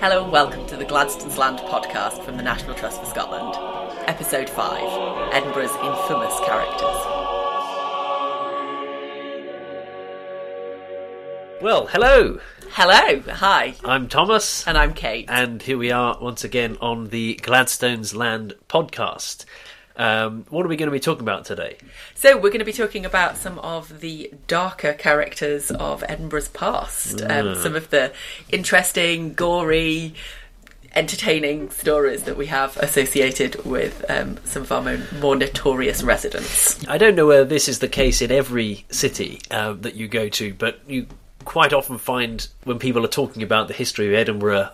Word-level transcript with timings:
Hello 0.00 0.22
and 0.24 0.32
welcome 0.32 0.66
to 0.66 0.76
the 0.76 0.84
Gladstone's 0.84 1.38
Land 1.38 1.58
podcast 1.60 2.24
from 2.24 2.36
the 2.36 2.42
National 2.42 2.74
Trust 2.74 3.00
for 3.00 3.06
Scotland. 3.06 3.54
Episode 4.08 4.48
5 4.48 5.32
Edinburgh's 5.32 5.70
Infamous 5.82 6.38
Characters. 6.46 6.96
Well, 11.62 11.86
hello. 11.86 12.38
Hello, 12.70 13.20
hi, 13.32 13.74
I'm 13.84 14.08
Thomas, 14.08 14.66
and 14.66 14.76
I'm 14.76 14.92
Kate. 14.92 15.26
and 15.28 15.62
here 15.62 15.78
we 15.78 15.90
are 15.90 16.18
once 16.20 16.44
again 16.44 16.76
on 16.80 17.08
the 17.08 17.34
Gladstone's 17.36 18.14
Land 18.14 18.54
podcast. 18.68 19.44
Um, 19.96 20.44
what 20.50 20.64
are 20.64 20.68
we 20.68 20.76
going 20.76 20.88
to 20.88 20.92
be 20.92 21.00
talking 21.00 21.22
about 21.22 21.44
today? 21.44 21.78
So, 22.14 22.36
we're 22.36 22.50
going 22.50 22.58
to 22.58 22.64
be 22.64 22.72
talking 22.72 23.06
about 23.06 23.36
some 23.36 23.58
of 23.60 24.00
the 24.00 24.32
darker 24.46 24.92
characters 24.92 25.70
of 25.70 26.04
Edinburgh's 26.06 26.48
past, 26.48 27.22
um, 27.22 27.54
some 27.56 27.74
of 27.74 27.90
the 27.90 28.12
interesting, 28.50 29.32
gory, 29.34 30.14
entertaining 30.96 31.70
stories 31.70 32.22
that 32.24 32.36
we 32.36 32.46
have 32.46 32.76
associated 32.78 33.64
with 33.64 34.04
um, 34.08 34.38
some 34.44 34.62
of 34.62 34.72
our 34.72 34.82
more, 34.82 34.98
more 35.20 35.36
notorious 35.36 36.02
residents. 36.02 36.86
I 36.88 36.98
don't 36.98 37.14
know 37.14 37.26
whether 37.26 37.44
this 37.44 37.68
is 37.68 37.78
the 37.78 37.88
case 37.88 38.22
in 38.22 38.32
every 38.32 38.86
city 38.90 39.40
uh, 39.50 39.74
that 39.74 39.94
you 39.94 40.08
go 40.08 40.28
to, 40.30 40.54
but 40.54 40.80
you 40.88 41.06
quite 41.46 41.72
often 41.72 41.96
find 41.96 42.48
when 42.64 42.78
people 42.78 43.04
are 43.04 43.08
talking 43.08 43.42
about 43.42 43.68
the 43.68 43.72
history 43.72 44.08
of 44.08 44.14
Edinburgh 44.14 44.68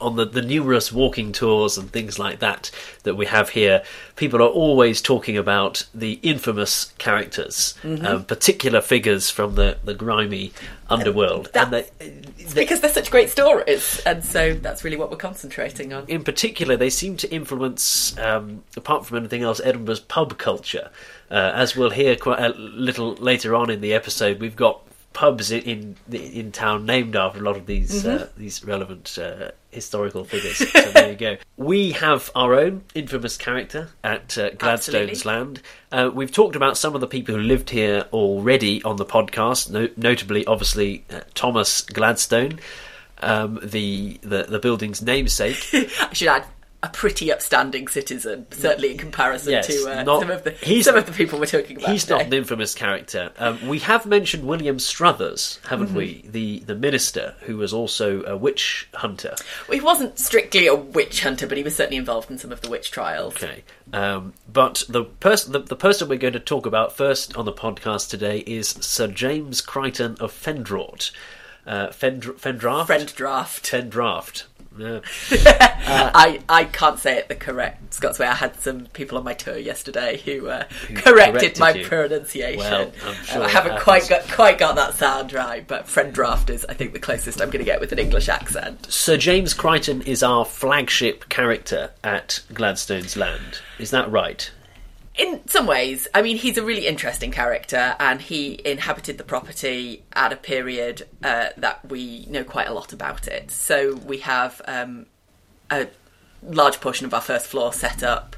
on 0.00 0.16
the, 0.16 0.24
the 0.24 0.40
numerous 0.42 0.90
walking 0.90 1.32
tours 1.32 1.76
and 1.78 1.92
things 1.92 2.18
like 2.18 2.38
that 2.40 2.70
that 3.04 3.14
we 3.14 3.26
have 3.26 3.50
here, 3.50 3.84
people 4.16 4.40
are 4.42 4.48
always 4.48 5.00
talking 5.02 5.36
about 5.36 5.86
the 5.94 6.18
infamous 6.22 6.92
characters, 6.98 7.74
um, 7.84 8.24
particular 8.24 8.80
figures 8.80 9.28
from 9.28 9.54
the, 9.54 9.76
the 9.84 9.92
grimy 9.94 10.52
underworld. 10.88 11.50
That- 11.52 11.64
and 11.64 11.72
they, 11.74 12.32
It's 12.38 12.54
because 12.54 12.80
they're 12.80 12.90
such 12.90 13.10
great 13.10 13.28
stories, 13.28 14.00
and 14.06 14.24
so 14.24 14.54
that's 14.54 14.82
really 14.82 14.96
what 14.96 15.10
we're 15.10 15.16
concentrating 15.18 15.92
on. 15.92 16.06
in 16.08 16.24
particular, 16.24 16.76
they 16.76 16.90
seem 16.90 17.16
to 17.18 17.30
influence, 17.32 18.16
um, 18.18 18.64
apart 18.76 19.04
from 19.04 19.18
anything 19.18 19.42
else, 19.42 19.60
Edinburgh's 19.62 20.00
pub 20.00 20.38
culture. 20.38 20.90
Uh, 21.30 21.52
as 21.54 21.76
we'll 21.76 21.90
hear 21.90 22.16
quite 22.16 22.40
a 22.40 22.48
little 22.48 23.14
later 23.16 23.54
on 23.54 23.68
in 23.70 23.82
the 23.82 23.92
episode, 23.92 24.40
we've 24.40 24.56
got 24.56 24.80
pubs 25.14 25.50
in 25.50 25.62
in, 25.62 25.96
in 26.12 26.52
town 26.52 26.84
named 26.84 27.16
after 27.16 27.38
a 27.38 27.42
lot 27.42 27.56
of 27.56 27.64
these 27.64 28.04
uh, 28.04 28.28
these 28.36 28.62
relevant 28.64 29.16
uh, 29.18 29.52
historical 29.70 30.24
figures. 30.24 30.58
so 30.58 30.90
there 30.92 31.10
you 31.12 31.16
go. 31.16 31.36
We 31.56 31.92
have 31.92 32.30
our 32.34 32.54
own 32.54 32.82
infamous 32.94 33.36
character 33.36 33.88
at 34.02 34.36
uh, 34.36 34.50
Gladstone's 34.50 35.10
Absolutely. 35.24 35.30
Land. 35.30 35.62
Uh, 35.92 36.10
we've 36.12 36.32
talked 36.32 36.56
about 36.56 36.76
some 36.76 36.94
of 36.96 37.00
the 37.00 37.06
people 37.06 37.36
who 37.36 37.40
lived 37.40 37.70
here 37.70 38.06
already 38.12 38.82
on 38.82 38.96
the 38.96 39.04
podcast, 39.06 39.70
no- 39.70 39.88
notably, 39.96 40.44
obviously, 40.46 41.04
uh, 41.10 41.20
Thomas 41.34 41.80
Gladstone. 41.82 42.58
Um, 43.22 43.60
the, 43.62 44.18
the 44.22 44.42
the 44.42 44.58
building's 44.58 45.00
namesake, 45.00 45.64
I 45.72 46.12
should 46.12 46.28
add 46.28 46.44
a 46.84 46.88
pretty 46.90 47.32
upstanding 47.32 47.88
citizen, 47.88 48.46
certainly 48.50 48.90
in 48.92 48.98
comparison 48.98 49.52
Yes, 49.52 49.66
to 49.68 49.90
uh, 50.00 50.02
not- 50.02 50.20
some 50.20 50.30
of 50.30 50.44
the 50.44 50.82
some 50.82 50.96
of 50.96 51.06
the 51.06 51.12
people 51.12 51.38
we're 51.38 51.46
talking 51.46 51.78
about. 51.78 51.90
He's 51.90 52.08
not 52.08 52.20
an 52.22 52.32
infamous 52.32 52.74
character. 52.74 53.32
Um, 53.38 53.66
we 53.66 53.78
have 53.80 54.04
mentioned 54.06 54.44
William 54.46 54.78
Struthers, 54.78 55.58
haven't 55.68 55.88
Mm-hmm. 55.88 55.96
we? 55.96 56.24
The 56.28 56.58
the 56.60 56.74
minister 56.74 57.34
who 57.40 57.56
was 57.56 57.72
also 57.72 58.22
a 58.24 58.36
witch 58.36 58.88
hunter. 58.94 59.34
Well, 59.68 59.78
he 59.78 59.84
wasn't 59.84 60.18
strictly 60.18 60.66
a 60.66 60.74
witch 60.74 61.22
hunter, 61.22 61.46
but 61.46 61.56
he 61.56 61.62
was 61.64 61.74
certainly 61.76 61.96
involved 61.96 62.30
in 62.30 62.38
some 62.38 62.52
of 62.52 62.60
the 62.60 62.68
witch 62.68 62.90
trials. 62.90 63.34
Okay, 63.36 63.64
um, 63.92 64.34
but 64.52 64.82
the 64.88 65.04
person 65.04 65.52
the, 65.52 65.60
the 65.60 65.76
person 65.76 66.08
we're 66.08 66.18
going 66.18 66.32
to 66.34 66.40
talk 66.40 66.66
about 66.66 66.96
first 66.96 67.36
on 67.36 67.44
the 67.46 67.52
podcast 67.52 68.10
today 68.10 68.38
is 68.40 68.68
Sir 68.68 69.06
James 69.08 69.60
Crichton 69.60 70.16
of 70.20 70.32
Frendraught. 70.32 71.10
Uh, 71.66 71.88
Fendr- 71.88 72.34
Fendraft. 72.38 72.86
Friend. 72.86 73.08
Fendraft. 73.08 74.44
Yeah. 74.76 75.00
I, 75.86 76.40
I 76.48 76.64
can't 76.64 76.98
say 76.98 77.16
it 77.18 77.28
the 77.28 77.34
correct 77.34 77.94
Scots 77.94 78.18
way. 78.18 78.26
I 78.26 78.34
had 78.34 78.58
some 78.60 78.86
people 78.86 79.16
on 79.18 79.24
my 79.24 79.34
tour 79.34 79.56
yesterday 79.56 80.18
who, 80.24 80.48
uh, 80.48 80.64
corrected, 80.94 81.04
corrected 81.04 81.58
my 81.58 81.70
you. 81.72 81.86
pronunciation. 81.86 82.58
Well, 82.58 82.92
I'm 83.04 83.14
sure 83.24 83.42
Uh, 83.42 83.46
I 83.46 83.48
haven't 83.48 83.70
happens. 83.72 83.84
quite 83.84 84.08
got 84.08 84.28
quite 84.30 84.58
got 84.58 84.74
that 84.76 84.94
sound 84.94 85.32
right, 85.32 85.66
but 85.66 85.86
friend 85.86 86.12
draft 86.12 86.50
is 86.50 86.64
I 86.68 86.74
think 86.74 86.92
the 86.92 86.98
closest 86.98 87.40
I'm 87.40 87.48
going 87.50 87.58
to 87.64 87.70
get 87.70 87.80
with 87.80 87.92
an 87.92 87.98
English 87.98 88.28
accent. 88.28 88.86
Sir 88.90 89.16
James 89.16 89.54
Crichton 89.54 90.02
is 90.02 90.22
our 90.22 90.44
flagship 90.44 91.28
character 91.28 91.90
at 92.02 92.40
Gladstone's 92.52 93.16
Land. 93.16 93.60
Is 93.78 93.90
that 93.90 94.10
right? 94.10 94.50
In 95.14 95.46
some 95.46 95.66
ways, 95.66 96.08
I 96.12 96.22
mean, 96.22 96.36
he's 96.36 96.58
a 96.58 96.64
really 96.64 96.88
interesting 96.88 97.30
character, 97.30 97.94
and 98.00 98.20
he 98.20 98.60
inhabited 98.64 99.16
the 99.16 99.24
property 99.24 100.02
at 100.12 100.32
a 100.32 100.36
period 100.36 101.06
uh, 101.22 101.50
that 101.56 101.88
we 101.88 102.26
know 102.28 102.42
quite 102.42 102.66
a 102.66 102.74
lot 102.74 102.92
about 102.92 103.28
it. 103.28 103.52
So 103.52 103.94
we 103.94 104.18
have 104.18 104.60
um, 104.66 105.06
a 105.70 105.86
large 106.42 106.80
portion 106.80 107.06
of 107.06 107.14
our 107.14 107.20
first 107.20 107.46
floor 107.46 107.72
set 107.72 108.02
up 108.02 108.34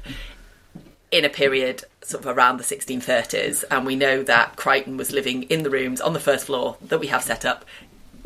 in 1.09 1.25
a 1.25 1.29
period 1.29 1.83
sort 2.03 2.23
of 2.23 2.37
around 2.37 2.57
the 2.57 2.63
1630s, 2.63 3.63
and 3.71 3.83
we 3.83 3.95
know 3.95 4.21
that 4.23 4.55
Crichton 4.55 4.97
was 4.97 5.11
living 5.11 5.43
in 5.43 5.63
the 5.63 5.71
rooms 5.71 5.99
on 5.99 6.13
the 6.13 6.19
first 6.19 6.45
floor 6.45 6.77
that 6.81 6.99
we 6.99 7.07
have 7.07 7.23
set 7.23 7.43
up 7.43 7.65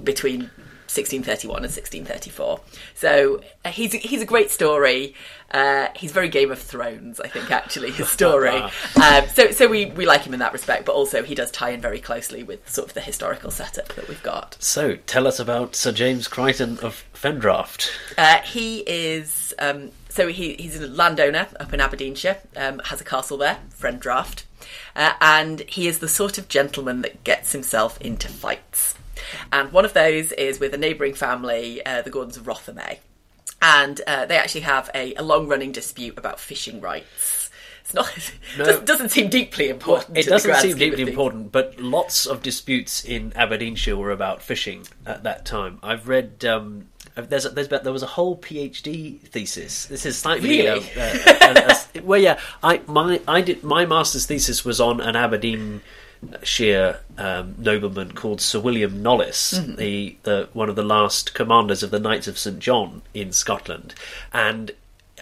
between 0.04 0.52
1631 0.92 1.58
and 1.58 1.72
1634. 1.72 2.60
So 2.96 3.42
uh, 3.64 3.70
he's 3.70 3.94
he's 3.94 4.22
a 4.22 4.26
great 4.26 4.52
story. 4.52 5.16
Uh, 5.52 5.88
he's 5.96 6.12
very 6.12 6.30
Game 6.30 6.52
of 6.52 6.60
Thrones, 6.60 7.20
I 7.20 7.28
think. 7.28 7.52
Actually, 7.52 7.92
his 7.92 8.10
story. 8.20 8.50
um, 8.50 9.28
so 9.34 9.52
so 9.52 9.68
we 9.68 9.86
we 9.88 10.06
like 10.06 10.22
him 10.22 10.34
in 10.34 10.40
that 10.40 10.54
respect, 10.54 10.86
but 10.86 10.94
also 10.94 11.24
he 11.24 11.36
does 11.36 11.52
tie 11.52 11.70
in 11.72 11.82
very 11.82 12.00
closely 12.00 12.44
with 12.44 12.68
sort 12.70 12.88
of 12.90 12.94
the 12.94 13.02
historical 13.02 13.52
setup 13.52 13.90
that 13.96 14.08
we've 14.08 14.24
got. 14.24 14.58
So, 14.60 14.96
tell 15.08 15.28
us 15.28 15.40
about 15.40 15.76
Sir 15.76 15.92
James 15.92 16.28
Crichton 16.28 16.78
of 16.80 17.04
Frendraught. 17.14 17.90
Uh, 18.18 18.40
he 18.40 18.80
is 18.80 19.54
um, 19.60 19.92
so 20.12 20.28
he, 20.28 20.56
he's 20.56 20.80
a 20.80 20.88
landowner 20.88 21.48
up 21.60 21.74
in 21.74 21.80
Aberdeenshire, 21.80 22.40
um, 22.58 22.80
has 22.86 23.00
a 23.00 23.06
castle 23.06 23.38
there, 23.38 23.60
Frendraught, 23.80 24.44
uh, 24.94 25.14
and 25.22 25.62
he 25.62 25.88
is 25.88 26.00
the 26.00 26.10
sort 26.10 26.38
of 26.38 26.50
gentleman 26.50 27.02
that 27.02 27.24
gets 27.24 27.54
himself 27.54 28.00
into 28.02 28.28
fights. 28.28 28.96
And 29.52 29.72
one 29.72 29.86
of 29.86 29.94
those 29.94 30.32
is 30.34 30.60
with 30.60 30.74
a 30.74 30.78
neighbouring 30.78 31.14
family, 31.14 31.86
uh, 31.86 32.02
the 32.02 32.10
Gordons 32.10 32.38
of 32.38 32.44
Rothiemay, 32.44 33.00
and 33.62 34.02
uh, 34.08 34.26
they 34.26 34.38
actually 34.38 34.62
have 34.62 34.90
a, 34.96 35.14
a 35.16 35.24
long-running 35.24 35.72
dispute 35.72 36.18
about 36.18 36.40
fishing 36.40 36.82
rights. 36.82 37.50
It's 37.82 37.94
not 37.94 38.32
No. 38.58 38.66
doesn't, 38.66 38.86
doesn't 38.86 39.10
seem 39.10 39.30
deeply 39.30 39.70
important. 39.70 40.18
It 40.18 40.26
doesn't 40.26 40.56
seem 40.56 40.78
deeply 40.78 41.04
important, 41.04 41.52
but 41.52 41.80
lots 41.80 42.26
of 42.26 42.42
disputes 42.42 43.04
in 43.04 43.34
Aberdeenshire 43.36 43.96
were 43.96 44.12
about 44.12 44.42
fishing 44.42 44.88
at 45.06 45.24
that 45.24 45.46
time. 45.46 45.80
I've 45.84 46.08
read. 46.08 46.44
Um, 46.46 46.88
there's, 47.16 47.46
a, 47.46 47.50
there's 47.50 47.68
there 47.68 47.92
was 47.92 48.04
a 48.04 48.08
whole 48.08 48.38
PhD 48.38 49.20
thesis. 49.20 49.86
This 49.88 50.06
is 50.06 50.18
slightly 50.18 50.62
Really? 50.62 50.90
uh, 50.96 51.02
uh, 51.02 51.34
uh, 51.42 51.74
uh, 51.74 52.02
well, 52.04 52.20
yeah. 52.20 52.40
I 52.64 52.82
my 52.88 53.20
I 53.28 53.42
did 53.42 53.64
my 53.64 53.86
master's 53.86 54.26
thesis 54.26 54.64
was 54.64 54.80
on 54.80 55.02
an 55.02 55.16
Aberdeenshire 56.24 57.00
um, 57.18 57.56
nobleman 57.58 58.12
called 58.14 58.42
Sir 58.42 58.60
William 58.60 59.02
Knollys, 59.02 59.54
Mm-hmm. 59.54 59.76
the 59.76 60.16
the 60.24 60.50
one 60.54 60.70
of 60.70 60.76
the 60.76 60.84
last 60.84 61.34
commanders 61.34 61.84
of 61.84 61.92
the 61.92 62.00
Knights 62.00 62.28
of 62.28 62.38
St 62.38 62.60
John 62.60 63.02
in 63.14 63.32
Scotland, 63.32 63.94
and 64.34 64.72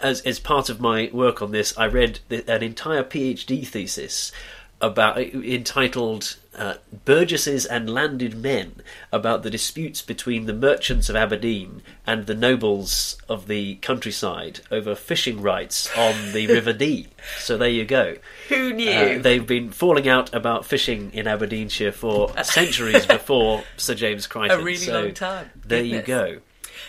as 0.02 0.22
as 0.22 0.40
part 0.40 0.70
of 0.70 0.80
my 0.80 1.10
work 1.14 1.42
on 1.42 1.52
this, 1.52 1.78
I 1.78 1.86
read 1.88 2.20
the, 2.30 2.50
an 2.52 2.64
entire 2.64 3.04
PhD 3.04 3.66
thesis 3.68 4.32
about 4.82 5.18
entitled 5.20 6.38
uh, 6.58 6.76
"Burgesses 7.06 7.66
and 7.66 7.90
Landed 7.90 8.36
Men" 8.36 8.82
about 9.12 9.44
the 9.44 9.50
disputes 9.50 10.02
between 10.02 10.46
the 10.46 10.54
merchants 10.54 11.10
of 11.10 11.16
Aberdeen 11.16 11.82
and 12.06 12.26
the 12.26 12.36
nobles 12.36 13.18
of 13.28 13.48
the 13.48 13.76
countryside 13.76 14.62
over 14.72 14.96
fishing 14.96 15.42
rights 15.42 15.90
on 15.98 16.34
the 16.34 16.48
River 16.54 16.74
Dee. 16.74 17.08
So 17.40 17.58
there 17.58 17.70
you 17.70 17.86
go. 17.86 18.16
Who 18.50 18.74
knew? 18.74 18.90
Uh, 18.92 19.20
they've 19.20 19.46
been 19.46 19.72
falling 19.72 20.08
out 20.08 20.34
about 20.34 20.66
fishing 20.66 21.12
in 21.14 21.28
Aberdeenshire 21.28 21.92
for 21.92 22.36
centuries 22.44 23.06
before 23.06 23.64
Sir 23.78 23.96
James 23.96 24.28
Crichton. 24.28 24.60
A 24.60 24.64
really 24.64 24.78
So 24.78 25.02
long 25.02 25.14
time. 25.14 25.50
There 25.66 25.84
you 25.84 26.02
go. 26.02 26.40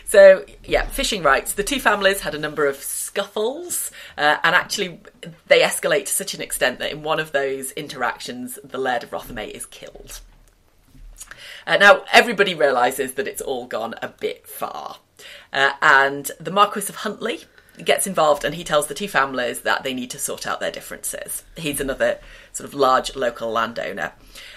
So 0.04 0.44
yeah, 0.64 0.86
fishing 0.86 1.22
rights. 1.22 1.52
The 1.52 1.62
two 1.62 1.78
families 1.78 2.20
had 2.20 2.34
a 2.34 2.38
number 2.38 2.66
of 2.66 2.76
scuffles, 2.76 3.90
uh, 4.16 4.36
and 4.42 4.54
actually 4.54 5.00
they 5.46 5.60
escalate 5.60 6.06
to 6.06 6.12
such 6.12 6.34
an 6.34 6.40
extent 6.40 6.78
that 6.78 6.92
in 6.92 7.02
one 7.02 7.20
of 7.20 7.32
those 7.32 7.72
interactions, 7.72 8.58
the 8.62 8.78
Laird 8.78 9.02
of 9.02 9.10
Rothiemay 9.10 9.50
is 9.50 9.66
killed. 9.66 10.20
Uh, 11.66 11.76
now 11.76 12.04
everybody 12.12 12.54
realizes 12.54 13.14
that 13.14 13.28
it's 13.28 13.42
all 13.42 13.66
gone 13.66 13.94
a 14.02 14.08
bit 14.08 14.46
far, 14.46 14.98
uh, 15.52 15.72
and 15.82 16.30
the 16.40 16.50
Marquis 16.50 16.88
of 16.88 16.96
Huntly 16.96 17.40
gets 17.84 18.06
involved 18.06 18.44
and 18.44 18.54
he 18.54 18.64
tells 18.64 18.86
the 18.86 18.94
two 18.94 19.08
families 19.08 19.60
that 19.62 19.82
they 19.82 19.94
need 19.94 20.10
to 20.10 20.18
sort 20.18 20.46
out 20.46 20.60
their 20.60 20.70
differences. 20.70 21.44
He's 21.56 21.80
another 21.80 22.18
sort 22.52 22.68
of 22.68 22.74
large 22.74 23.16
local 23.16 23.50
landowner. 23.50 24.12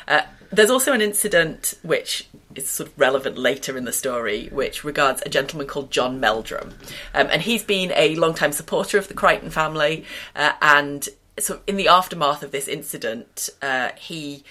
Uh, 0.08 0.22
there's 0.54 0.70
also 0.70 0.94
an 0.94 1.02
incident 1.02 1.74
which 1.84 2.28
is 2.56 2.68
sort 2.68 2.90
of 2.90 3.00
relevant 3.00 3.38
later 3.38 3.78
in 3.78 3.86
the 3.86 3.92
story, 3.92 4.50
which 4.52 4.84
regards 4.84 5.24
a 5.26 5.30
gentleman 5.30 5.68
called 5.68 5.92
John 5.92 6.20
Meldrum. 6.20 6.74
Um, 7.14 7.28
and 7.32 7.42
he's 7.42 7.64
been 7.64 7.92
a 7.96 8.16
long-time 8.16 8.52
supporter 8.52 8.98
of 8.98 9.08
the 9.08 9.14
Crichton 9.14 9.50
family, 9.50 10.06
uh, 10.36 10.54
and 10.62 11.10
so 11.40 11.62
in 11.66 11.78
the 11.78 11.88
aftermath 11.88 12.44
of 12.44 12.52
this 12.52 12.68
incident, 12.68 13.50
uh, 13.62 13.90
he 13.98 14.44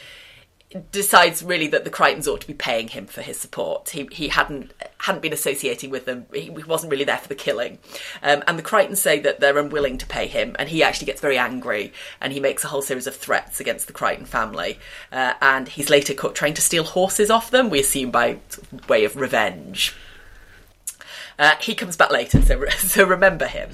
decides 0.90 1.42
really 1.42 1.66
that 1.68 1.84
the 1.84 1.90
Crichtons 1.90 2.26
ought 2.26 2.40
to 2.40 2.46
be 2.46 2.54
paying 2.54 2.88
him 2.88 3.06
for 3.06 3.22
his 3.22 3.38
support. 3.38 3.90
He 3.90 4.08
he 4.12 4.28
hadn't 4.28 4.72
hadn't 4.98 5.22
been 5.22 5.32
associating 5.32 5.90
with 5.90 6.04
them. 6.04 6.26
He 6.32 6.50
wasn't 6.50 6.90
really 6.90 7.04
there 7.04 7.18
for 7.18 7.28
the 7.28 7.34
killing, 7.34 7.78
um, 8.22 8.42
and 8.46 8.58
the 8.58 8.62
Crichtons 8.62 9.00
say 9.00 9.18
that 9.20 9.40
they're 9.40 9.58
unwilling 9.58 9.98
to 9.98 10.06
pay 10.06 10.26
him. 10.26 10.56
And 10.58 10.68
he 10.68 10.82
actually 10.82 11.06
gets 11.06 11.20
very 11.20 11.38
angry, 11.38 11.92
and 12.20 12.32
he 12.32 12.40
makes 12.40 12.64
a 12.64 12.68
whole 12.68 12.82
series 12.82 13.06
of 13.06 13.16
threats 13.16 13.60
against 13.60 13.86
the 13.86 13.92
Crichton 13.92 14.26
family. 14.26 14.78
Uh, 15.10 15.34
and 15.40 15.68
he's 15.68 15.90
later 15.90 16.14
caught 16.14 16.34
trying 16.34 16.54
to 16.54 16.62
steal 16.62 16.84
horses 16.84 17.30
off 17.30 17.50
them. 17.50 17.70
We 17.70 17.80
assume 17.80 18.10
by 18.10 18.38
way 18.88 19.04
of 19.04 19.16
revenge. 19.16 19.94
Uh, 21.38 21.56
he 21.60 21.74
comes 21.74 21.96
back 21.96 22.10
later, 22.10 22.40
so 22.42 22.64
so 22.78 23.04
remember 23.04 23.46
him. 23.46 23.70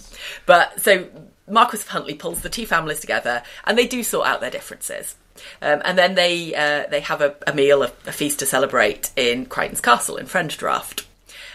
But 0.46 0.80
so 0.80 1.08
Marquis 1.50 1.78
of 1.78 1.88
Huntly 1.88 2.14
pulls 2.14 2.40
the 2.40 2.48
two 2.48 2.66
families 2.66 3.00
together, 3.00 3.42
and 3.64 3.76
they 3.76 3.86
do 3.86 4.02
sort 4.02 4.26
out 4.26 4.40
their 4.40 4.50
differences. 4.50 5.16
Um, 5.62 5.82
and 5.84 5.98
then 5.98 6.14
they 6.14 6.54
uh, 6.54 6.84
they 6.90 7.00
have 7.00 7.20
a, 7.20 7.34
a 7.46 7.54
meal, 7.54 7.82
a, 7.82 7.92
a, 8.06 8.12
feast 8.12 8.38
to 8.40 8.46
celebrate 8.46 9.10
in 9.16 9.46
Crichton's 9.46 9.80
Castle 9.80 10.16
in 10.16 10.26
Frendraught. 10.26 11.04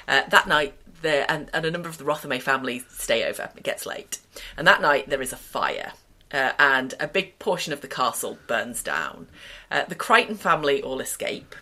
Uh, 0.07 0.21
that 0.29 0.47
night, 0.47 0.73
there 1.01 1.25
and, 1.29 1.49
and, 1.53 1.65
a 1.65 1.71
number 1.71 1.89
of 1.89 1.97
the 1.97 2.03
Rothiemay 2.03 2.41
family 2.41 2.83
stay 2.89 3.23
over. 3.25 3.49
It 3.55 3.63
gets 3.63 3.85
late, 3.85 4.19
and 4.57 4.67
that 4.67 4.81
night 4.81 5.09
there 5.09 5.21
is 5.21 5.33
a 5.33 5.37
fire, 5.37 5.93
uh, 6.31 6.51
and 6.59 6.93
a 6.99 7.07
big 7.07 7.39
portion 7.39 7.73
of 7.73 7.81
the 7.81 7.87
castle 7.87 8.37
burns 8.47 8.83
down. 8.83 9.27
Uh, 9.71 9.85
the 9.85 9.95
Crichton 9.95 10.35
family 10.35 10.81
all 10.81 10.99
escape. 10.99 11.55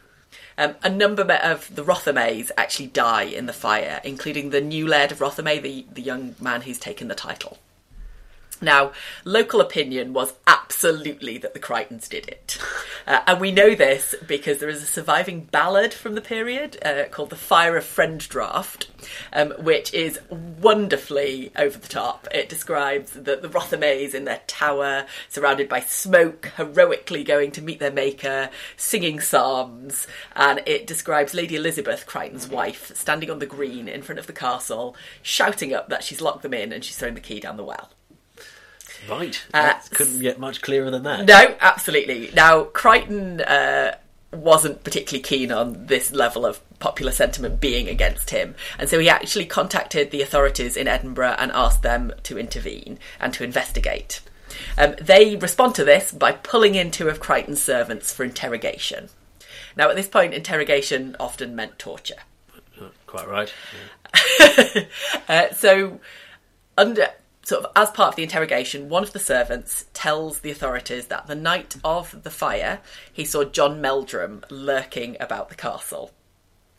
Um, 0.58 0.76
a 0.84 0.90
number 0.90 1.24
of 1.24 1.74
the 1.74 1.84
Rothiemays 1.84 2.52
actually 2.58 2.88
die 2.88 3.24
in 3.24 3.46
the 3.46 3.54
fire, 3.54 4.02
including 4.04 4.50
the 4.50 4.62
new 4.62 4.88
Laird 4.88 5.12
of 5.12 5.20
Rothiemay, 5.20 5.62
the, 5.62 5.86
the 5.92 6.02
young 6.02 6.36
man 6.40 6.62
who's 6.62 6.78
taken 6.78 7.08
the 7.08 7.16
title. 7.16 7.58
Now, 8.62 8.92
local 9.26 9.60
opinion 9.60 10.14
was 10.14 10.34
absolutely 10.46 11.40
that 11.40 11.54
the 11.54 11.60
Crichtons 11.60 12.08
did 12.08 12.28
it. 12.28 12.60
Uh, 13.08 13.22
and 13.26 13.42
we 13.42 13.52
know 13.52 13.74
this 13.74 14.14
because 14.28 14.60
there 14.60 14.70
is 14.70 14.84
a 14.84 14.86
surviving 14.86 15.46
ballad 15.46 15.94
from 15.94 16.14
the 16.14 16.22
period 16.22 16.78
uh, 16.86 17.06
called 17.10 17.32
The 17.32 17.36
Fire 17.36 17.76
of 17.76 17.84
Frendraught, 17.84 18.86
um, 19.34 19.52
which 19.60 19.92
is 19.96 20.20
wonderfully 20.30 21.52
over 21.56 21.78
the 21.78 21.88
top. 21.88 22.28
It 22.32 22.50
describes 22.50 23.14
the, 23.14 23.36
the 23.36 23.50
Rothiemays 23.50 24.14
in 24.14 24.26
their 24.26 24.42
tower, 24.46 25.08
surrounded 25.28 25.68
by 25.68 25.80
smoke, 25.80 26.52
heroically 26.56 27.24
going 27.24 27.52
to 27.54 27.64
meet 27.64 27.80
their 27.80 27.92
maker, 27.92 28.52
singing 28.78 29.20
psalms. 29.20 30.06
And 30.36 30.62
it 30.68 30.86
describes 30.86 31.34
Lady 31.34 31.56
Elizabeth, 31.56 32.06
Crichton's 32.06 32.48
wife, 32.48 32.96
standing 32.96 33.32
on 33.32 33.40
the 33.40 33.48
green 33.48 33.88
in 33.88 34.04
front 34.04 34.20
of 34.20 34.28
the 34.28 34.34
castle, 34.34 34.96
shouting 35.24 35.74
up 35.74 35.90
that 35.90 36.04
she's 36.04 36.22
locked 36.22 36.44
them 36.44 36.54
in 36.54 36.72
and 36.72 36.86
she's 36.86 36.98
thrown 36.98 37.16
the 37.16 37.20
key 37.20 37.40
down 37.40 37.58
the 37.58 37.64
well. 37.64 37.90
Right. 39.10 39.44
Uh, 39.54 39.74
couldn't 39.90 40.20
get 40.20 40.40
much 40.40 40.62
clearer 40.62 40.92
than 40.92 41.04
that. 41.04 41.26
No, 41.26 41.56
absolutely. 41.60 42.32
Now, 42.34 42.64
Crichton 42.64 43.42
uh, 43.42 43.96
wasn't 44.32 44.84
particularly 44.84 45.24
keen 45.24 45.52
on 45.52 45.88
this 45.88 46.12
level 46.12 46.46
of 46.46 46.62
popular 46.80 47.12
sentiment 47.12 47.60
being 47.60 47.88
against 47.88 48.30
him. 48.30 48.56
And 48.80 48.90
so 48.90 49.00
he 49.00 49.10
actually 49.10 49.46
contacted 49.46 50.12
the 50.12 50.22
authorities 50.22 50.78
in 50.78 50.88
Edinburgh 50.88 51.36
and 51.38 51.52
asked 51.52 51.84
them 51.84 52.14
to 52.24 52.38
intervene 52.38 53.00
and 53.20 53.34
to 53.34 53.44
investigate. 53.44 54.22
Um, 54.78 54.96
they 55.00 55.36
respond 55.36 55.76
to 55.76 55.86
this 55.86 56.12
by 56.12 56.34
pulling 56.34 56.76
in 56.76 56.92
two 56.92 57.10
of 57.10 57.20
Crichton's 57.20 57.62
servants 57.62 58.14
for 58.14 58.24
interrogation. 58.24 59.10
Now, 59.76 59.90
at 59.90 59.96
this 59.96 60.08
point, 60.08 60.34
interrogation 60.34 61.16
often 61.20 61.56
meant 61.56 61.80
torture. 61.80 62.16
Quite 63.06 63.28
right. 63.28 63.54
Yeah. 64.40 64.84
uh, 65.28 65.54
so, 65.54 66.00
under 66.78 67.08
sort 67.52 67.66
of 67.66 67.72
as 67.76 67.92
part 67.92 68.08
of 68.08 68.16
the 68.16 68.24
interrogation, 68.24 68.88
one 68.88 69.04
of 69.04 69.12
the 69.12 69.20
servants 69.20 69.84
tells 69.94 70.40
the 70.40 70.52
authorities 70.52 71.08
that 71.08 71.28
the 71.28 71.36
night 71.36 71.76
of 71.84 72.24
the 72.24 72.30
fire, 72.30 72.80
he 73.12 73.26
saw 73.26 73.44
John 73.44 73.82
Meldrum 73.82 74.46
lurking 74.50 75.18
about 75.20 75.50
the 75.50 75.56
castle. 75.56 76.12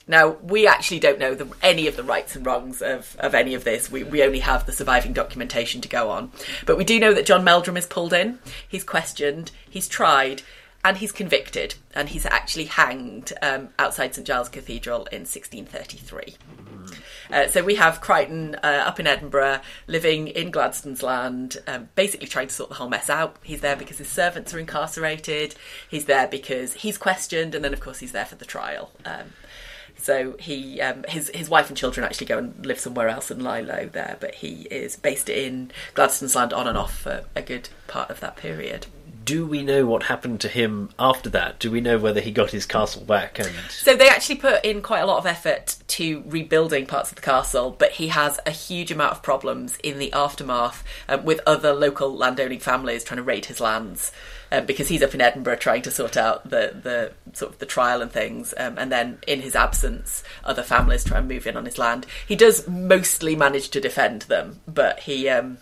Now, 0.08 0.38
we 0.42 0.66
actually 0.66 0.98
don't 0.98 1.18
know 1.18 1.34
the, 1.34 1.54
any 1.62 1.86
of 1.88 1.96
the 1.96 2.02
rights 2.02 2.34
and 2.34 2.46
wrongs 2.46 2.80
of, 2.80 3.14
of 3.20 3.34
any 3.34 3.52
of 3.52 3.64
this. 3.64 3.90
We, 3.90 4.02
we 4.02 4.22
only 4.22 4.38
have 4.38 4.64
the 4.64 4.72
surviving 4.72 5.12
documentation 5.12 5.82
to 5.82 5.88
go 5.90 6.08
on. 6.08 6.32
But 6.64 6.78
we 6.78 6.84
do 6.84 6.98
know 6.98 7.12
that 7.12 7.26
John 7.26 7.44
Meldrum 7.44 7.76
is 7.76 7.84
pulled 7.84 8.14
in, 8.14 8.38
he's 8.66 8.82
questioned, 8.82 9.50
he's 9.68 9.88
tried, 9.88 10.40
and 10.82 10.96
he's 10.96 11.12
convicted. 11.12 11.74
And 11.94 12.08
he's 12.08 12.24
actually 12.24 12.64
hanged 12.64 13.34
um, 13.42 13.68
outside 13.78 14.14
St 14.14 14.26
Giles 14.26 14.48
Cathedral 14.48 15.04
in 15.12 15.20
1633. 15.20 16.36
Uh, 17.32 17.48
so 17.48 17.64
we 17.64 17.76
have 17.76 18.02
Crichton 18.02 18.56
uh, 18.62 18.84
up 18.86 19.00
in 19.00 19.06
Edinburgh, 19.06 19.60
living 19.86 20.28
in 20.28 20.50
Gladstone's 20.50 21.02
land, 21.02 21.56
um, 21.66 21.88
basically 21.94 22.26
trying 22.26 22.48
to 22.48 22.54
sort 22.54 22.68
the 22.68 22.76
whole 22.76 22.90
mess 22.90 23.08
out. 23.08 23.36
He's 23.42 23.62
there 23.62 23.74
because 23.74 23.96
his 23.98 24.08
servants 24.08 24.52
are 24.52 24.58
incarcerated. 24.58 25.54
He's 25.88 26.04
there 26.04 26.28
because 26.28 26.74
he's 26.74 26.98
questioned, 26.98 27.54
and 27.54 27.64
then 27.64 27.72
of 27.72 27.80
course 27.80 28.00
he's 28.00 28.12
there 28.12 28.26
for 28.26 28.34
the 28.34 28.44
trial. 28.44 28.92
Um, 29.06 29.32
so 29.96 30.36
he, 30.38 30.80
um, 30.80 31.04
his 31.08 31.30
his 31.32 31.48
wife 31.48 31.68
and 31.68 31.76
children 31.76 32.04
actually 32.04 32.26
go 32.26 32.36
and 32.36 32.66
live 32.66 32.78
somewhere 32.78 33.08
else 33.08 33.30
and 33.30 33.42
lie 33.42 33.60
low 33.60 33.86
there, 33.86 34.16
but 34.20 34.34
he 34.36 34.66
is 34.70 34.96
based 34.96 35.30
in 35.30 35.70
Gladstone's 35.94 36.34
land 36.34 36.52
on 36.52 36.66
and 36.66 36.76
off 36.76 36.98
for 36.98 37.24
a 37.34 37.42
good 37.42 37.70
part 37.86 38.10
of 38.10 38.20
that 38.20 38.36
period 38.36 38.86
do 39.24 39.46
we 39.46 39.62
know 39.62 39.86
what 39.86 40.04
happened 40.04 40.40
to 40.40 40.48
him 40.48 40.90
after 40.98 41.28
that? 41.30 41.58
Do 41.58 41.70
we 41.70 41.80
know 41.80 41.98
whether 41.98 42.20
he 42.20 42.30
got 42.30 42.50
his 42.50 42.66
castle 42.66 43.04
back? 43.04 43.38
And 43.38 43.50
so 43.70 43.96
they 43.96 44.08
actually 44.08 44.36
put 44.36 44.64
in 44.64 44.82
quite 44.82 45.00
a 45.00 45.06
lot 45.06 45.18
of 45.18 45.26
effort 45.26 45.76
to 45.88 46.22
rebuilding 46.26 46.86
parts 46.86 47.10
of 47.10 47.16
the 47.16 47.22
castle, 47.22 47.74
but 47.78 47.92
he 47.92 48.08
has 48.08 48.40
a 48.46 48.50
huge 48.50 48.90
amount 48.90 49.12
of 49.12 49.22
problems 49.22 49.76
in 49.82 49.98
the 49.98 50.12
aftermath 50.12 50.84
um, 51.08 51.24
with 51.24 51.40
other 51.46 51.72
local 51.72 52.14
landowning 52.14 52.60
families 52.60 53.04
trying 53.04 53.18
to 53.18 53.22
raid 53.22 53.46
his 53.46 53.60
lands. 53.60 54.12
Um, 54.50 54.66
because 54.66 54.88
he's 54.88 55.02
up 55.02 55.14
in 55.14 55.22
Edinburgh 55.22 55.56
trying 55.56 55.80
to 55.80 55.90
sort 55.90 56.14
out 56.14 56.50
the, 56.50 56.76
the 56.82 57.12
sort 57.32 57.52
of 57.52 57.58
the 57.58 57.64
trial 57.64 58.02
and 58.02 58.12
things, 58.12 58.52
um, 58.58 58.76
and 58.76 58.92
then 58.92 59.16
in 59.26 59.40
his 59.40 59.56
absence, 59.56 60.22
other 60.44 60.62
families 60.62 61.04
try 61.04 61.20
and 61.20 61.28
move 61.28 61.46
in 61.46 61.56
on 61.56 61.64
his 61.64 61.78
land. 61.78 62.04
He 62.28 62.36
does 62.36 62.68
mostly 62.68 63.34
manage 63.34 63.70
to 63.70 63.80
defend 63.80 64.22
them, 64.22 64.60
but 64.68 65.00
he 65.00 65.26
um, 65.30 65.56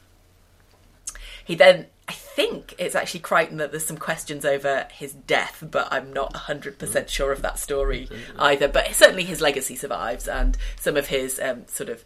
he 1.45 1.55
then 1.55 1.87
I 2.11 2.13
think 2.35 2.75
it's 2.79 2.95
actually 2.95 3.21
Crichton 3.21 3.59
that 3.59 3.71
there's 3.71 3.87
some 3.87 3.97
questions 3.97 4.45
over 4.45 4.87
his 4.93 5.13
death, 5.13 5.63
but 5.69 5.89
I'm 5.91 6.13
not 6.13 6.35
100% 6.35 7.09
sure 7.09 7.33
of 7.33 7.43
that 7.43 7.59
story 7.59 8.09
either. 8.39 8.69
But 8.69 8.95
certainly 8.95 9.25
his 9.25 9.41
legacy 9.41 9.77
survives, 9.77 10.29
and 10.29 10.57
some 10.79 10.97
of 10.97 11.09
his 11.09 11.41
um, 11.41 11.67
sort 11.67 11.89
of 11.89 12.05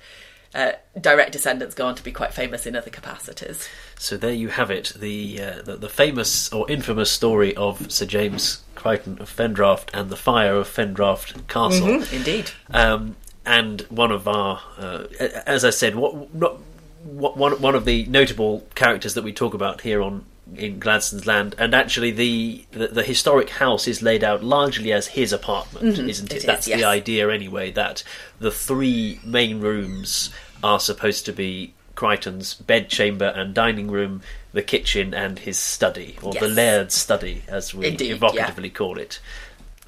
uh, 0.55 0.73
direct 1.01 1.33
descendants 1.33 1.75
go 1.75 1.87
on 1.87 1.95
to 1.97 2.05
be 2.05 2.13
quite 2.13 2.33
famous 2.33 2.67
in 2.67 2.77
other 2.77 2.91
capacities. 2.91 3.69
So 3.99 4.17
there 4.17 4.33
you 4.33 4.49
have 4.49 4.71
it, 4.71 4.93
the, 4.97 5.43
uh, 5.43 5.63
the, 5.63 5.77
the 5.77 5.89
famous 5.89 6.53
or 6.53 6.71
infamous 6.71 7.11
story 7.11 7.55
of 7.57 7.91
Sir 7.91 8.07
James 8.07 8.63
Crichton 8.75 9.19
of 9.21 9.35
Frendraught 9.35 9.89
and 9.93 10.11
the 10.11 10.17
fire 10.17 10.57
of 10.57 10.69
Frendraught 10.69 11.47
Castle. 11.49 11.89
Mm-hmm, 11.89 12.15
indeed. 12.15 12.51
Um, 12.71 13.17
and 13.45 13.83
one 13.83 14.13
of 14.13 14.27
our, 14.29 14.63
uh, 14.79 15.05
as 15.47 15.65
I 15.65 15.71
said, 15.71 15.97
what 15.97 16.35
not 16.35 16.59
one 17.05 17.61
one 17.61 17.75
of 17.75 17.85
the 17.85 18.07
notable 18.07 18.67
characters 18.75 19.15
that 19.15 19.25
we 19.25 19.33
talk 19.33 19.55
about 19.55 19.83
here 19.83 20.03
on 20.03 20.25
in 20.57 20.79
Gladstone's 20.79 21.27
Land, 21.27 21.55
and 21.59 21.75
actually 21.75 22.11
the, 22.11 22.65
the, 22.73 22.89
the 22.89 23.03
historic 23.03 23.51
house 23.51 23.89
is 23.89 24.03
laid 24.03 24.23
out 24.23 24.45
largely 24.45 24.93
as 24.93 25.09
his 25.09 25.33
apartment, 25.33 25.97
mm-hmm. 25.97 26.09
isn't 26.09 26.33
it? 26.33 26.45
it 26.45 26.47
That's 26.47 26.67
is, 26.67 26.71
yes. 26.71 26.81
the 26.81 26.85
idea 26.85 27.31
anyway. 27.31 27.71
That 27.71 28.05
the 28.39 28.51
three 28.51 29.21
main 29.25 29.61
rooms 29.61 30.31
are 30.63 30.81
supposed 30.81 31.25
to 31.27 31.33
be 31.33 31.75
Crichton's 31.95 32.55
bedchamber 32.55 33.27
and 33.27 33.55
dining 33.55 33.91
room, 33.91 34.23
the 34.53 34.63
kitchen, 34.63 35.15
and 35.15 35.39
his 35.39 35.59
study, 35.59 36.17
or 36.23 36.33
yes. 36.35 36.43
the 36.43 36.49
laird's 36.49 36.95
study, 36.95 37.43
as 37.49 37.75
we 37.75 37.89
Indeed, 37.89 38.21
evocatively 38.21 38.65
yeah. 38.65 38.75
call 38.75 38.99
it. 38.99 39.21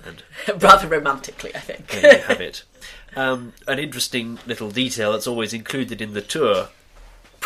And 0.05 0.23
rather 0.63 0.89
romantically, 0.89 1.55
I 1.55 1.61
think. 1.61 1.89
there 1.89 2.17
you 2.17 2.23
have 2.23 2.41
it. 2.41 2.65
Um, 3.15 3.55
an 3.67 3.79
interesting 3.79 4.39
little 4.47 4.71
detail 4.71 5.13
that's 5.13 5.27
always 5.27 5.53
included 5.53 6.01
in 6.01 6.13
the 6.13 6.21
tour 6.21 6.69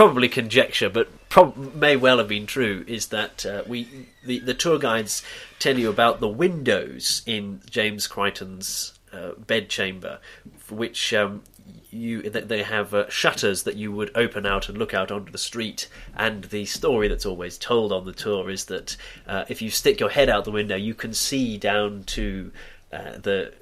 probably 0.01 0.31
conjecture, 0.31 0.89
but 0.89 1.29
prob- 1.29 1.75
may 1.75 1.95
well 1.95 2.17
have 2.17 2.29
been 2.29 2.47
true, 2.47 2.87
is 2.89 3.09
that 3.09 3.45
uh, 3.45 3.63
we 3.67 3.87
the, 4.25 4.39
the 4.39 4.55
tour 4.55 4.79
guides 4.79 5.23
tell 5.59 5.79
you 5.79 5.91
about 5.91 6.21
the 6.21 6.29
windows 6.29 7.21
in 7.27 7.61
James 7.69 8.07
Crichton's 8.07 8.99
uh, 9.13 9.33
bedchamber, 9.37 10.19
which 10.71 11.13
um, 11.13 11.43
you 11.91 12.23
they 12.23 12.63
have 12.63 12.95
uh, 12.95 13.11
shutters 13.11 13.65
that 13.65 13.77
you 13.77 13.93
would 13.93 14.11
open 14.15 14.47
out 14.47 14.71
and 14.71 14.79
look 14.79 14.95
out 14.95 15.11
onto 15.13 15.31
the 15.33 15.37
street. 15.37 15.87
And 16.17 16.45
the 16.45 16.65
story 16.65 17.07
that's 17.07 17.27
always 17.27 17.59
told 17.59 17.93
on 17.93 18.07
the 18.07 18.15
tour 18.15 18.49
is 18.49 18.65
that 18.65 18.97
uh, 19.27 19.45
if 19.51 19.61
you 19.61 19.69
stick 19.69 20.01
your 20.01 20.09
head 20.09 20.31
out 20.31 20.47
the 20.47 20.51
window, 20.51 20.77
you 20.77 20.95
can 20.95 21.13
see 21.13 21.59
down 21.59 22.05
to 22.05 22.51
uh, 22.91 23.19
the 23.19 23.53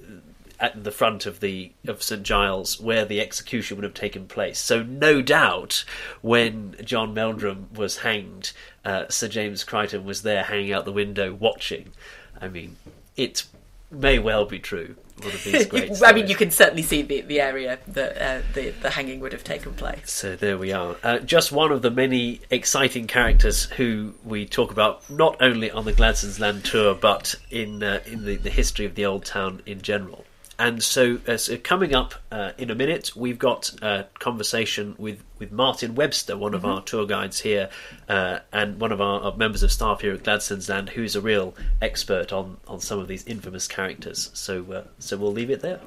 at 0.60 0.82
the 0.84 0.90
front 0.90 1.24
of 1.26 1.40
the 1.40 1.72
of 1.86 2.02
St 2.02 2.22
Giles 2.22 2.80
where 2.80 3.04
the 3.04 3.20
execution 3.20 3.76
would 3.76 3.84
have 3.84 3.94
taken 3.94 4.26
place. 4.26 4.58
So 4.58 4.82
no 4.82 5.22
doubt 5.22 5.84
when 6.20 6.76
John 6.84 7.14
Meldrum 7.14 7.68
was 7.74 7.98
hanged, 7.98 8.52
uh, 8.84 9.04
Sir 9.08 9.28
James 9.28 9.64
Crichton 9.64 10.04
was 10.04 10.22
there 10.22 10.44
hanging 10.44 10.72
out 10.72 10.84
the 10.84 10.92
window 10.92 11.32
watching. 11.32 11.92
I 12.40 12.48
mean, 12.48 12.76
it 13.16 13.44
may 13.90 14.18
well 14.18 14.44
be 14.44 14.58
true. 14.58 14.96
One 15.20 15.32
of 15.32 15.42
these 15.42 15.66
great. 15.68 15.88
You- 15.90 16.06
I 16.06 16.12
mean, 16.12 16.28
you 16.28 16.36
can 16.36 16.50
certainly 16.52 16.82
see 16.82 17.02
the, 17.02 17.22
the 17.22 17.40
area 17.40 17.78
that 17.88 18.16
uh, 18.20 18.42
the, 18.54 18.70
the 18.70 18.90
hanging 18.90 19.18
would 19.20 19.32
have 19.32 19.42
taken 19.42 19.74
place. 19.74 20.10
So 20.12 20.36
there 20.36 20.56
we 20.56 20.72
are. 20.72 20.96
Uh, 21.02 21.18
just 21.18 21.50
one 21.50 21.72
of 21.72 21.82
the 21.82 21.90
many 21.90 22.40
exciting 22.50 23.06
characters 23.08 23.64
who 23.64 24.14
we 24.24 24.46
talk 24.46 24.70
about 24.70 25.08
not 25.10 25.36
only 25.40 25.70
on 25.72 25.84
the 25.84 25.92
Gladstone's 25.92 26.38
Land 26.38 26.64
tour, 26.64 26.94
but 26.94 27.34
in 27.50 27.82
uh, 27.82 28.00
in 28.06 28.24
the, 28.24 28.36
the 28.36 28.50
history 28.50 28.86
of 28.86 28.94
the 28.94 29.06
old 29.06 29.24
town 29.24 29.60
in 29.66 29.82
general. 29.82 30.24
And 30.60 30.82
so, 30.82 31.20
uh, 31.28 31.36
so 31.36 31.56
coming 31.56 31.94
up 31.94 32.14
uh, 32.32 32.50
in 32.58 32.68
a 32.70 32.74
minute, 32.74 33.14
we've 33.14 33.38
got 33.38 33.70
a 33.80 34.06
conversation 34.18 34.96
with, 34.98 35.22
with 35.38 35.52
Martin 35.52 35.94
Webster, 35.94 36.36
one 36.36 36.52
of 36.52 36.64
our 36.64 36.82
tour 36.82 37.06
guides 37.06 37.40
here, 37.40 37.70
uh, 38.08 38.40
and 38.52 38.80
one 38.80 38.90
of 38.90 39.00
our, 39.00 39.20
our 39.20 39.36
members 39.36 39.62
of 39.62 39.70
staff 39.70 40.00
here 40.00 40.12
at 40.12 40.24
Gladstone's 40.24 40.68
Land, 40.68 40.90
who's 40.90 41.14
a 41.14 41.20
real 41.20 41.54
expert 41.80 42.32
on, 42.32 42.56
on 42.66 42.80
some 42.80 42.98
of 42.98 43.06
these 43.06 43.24
infamous 43.26 43.68
characters. 43.68 44.30
So, 44.34 44.64
uh, 44.72 44.84
so 44.98 45.16
we'll 45.16 45.32
leave 45.32 45.50
it 45.50 45.60
there. 45.60 45.80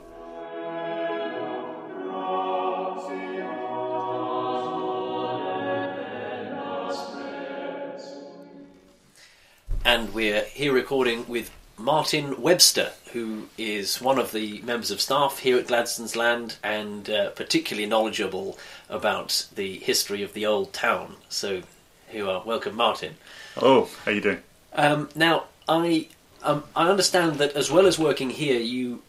and 9.83 10.13
we're 10.13 10.43
here 10.43 10.71
recording 10.71 11.27
with 11.27 11.51
Martin 11.83 12.41
Webster, 12.41 12.91
who 13.13 13.47
is 13.57 14.01
one 14.01 14.19
of 14.19 14.31
the 14.31 14.61
members 14.61 14.91
of 14.91 15.01
staff 15.01 15.39
here 15.39 15.57
at 15.57 15.67
Gladstone's 15.67 16.15
Land 16.15 16.57
and 16.63 17.09
uh, 17.09 17.29
particularly 17.31 17.88
knowledgeable 17.88 18.57
about 18.89 19.47
the 19.55 19.79
history 19.79 20.21
of 20.23 20.33
the 20.33 20.45
old 20.45 20.73
town. 20.73 21.15
So, 21.29 21.61
here 22.07 22.23
you 22.23 22.29
are. 22.29 22.43
Welcome, 22.45 22.75
Martin. 22.75 23.15
Hello, 23.55 23.89
how 24.05 24.11
you 24.11 24.21
doing? 24.21 24.39
Um, 24.73 25.09
now, 25.15 25.45
I 25.67 26.07
um, 26.43 26.63
I 26.75 26.89
understand 26.89 27.35
that 27.35 27.55
as 27.55 27.71
well 27.71 27.88
as 27.88 28.00
working 28.00 28.29
here, 28.29 28.59
you 28.59 29.01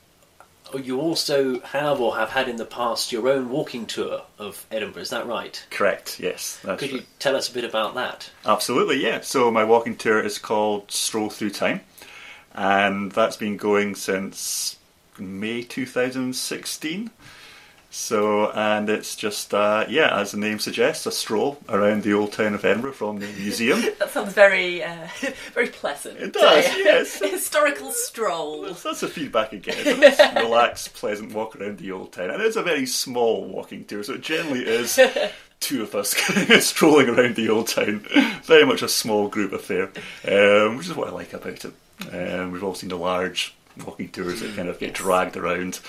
you 0.80 1.00
also 1.00 1.60
have 1.60 2.00
or 2.00 2.16
have 2.16 2.30
had 2.30 2.48
in 2.48 2.56
the 2.56 2.64
past 2.64 3.12
your 3.12 3.28
own 3.28 3.50
walking 3.50 3.86
tour 3.86 4.22
of 4.38 4.66
Edinburgh. 4.70 5.02
Is 5.02 5.10
that 5.10 5.26
right? 5.26 5.64
Correct, 5.70 6.18
yes. 6.18 6.58
Could 6.64 6.90
you 6.90 7.02
tell 7.18 7.36
us 7.36 7.50
a 7.50 7.52
bit 7.52 7.64
about 7.64 7.94
that? 7.94 8.30
Absolutely, 8.46 9.02
yeah. 9.02 9.20
So 9.20 9.50
my 9.50 9.64
walking 9.64 9.96
tour 9.96 10.22
is 10.22 10.38
called 10.38 10.90
Stroll 10.90 11.28
Through 11.28 11.50
Time, 11.50 11.82
and 12.54 13.12
that's 13.12 13.36
been 13.36 13.56
going 13.56 13.94
since 13.94 14.76
May 15.18 15.62
2016. 15.62 17.10
So, 17.94 18.50
and 18.52 18.88
it's 18.88 19.14
just, 19.16 19.52
uh, 19.52 19.84
yeah, 19.86 20.18
as 20.18 20.32
the 20.32 20.38
name 20.38 20.58
suggests, 20.58 21.04
a 21.04 21.12
stroll 21.12 21.58
around 21.68 22.02
the 22.02 22.14
old 22.14 22.32
town 22.32 22.54
of 22.54 22.64
Edinburgh 22.64 22.94
from 22.94 23.18
the 23.18 23.26
museum. 23.26 23.82
That 23.98 24.10
sounds 24.10 24.32
very 24.32 24.82
uh, 24.82 25.08
very 25.52 25.68
pleasant. 25.68 26.18
It 26.18 26.32
does, 26.32 26.64
yes. 26.78 27.18
Historical 27.18 27.92
stroll. 27.92 28.62
That's, 28.62 28.82
that's 28.82 29.00
the 29.00 29.08
feedback 29.08 29.52
again. 29.52 29.76
It's 29.78 30.18
a 30.18 30.42
relaxed, 30.42 30.94
pleasant 30.94 31.34
walk 31.34 31.54
around 31.54 31.78
the 31.78 31.92
old 31.92 32.14
town. 32.14 32.30
And 32.30 32.42
it's 32.42 32.56
a 32.56 32.62
very 32.62 32.86
small 32.86 33.44
walking 33.44 33.84
tour, 33.84 34.02
so 34.02 34.14
it 34.14 34.22
generally 34.22 34.64
is 34.66 34.98
two 35.60 35.82
of 35.82 35.94
us 35.94 36.16
strolling 36.64 37.10
around 37.10 37.36
the 37.36 37.50
old 37.50 37.68
town. 37.68 38.06
Very 38.44 38.64
much 38.64 38.80
a 38.80 38.88
small 38.88 39.28
group 39.28 39.52
affair, 39.52 39.92
um, 40.26 40.78
which 40.78 40.88
is 40.88 40.96
what 40.96 41.08
I 41.08 41.10
like 41.10 41.34
about 41.34 41.62
it. 41.66 41.74
Um, 42.12 42.52
we've 42.52 42.64
all 42.64 42.74
seen 42.74 42.90
the 42.90 42.96
large 42.96 43.54
walking 43.84 44.08
tours 44.10 44.40
that 44.40 44.54
kind 44.56 44.68
of 44.68 44.78
get 44.78 44.88
Yes. 44.90 44.96
dragged 44.98 45.36
around. 45.36 45.80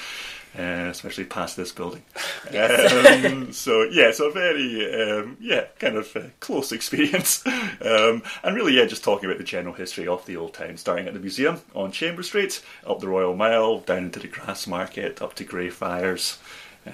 Uh, 0.55 0.88
especially 0.91 1.24
past 1.24 1.58
this 1.58 1.72
building. 1.72 2.03
Um, 2.55 3.51
so 3.51 3.84
yeah, 3.89 4.12
so 4.12 4.29
a 4.29 4.32
very 4.32 5.01
um, 5.12 5.36
yeah 5.39 5.65
kind 5.79 5.96
of 5.96 6.15
uh, 6.15 6.22
close 6.39 6.72
experience, 6.72 7.43
um, 7.82 8.22
and 8.43 8.55
really 8.55 8.77
yeah, 8.77 8.86
just 8.86 9.03
talking 9.03 9.27
about 9.27 9.39
the 9.39 9.43
general 9.43 9.74
history 9.74 10.08
of 10.08 10.24
the 10.27 10.38
old 10.38 10.53
town, 10.53 10.77
starting 10.77 11.08
at 11.08 11.13
the 11.15 11.20
museum 11.20 11.62
on 11.74 11.91
Chamber 11.91 12.22
Street, 12.22 12.62
up 12.86 13.00
the 13.00 13.08
Royal 13.08 13.36
Mile, 13.36 13.79
down 13.79 14.03
into 14.05 14.20
the 14.20 14.27
Grassmarket, 14.27 15.22
up 15.24 15.34
to 15.36 15.43
Greyfriars. 15.43 16.38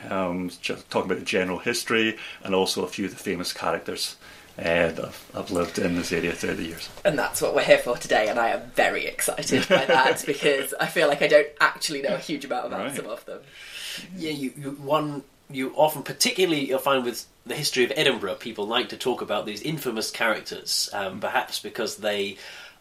Um, 0.09 0.49
just 0.61 0.89
talking 0.89 1.11
about 1.11 1.19
the 1.19 1.25
general 1.25 1.59
history 1.59 2.17
and 2.43 2.55
also 2.55 2.85
a 2.85 2.87
few 2.87 3.05
of 3.05 3.11
the 3.11 3.17
famous 3.17 3.51
characters 3.51 4.15
uh, 4.59 4.91
that 4.91 5.05
I've, 5.05 5.31
I've 5.35 5.51
lived 5.51 5.79
in 5.79 5.95
this 5.95 6.11
area 6.11 6.33
through 6.33 6.55
the 6.55 6.65
years. 6.65 6.89
And 7.05 7.17
that's 7.17 7.41
what 7.41 7.55
we're 7.55 7.63
here 7.63 7.77
for 7.77 7.97
today, 7.97 8.27
and 8.27 8.37
I 8.37 8.49
am 8.49 8.69
very 8.75 9.05
excited 9.05 9.67
by 9.69 9.85
that 9.87 10.23
because 10.25 10.73
I 10.79 10.87
feel 10.87 11.07
like 11.07 11.21
I 11.21 11.27
don't 11.27 11.47
actually 11.61 12.01
know 12.01 12.15
a 12.15 12.19
huge 12.19 12.45
amount 12.45 12.67
about 12.67 12.79
Right. 12.81 12.95
some 12.95 13.07
of 13.07 13.25
them. 13.25 13.39
Yeah, 14.15 14.31
you, 14.31 14.53
you 14.57 14.71
one 14.71 15.23
you 15.51 15.73
often, 15.75 16.03
particularly, 16.03 16.67
you'll 16.67 16.77
find 16.79 17.03
with 17.03 17.25
the 17.45 17.55
history 17.55 17.83
of 17.83 17.91
Edinburgh, 17.95 18.35
people 18.35 18.67
like 18.67 18.89
to 18.89 18.97
talk 18.97 19.21
about 19.21 19.45
these 19.47 19.61
infamous 19.63 20.11
characters, 20.11 20.89
um, 20.93 21.19
perhaps 21.19 21.59
because 21.59 21.97
they 21.97 22.37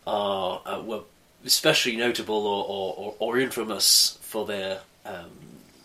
are 0.06 0.60
uh, 0.66 0.80
were 0.82 1.00
especially 1.46 1.96
notable 1.96 2.46
or, 2.46 2.64
or, 2.68 2.94
or, 2.96 3.14
or 3.20 3.38
infamous 3.38 4.18
for 4.22 4.44
their 4.44 4.80
um, 5.06 5.30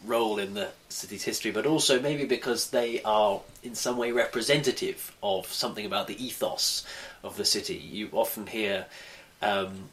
role 0.05 0.39
in 0.39 0.53
the 0.53 0.69
city's 0.89 1.23
history, 1.23 1.51
but 1.51 1.65
also 1.65 2.01
maybe 2.01 2.25
because 2.25 2.69
they 2.69 3.01
are 3.03 3.41
in 3.63 3.75
some 3.75 3.97
way 3.97 4.11
representative 4.11 5.15
of 5.21 5.47
something 5.47 5.85
about 5.85 6.07
the 6.07 6.23
ethos 6.23 6.85
of 7.23 7.37
the 7.37 7.45
city. 7.45 7.75
You 7.75 8.09
often 8.11 8.47
hear. 8.47 8.85
Um, 9.41 9.89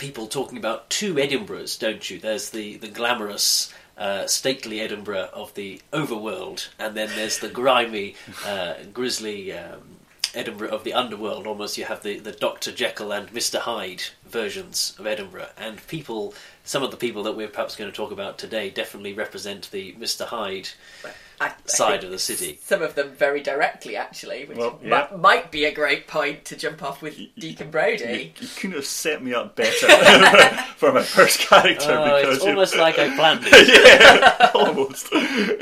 people 0.00 0.26
talking 0.26 0.56
about 0.56 0.88
two 0.88 1.14
Edinburghs, 1.14 1.78
don't 1.78 2.08
you? 2.08 2.18
There's 2.18 2.50
the, 2.50 2.78
the 2.78 2.88
glamorous, 2.88 3.72
uh, 3.98 4.26
stately 4.26 4.80
Edinburgh 4.80 5.28
of 5.34 5.54
the 5.54 5.82
overworld, 5.92 6.68
and 6.78 6.96
then 6.96 7.10
there's 7.14 7.38
the 7.38 7.50
grimy, 7.50 8.16
uh, 8.46 8.74
grisly 8.94 9.52
um, 9.52 9.99
Edinburgh 10.34 10.70
of 10.70 10.84
the 10.84 10.94
underworld. 10.94 11.46
Almost, 11.46 11.76
you 11.78 11.84
have 11.84 12.02
the, 12.02 12.18
the 12.18 12.32
Dr. 12.32 12.72
Jekyll 12.72 13.12
and 13.12 13.28
Mr. 13.30 13.58
Hyde 13.58 14.02
versions 14.24 14.94
of 14.98 15.06
Edinburgh, 15.06 15.50
and 15.56 15.86
people, 15.88 16.34
some 16.64 16.82
of 16.82 16.90
the 16.90 16.96
people 16.96 17.22
that 17.24 17.36
we're 17.36 17.48
perhaps 17.48 17.76
going 17.76 17.90
to 17.90 17.96
talk 17.96 18.12
about 18.12 18.38
today, 18.38 18.70
definitely 18.70 19.12
represent 19.12 19.70
the 19.70 19.92
Mr. 19.94 20.26
Hyde 20.26 20.68
I, 21.04 21.10
I 21.40 21.52
side 21.64 22.04
of 22.04 22.10
the 22.10 22.18
city. 22.18 22.58
Some 22.62 22.82
of 22.82 22.94
them 22.94 23.12
very 23.12 23.40
directly, 23.42 23.96
actually, 23.96 24.44
which 24.44 24.58
Well, 24.58 24.78
mi- 24.82 24.90
yeah. 24.90 25.08
might 25.18 25.50
be 25.50 25.64
a 25.64 25.72
great 25.72 26.06
point 26.06 26.44
to 26.46 26.56
jump 26.56 26.82
off 26.82 27.00
with 27.00 27.16
Deacon 27.38 27.66
You, 27.68 27.72
Brodie. 27.72 28.34
you 28.38 28.48
couldn't 28.56 28.76
have 28.76 28.84
set 28.84 29.22
me 29.24 29.32
up 29.32 29.56
better 29.56 29.86
for 30.76 30.92
my 30.92 31.02
first 31.02 31.40
character 31.40 31.92
Oh, 31.92 32.20
because 32.20 32.36
it's 32.36 32.44
you- 32.44 32.50
almost 32.50 32.76
like 32.76 32.98
I 32.98 33.14
planned 33.16 33.40
it. 33.46 33.68
yeah, 33.68 34.50
almost. 34.54 35.08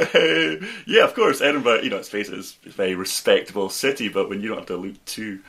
Uh, 0.09 0.67
yeah, 0.87 1.05
of 1.05 1.15
course, 1.15 1.41
Edinburgh. 1.41 1.83
You 1.83 1.91
know, 1.91 1.97
let's 1.97 2.09
face 2.09 2.29
it, 2.29 2.39
is 2.39 2.57
a 2.67 2.71
very 2.71 2.95
respectable 2.95 3.69
city, 3.69 4.09
but 4.09 4.29
when 4.29 4.41
you 4.41 4.49
don't 4.49 4.59
have 4.59 4.67
to 4.67 4.77
look 4.77 5.05
too 5.05 5.41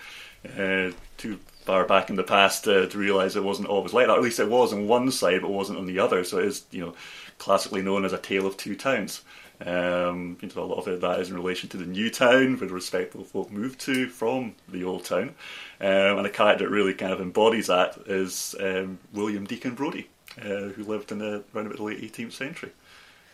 uh, 0.57 0.91
too 1.17 1.39
far 1.63 1.85
back 1.85 2.09
in 2.09 2.15
the 2.15 2.23
past 2.23 2.67
uh, 2.67 2.85
to 2.87 2.97
realise 2.97 3.35
it 3.35 3.43
wasn't 3.43 3.67
always 3.67 3.93
like 3.93 4.07
that. 4.07 4.13
Or 4.13 4.17
at 4.17 4.23
least 4.23 4.39
it 4.39 4.49
was 4.49 4.73
on 4.73 4.87
one 4.87 5.11
side, 5.11 5.41
but 5.41 5.49
wasn't 5.51 5.79
on 5.79 5.85
the 5.87 5.99
other. 5.99 6.23
So 6.23 6.39
it 6.39 6.45
is, 6.45 6.65
you 6.71 6.81
know, 6.81 6.93
classically 7.37 7.81
known 7.81 8.05
as 8.05 8.13
a 8.13 8.17
tale 8.17 8.45
of 8.45 8.57
two 8.57 8.75
towns. 8.75 9.21
Um, 9.65 10.37
you 10.41 10.49
know, 10.55 10.63
a 10.63 10.65
lot 10.65 10.77
of 10.77 10.87
it 10.87 11.01
that 11.01 11.19
is 11.19 11.29
in 11.29 11.35
relation 11.35 11.69
to 11.69 11.77
the 11.77 11.85
new 11.85 12.09
town 12.09 12.57
where 12.57 12.67
the 12.67 12.73
respectable 12.73 13.25
folk 13.25 13.51
moved 13.51 13.79
to 13.81 14.07
from 14.07 14.55
the 14.67 14.83
old 14.83 15.05
town. 15.05 15.35
Um, 15.81 16.17
and 16.17 16.25
a 16.25 16.29
character 16.29 16.65
that 16.65 16.71
really 16.71 16.93
kind 16.93 17.11
of 17.11 17.19
embodies 17.19 17.67
that 17.67 17.97
is 18.05 18.55
um, 18.59 18.99
William 19.13 19.45
Deacon 19.45 19.75
Brodie, 19.75 20.07
uh, 20.41 20.69
who 20.69 20.83
lived 20.83 21.11
in 21.11 21.19
the 21.19 21.43
around 21.53 21.67
about 21.67 21.77
the 21.77 21.83
late 21.83 22.01
18th 22.01 22.33
century. 22.33 22.71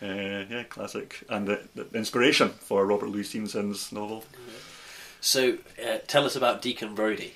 Uh, 0.02 0.44
yeah, 0.50 0.64
classic, 0.68 1.24
and 1.30 1.46
the, 1.46 1.60
the 1.74 1.88
inspiration 1.94 2.50
for 2.50 2.84
Robert 2.84 3.08
Louis 3.08 3.24
Stevenson's 3.24 3.92
novel. 3.92 4.24
So, 5.20 5.56
uh, 5.82 5.98
tell 6.06 6.26
us 6.26 6.36
about 6.36 6.60
Deacon 6.60 6.94
Brodie. 6.94 7.34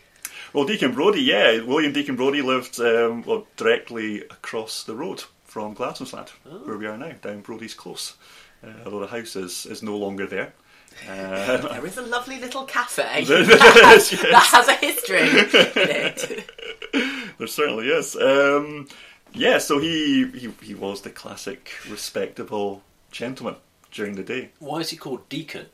Well, 0.52 0.66
Deacon 0.66 0.92
Brodie, 0.92 1.22
yeah, 1.22 1.62
William 1.62 1.92
Deacon 1.92 2.16
Brodie 2.16 2.42
lived 2.42 2.78
um, 2.80 3.22
well 3.22 3.46
directly 3.56 4.22
across 4.22 4.82
the 4.82 4.94
road 4.94 5.24
from 5.44 5.74
Gladstone's 5.74 6.12
Land, 6.12 6.28
where 6.64 6.76
we 6.76 6.86
are 6.86 6.98
now, 6.98 7.12
down 7.22 7.40
Brodie's 7.40 7.74
Close. 7.74 8.14
Uh, 8.62 8.68
although 8.84 9.00
the 9.00 9.06
house 9.06 9.36
is, 9.36 9.66
is 9.66 9.82
no 9.82 9.96
longer 9.96 10.26
there. 10.26 10.52
Uh, 11.08 11.56
There 11.56 11.86
is 11.86 11.96
a 11.96 12.02
lovely 12.02 12.40
little 12.40 12.64
cafe 12.64 13.24
There 13.28 13.44
that, 13.44 13.94
is, 13.96 14.12
yes. 14.12 14.22
that 14.22 14.48
has 14.52 14.68
a 14.68 14.74
history 14.74 15.20
in 15.20 15.88
it. 15.88 16.50
there 17.38 17.46
certainly 17.46 17.88
is. 17.88 18.16
Um, 18.16 18.88
yeah, 19.32 19.58
so 19.58 19.78
he, 19.78 20.26
he 20.32 20.50
he 20.60 20.74
was 20.74 21.00
the 21.02 21.10
classic 21.10 21.70
respectable 21.88 22.82
gentleman 23.12 23.54
during 23.92 24.16
the 24.16 24.24
day. 24.24 24.50
Why 24.58 24.80
is 24.80 24.90
he 24.90 24.96
called 24.96 25.26
Deacon? 25.28 25.66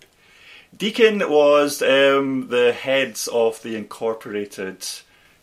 Deacon 0.77 1.19
was 1.31 1.81
um, 1.83 2.49
the 2.49 2.73
heads 2.73 3.27
of 3.29 3.63
the 3.63 3.75
incorporated 3.75 4.87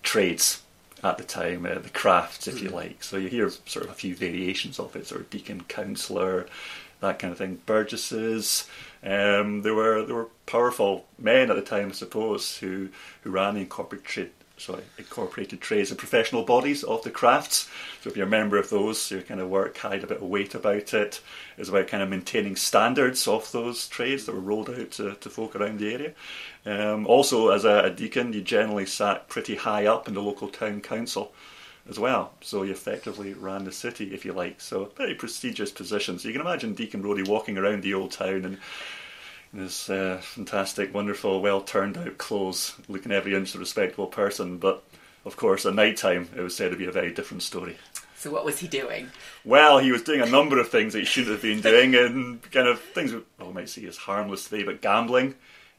trades 0.03 0.61
at 1.03 1.17
the 1.17 1.23
time, 1.23 1.65
uh, 1.65 1.79
the 1.79 1.89
crafts, 1.89 2.47
if 2.47 2.61
you 2.61 2.69
like. 2.69 3.03
So 3.03 3.17
you 3.17 3.27
hear 3.27 3.49
sort 3.49 3.85
of 3.85 3.91
a 3.91 3.95
few 3.95 4.15
variations 4.15 4.79
of 4.79 4.95
it, 4.95 5.07
sort 5.07 5.21
of 5.21 5.29
deacon, 5.29 5.63
councillor, 5.67 6.45
that 7.03 7.19
kind 7.19 7.31
of 7.31 7.37
thing. 7.37 7.61
Burgesses. 7.65 8.67
Um, 9.03 9.61
there 9.61 9.75
were 9.75 10.05
there 10.05 10.15
were 10.15 10.29
powerful 10.45 11.05
men 11.19 11.49
at 11.49 11.55
the 11.55 11.61
time, 11.61 11.89
I 11.89 11.91
suppose, 11.91 12.57
who 12.57 12.89
who 13.21 13.31
ran 13.31 13.55
the 13.55 13.61
incorporated 13.61 14.05
trade. 14.05 14.29
Sorry, 14.55 14.83
incorporated 14.99 15.61
trades 15.61 15.89
and 15.89 15.97
professional 15.97 16.43
bodies 16.43 16.83
of 16.83 17.03
the 17.03 17.09
crafts. 17.09 17.67
So 18.01 18.09
if 18.09 18.15
you're 18.15 18.27
a 18.27 18.29
member 18.29 18.57
of 18.57 18.69
those, 18.69 19.09
your 19.09 19.21
kind 19.21 19.41
of 19.41 19.49
work 19.49 19.73
carried 19.73 20.03
a 20.03 20.07
bit 20.07 20.17
of 20.17 20.23
weight 20.23 20.53
about 20.53 20.93
it. 20.93 21.21
It's 21.57 21.69
about 21.69 21.87
kind 21.87 22.03
of 22.03 22.09
maintaining 22.09 22.55
standards 22.55 23.27
of 23.27 23.51
those 23.51 23.87
trades 23.87 24.25
that 24.25 24.35
were 24.35 24.39
rolled 24.39 24.69
out 24.69 24.91
to, 24.91 25.15
to 25.15 25.29
folk 25.29 25.55
around 25.55 25.79
the 25.79 25.93
area. 25.93 26.13
Um, 26.65 27.07
also, 27.07 27.49
as 27.49 27.65
a, 27.65 27.85
a 27.85 27.89
deacon, 27.89 28.31
you 28.31 28.41
generally 28.41 28.85
sat 28.85 29.27
pretty 29.27 29.55
high 29.55 29.87
up 29.87 30.07
in 30.07 30.13
the 30.13 30.21
local 30.21 30.47
town 30.47 30.81
council. 30.81 31.33
As 31.89 31.99
well. 31.99 32.33
So 32.41 32.63
he 32.63 32.71
effectively 32.71 33.33
ran 33.33 33.65
the 33.65 33.71
city, 33.71 34.13
if 34.13 34.25
you 34.25 34.33
like. 34.33 34.61
So 34.61 34.91
very 34.95 35.15
prestigious 35.15 35.71
position. 35.71 36.17
So 36.17 36.27
you 36.27 36.33
can 36.33 36.41
imagine 36.41 36.73
Deacon 36.73 37.01
Brodie 37.01 37.23
walking 37.23 37.57
around 37.57 37.83
the 37.83 37.93
old 37.93 38.11
town 38.11 38.45
and 38.45 38.57
in 39.53 39.59
his 39.59 39.89
uh, 39.89 40.19
fantastic, 40.21 40.93
wonderful, 40.93 41.41
well 41.41 41.61
turned 41.61 41.97
out 41.97 42.17
clothes, 42.17 42.75
looking 42.87 43.11
every 43.11 43.35
inch 43.35 43.53
a 43.53 43.59
respectable 43.59 44.07
person. 44.07 44.57
But 44.57 44.83
of 45.25 45.37
course, 45.37 45.65
at 45.65 45.75
night 45.75 45.97
time, 45.97 46.29
it 46.35 46.41
was 46.41 46.55
said 46.55 46.71
to 46.71 46.77
be 46.77 46.85
a 46.85 46.91
very 46.91 47.13
different 47.13 47.43
story. 47.43 47.77
So 48.15 48.31
what 48.31 48.45
was 48.45 48.59
he 48.59 48.67
doing? 48.67 49.11
Well, 49.43 49.79
he 49.79 49.91
was 49.91 50.01
doing 50.01 50.21
a 50.21 50.25
number 50.25 50.57
of 50.59 50.69
things 50.69 50.93
that 50.93 50.99
he 50.99 51.05
shouldn't 51.05 51.33
have 51.33 51.41
been 51.41 51.61
doing, 51.71 51.93
and 51.93 52.41
kind 52.51 52.67
of 52.67 52.79
things 52.79 53.13
we 53.13 53.21
well, 53.37 53.51
might 53.51 53.69
see 53.69 53.85
as 53.85 53.97
harmless 53.97 54.49
today, 54.49 54.63
but 54.63 54.81
gambling. 54.81 55.35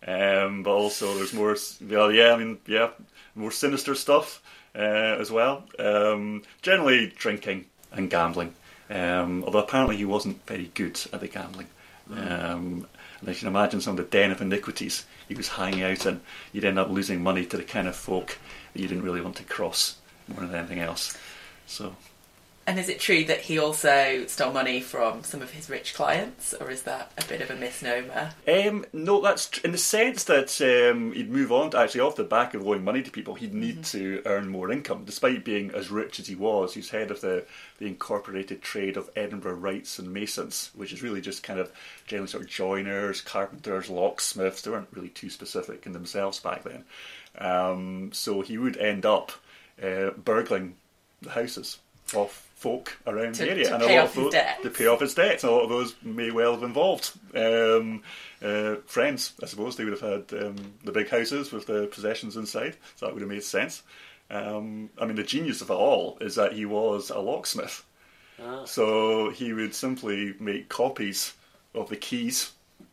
Um, 0.06 0.62
but 0.62 0.70
also, 0.70 1.14
there's 1.14 1.32
more. 1.32 1.56
Well, 1.82 2.12
yeah, 2.12 2.32
I 2.32 2.36
mean, 2.36 2.58
yeah, 2.66 2.90
more 3.34 3.50
sinister 3.50 3.94
stuff 3.94 4.40
uh, 4.74 5.16
as 5.20 5.30
well. 5.30 5.64
Um, 5.78 6.42
generally, 6.62 7.12
drinking 7.16 7.66
and 7.92 8.10
gambling. 8.10 8.54
Um, 8.90 9.44
although 9.44 9.60
apparently 9.60 9.96
he 9.96 10.04
wasn't 10.04 10.46
very 10.46 10.70
good 10.74 11.00
at 11.12 11.20
the 11.20 11.28
gambling. 11.28 11.68
Um, 12.10 12.86
and 13.20 13.28
as 13.28 13.36
you 13.36 13.46
can 13.46 13.48
imagine 13.48 13.80
some 13.80 13.92
of 13.92 13.96
the 13.96 14.10
den 14.10 14.30
of 14.30 14.42
iniquities 14.42 15.06
he 15.28 15.34
was 15.34 15.48
hanging 15.48 15.82
out 15.82 16.04
in. 16.04 16.20
You'd 16.52 16.64
end 16.64 16.78
up 16.78 16.90
losing 16.90 17.22
money 17.22 17.46
to 17.46 17.56
the 17.56 17.62
kind 17.62 17.88
of 17.88 17.96
folk 17.96 18.38
that 18.72 18.82
you 18.82 18.88
didn't 18.88 19.04
really 19.04 19.22
want 19.22 19.36
to 19.36 19.44
cross 19.44 19.96
more 20.28 20.40
than 20.40 20.54
anything 20.54 20.80
else. 20.80 21.16
So 21.66 21.96
And 22.66 22.78
is 22.78 22.88
it 22.88 22.98
true 22.98 23.24
that 23.24 23.42
he 23.42 23.58
also 23.58 24.24
stole 24.26 24.52
money 24.52 24.80
from 24.80 25.22
some 25.22 25.42
of 25.42 25.50
his 25.50 25.68
rich 25.68 25.92
clients, 25.92 26.54
or 26.54 26.70
is 26.70 26.82
that 26.82 27.12
a 27.18 27.24
bit 27.24 27.42
of 27.42 27.50
a 27.50 27.56
misnomer? 27.56 28.32
Um, 28.48 28.86
no, 28.92 29.20
that's 29.20 29.50
tr- 29.50 29.66
in 29.66 29.72
the 29.72 29.78
sense 29.78 30.24
that 30.24 30.60
um, 30.62 31.12
he'd 31.12 31.30
move 31.30 31.52
on 31.52 31.70
to 31.70 31.78
actually 31.78 32.00
off 32.00 32.16
the 32.16 32.24
back 32.24 32.54
of 32.54 32.66
owing 32.66 32.82
money 32.82 33.02
to 33.02 33.10
people, 33.10 33.34
he'd 33.34 33.52
need 33.52 33.84
to 33.86 34.22
earn 34.24 34.48
more 34.48 34.72
income. 34.72 35.04
Despite 35.04 35.44
being 35.44 35.72
as 35.72 35.90
rich 35.90 36.18
as 36.18 36.26
he 36.26 36.34
was, 36.34 36.72
he's 36.72 36.88
head 36.88 37.10
of 37.10 37.20
the, 37.20 37.44
the 37.78 37.86
incorporated 37.86 38.62
trade 38.62 38.96
of 38.96 39.10
Edinburgh 39.14 39.56
Wrights 39.56 39.98
and 39.98 40.10
Masons, 40.10 40.70
which 40.74 40.92
is 40.92 41.02
really 41.02 41.20
just 41.20 41.42
kind 41.42 41.60
of 41.60 41.70
generally 42.06 42.30
sort 42.30 42.44
of 42.44 42.50
joiners, 42.50 43.20
carpenters, 43.20 43.90
locksmiths. 43.90 44.62
They 44.62 44.70
weren't 44.70 44.88
really 44.92 45.10
too 45.10 45.28
specific 45.28 45.84
in 45.84 45.92
themselves 45.92 46.40
back 46.40 46.64
then. 46.64 46.84
Um, 47.36 48.10
so 48.12 48.40
he 48.40 48.56
would 48.56 48.78
end 48.78 49.04
up 49.04 49.32
uh, 49.82 50.10
burgling 50.10 50.76
the 51.20 51.30
houses 51.30 51.78
of 52.16 52.30
folk 52.54 52.96
around 53.06 53.34
To- 53.34 53.44
the 53.44 53.50
area, 53.50 53.64
to 53.68 53.74
and 53.74 53.84
pay 53.84 53.96
a 53.96 54.00
lot 54.00 54.04
off 54.04 54.16
of 54.16 54.24
his 54.24 54.32
those, 54.32 54.62
to 54.62 54.70
pay 54.70 54.86
off 54.86 55.00
his 55.00 55.14
debts. 55.14 55.44
And 55.44 55.52
a 55.52 55.54
lot 55.54 55.64
of 55.64 55.68
those 55.70 55.94
may 56.02 56.30
well 56.30 56.54
have 56.54 56.62
involved 56.62 57.10
um, 57.34 58.02
uh, 58.42 58.76
friends. 58.86 59.32
I 59.42 59.46
suppose 59.46 59.76
they 59.76 59.84
would 59.84 60.00
have 60.00 60.28
had 60.30 60.42
um, 60.42 60.56
the 60.84 60.92
big 60.92 61.08
houses 61.10 61.52
with 61.52 61.66
the 61.66 61.86
possessions 61.88 62.36
inside, 62.36 62.76
so 62.96 63.06
that 63.06 63.12
would 63.14 63.22
have 63.22 63.30
made 63.30 63.44
sense. 63.44 63.82
Um, 64.30 64.88
I 64.98 65.04
mean, 65.04 65.16
the 65.16 65.22
genius 65.22 65.60
of 65.60 65.70
it 65.70 65.74
all 65.74 66.16
is 66.20 66.36
that 66.36 66.54
he 66.54 66.64
was 66.64 67.10
a 67.10 67.18
locksmith, 67.18 67.84
Ah. 68.42 68.64
so 68.64 69.30
he 69.30 69.52
would 69.52 69.74
simply 69.74 70.34
make 70.40 70.68
copies 70.68 71.34
of 71.74 71.88
the 71.90 71.96
keys 71.96 72.52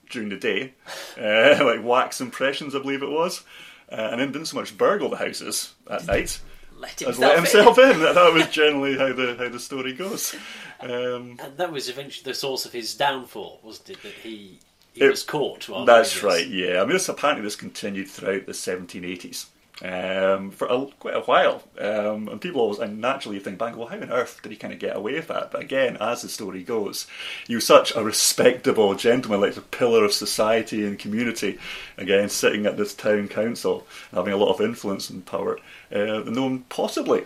during 0.09 0.27
the 0.29 0.35
day, 0.37 0.73
uh, 1.17 1.63
like 1.63 1.83
wax 1.83 2.19
impressions, 2.19 2.75
I 2.75 2.79
believe 2.79 3.01
it 3.01 3.09
was, 3.09 3.43
uh, 3.91 4.09
and 4.11 4.19
then 4.19 4.31
didn't 4.33 4.47
so 4.49 4.57
much 4.57 4.77
burgle 4.77 5.09
the 5.09 5.15
houses 5.17 5.73
at 5.89 6.05
night 6.05 6.39
Let 6.81 6.99
himself, 6.99 7.19
let 7.19 7.31
in. 7.31 7.37
himself 7.43 7.77
in. 7.79 7.99
That, 8.01 8.15
that 8.15 8.33
was 8.33 8.47
generally 8.51 8.97
how 8.97 9.13
the 9.13 9.35
how 9.37 9.49
the 9.49 9.59
story 9.59 9.93
goes. 9.93 10.35
Um, 10.79 11.37
And 11.39 11.57
that 11.57 11.71
was 11.71 11.89
eventually 11.89 12.23
the 12.31 12.33
source 12.37 12.65
of 12.65 12.73
his 12.73 12.95
downfall, 12.95 13.59
wasn't 13.63 13.91
it? 13.91 14.03
That 14.03 14.13
he, 14.13 14.59
he 14.93 15.01
It- 15.01 15.09
was 15.09 15.23
caught. 15.23 15.69
While 15.69 15.85
that's 15.85 16.23
right. 16.23 16.47
Yeah, 16.47 16.81
I 16.81 16.85
mean, 16.85 16.93
this 16.93 17.07
apparently 17.07 17.43
this 17.43 17.55
continued 17.55 18.07
throughout 18.09 18.45
the 18.47 18.51
1780s. 18.53 19.45
Um, 19.83 20.51
for 20.51 20.67
a, 20.67 20.85
quite 20.99 21.15
a 21.15 21.21
while, 21.21 21.63
um, 21.79 22.27
and 22.27 22.39
people 22.39 22.61
always 22.61 22.77
and 22.77 23.01
naturally 23.01 23.39
think 23.39 23.57
back, 23.57 23.75
well, 23.75 23.87
how 23.87 23.95
on 23.95 24.11
earth 24.11 24.39
did 24.43 24.51
he 24.51 24.57
kind 24.57 24.73
of 24.73 24.79
get 24.79 24.95
away 24.95 25.13
with 25.13 25.29
that? 25.29 25.49
But 25.51 25.61
again, 25.61 25.97
as 25.99 26.21
the 26.21 26.29
story 26.29 26.61
goes, 26.61 27.07
he 27.47 27.55
was 27.55 27.65
such 27.65 27.95
a 27.95 28.03
respectable 28.03 28.93
gentleman, 28.93 29.41
like 29.41 29.57
a 29.57 29.61
pillar 29.61 30.05
of 30.05 30.13
society 30.13 30.85
and 30.85 30.99
community. 30.99 31.57
Again, 31.97 32.29
sitting 32.29 32.67
at 32.67 32.77
this 32.77 32.93
town 32.93 33.27
council, 33.27 33.87
having 34.11 34.33
a 34.33 34.37
lot 34.37 34.53
of 34.53 34.61
influence 34.61 35.09
and 35.09 35.25
power, 35.25 35.57
uh, 35.91 36.21
that 36.21 36.31
no 36.31 36.43
one 36.43 36.59
possibly 36.69 37.23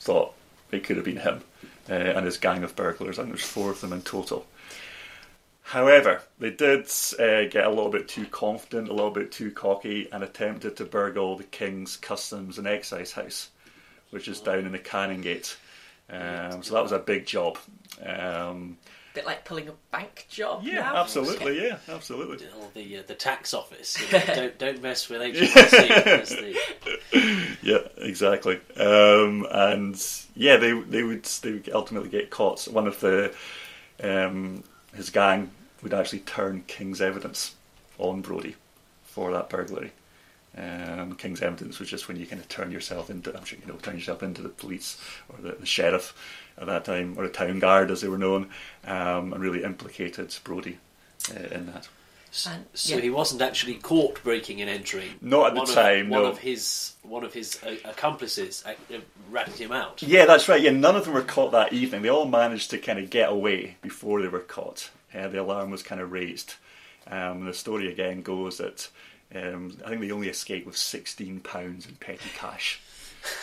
thought 0.00 0.32
it 0.72 0.84
could 0.84 0.96
have 0.96 1.04
been 1.04 1.18
him 1.18 1.42
uh, 1.90 1.92
and 1.92 2.24
his 2.24 2.38
gang 2.38 2.64
of 2.64 2.74
burglars. 2.74 3.18
I 3.18 3.22
think 3.22 3.34
there's 3.34 3.44
four 3.44 3.70
of 3.70 3.82
them 3.82 3.92
in 3.92 4.00
total. 4.00 4.46
However, 5.68 6.22
they 6.38 6.48
did 6.48 6.86
uh, 7.18 7.44
get 7.44 7.66
a 7.66 7.68
little 7.68 7.90
bit 7.90 8.08
too 8.08 8.24
confident, 8.24 8.88
a 8.88 8.94
little 8.94 9.10
bit 9.10 9.30
too 9.30 9.50
cocky, 9.50 10.08
and 10.10 10.24
attempted 10.24 10.78
to 10.78 10.86
burgle 10.86 11.36
the 11.36 11.44
King's 11.44 11.98
Customs 11.98 12.56
and 12.56 12.66
Excise 12.66 13.12
House, 13.12 13.50
which 14.08 14.28
is 14.28 14.40
down 14.40 14.60
in 14.60 14.72
the 14.72 14.78
Canongate. 14.78 15.56
Um, 16.08 16.62
so 16.62 16.72
that 16.72 16.82
was 16.82 16.92
a 16.92 16.98
big 16.98 17.26
job. 17.26 17.58
Um, 18.02 18.78
bit 19.12 19.26
like 19.26 19.44
pulling 19.44 19.68
a 19.68 19.74
bank 19.92 20.24
job. 20.30 20.62
yeah, 20.64 20.76
now. 20.76 20.96
absolutely. 20.96 21.62
Yeah, 21.62 21.76
absolutely. 21.86 22.46
Or 22.46 22.70
the 22.72 22.96
uh, 22.96 23.02
the 23.06 23.14
tax 23.14 23.52
office. 23.52 24.00
You 24.00 24.18
know, 24.18 24.24
don't 24.34 24.58
don't 24.58 24.82
mess 24.82 25.10
with 25.10 25.20
HMRC. 25.20 25.90
as 25.90 26.28
the, 27.12 27.56
Yeah, 27.60 27.88
exactly. 27.98 28.58
Um, 28.78 29.46
and 29.50 30.02
yeah, 30.34 30.56
they 30.56 30.72
they 30.80 31.02
would 31.02 31.24
they 31.24 31.52
would 31.52 31.68
ultimately 31.68 32.08
get 32.08 32.30
caught. 32.30 32.60
So 32.60 32.70
one 32.70 32.86
of 32.86 32.98
the 33.00 33.34
um, 34.02 34.64
his 34.94 35.10
gang 35.10 35.50
would 35.82 35.94
actually 35.94 36.20
turn 36.20 36.64
King's 36.66 37.00
evidence 37.00 37.54
on 37.98 38.20
Brodie 38.20 38.56
for 39.04 39.32
that 39.32 39.48
burglary. 39.48 39.92
Um, 40.56 41.14
King's 41.14 41.42
evidence 41.42 41.78
was 41.78 41.88
just 41.88 42.08
when 42.08 42.16
you 42.18 42.26
kind 42.26 42.40
of 42.40 42.48
turn 42.48 42.70
yourself 42.70 43.10
into, 43.10 43.36
I'm 43.36 43.44
sure 43.44 43.58
you 43.60 43.66
know, 43.66 43.78
turn 43.78 43.96
yourself 43.96 44.22
into 44.22 44.42
the 44.42 44.48
police 44.48 45.00
or 45.28 45.40
the, 45.40 45.56
the 45.56 45.66
sheriff 45.66 46.14
at 46.56 46.66
that 46.66 46.84
time, 46.84 47.14
or 47.16 47.26
the 47.26 47.32
town 47.32 47.60
guard 47.60 47.90
as 47.90 48.00
they 48.00 48.08
were 48.08 48.18
known, 48.18 48.48
um, 48.84 49.32
and 49.32 49.40
really 49.40 49.62
implicated 49.62 50.34
Brodie 50.42 50.78
uh, 51.30 51.54
in 51.54 51.66
that. 51.66 51.88
And- 52.46 52.66
so 52.74 52.96
yeah. 52.96 53.00
he 53.00 53.10
wasn't 53.10 53.40
actually 53.40 53.74
caught 53.74 54.22
breaking 54.22 54.60
and 54.60 54.68
entering. 54.68 55.08
Not 55.22 55.48
at 55.48 55.54
the 55.54 55.60
one 55.60 55.74
time, 55.74 56.06
Of, 56.06 56.10
one 56.10 56.24
of 56.26 56.38
his 56.38 56.92
one 57.02 57.24
of 57.24 57.32
his 57.32 57.58
uh, 57.64 57.76
accomplices 57.86 58.62
uh, 58.66 58.74
ratted 59.30 59.54
him 59.54 59.72
out. 59.72 60.02
Yeah, 60.02 60.26
that's 60.26 60.46
right. 60.46 60.60
Yeah, 60.60 60.72
none 60.72 60.94
of 60.94 61.06
them 61.06 61.14
were 61.14 61.22
caught 61.22 61.52
that 61.52 61.72
evening. 61.72 62.02
They 62.02 62.10
all 62.10 62.26
managed 62.26 62.70
to 62.70 62.78
kind 62.78 62.98
of 62.98 63.08
get 63.08 63.30
away 63.30 63.76
before 63.80 64.20
they 64.20 64.28
were 64.28 64.40
caught. 64.40 64.90
Uh, 65.14 65.28
the 65.28 65.40
alarm 65.40 65.70
was 65.70 65.82
kind 65.82 66.00
of 66.00 66.12
raised. 66.12 66.54
Um, 67.06 67.44
the 67.44 67.54
story 67.54 67.90
again 67.90 68.22
goes 68.22 68.58
that 68.58 68.88
um, 69.34 69.76
I 69.84 69.88
think 69.88 70.00
they 70.00 70.10
only 70.10 70.28
escaped 70.28 70.66
with 70.66 70.76
sixteen 70.76 71.40
pounds 71.40 71.86
in 71.86 71.94
petty 71.96 72.30
cash. 72.36 72.80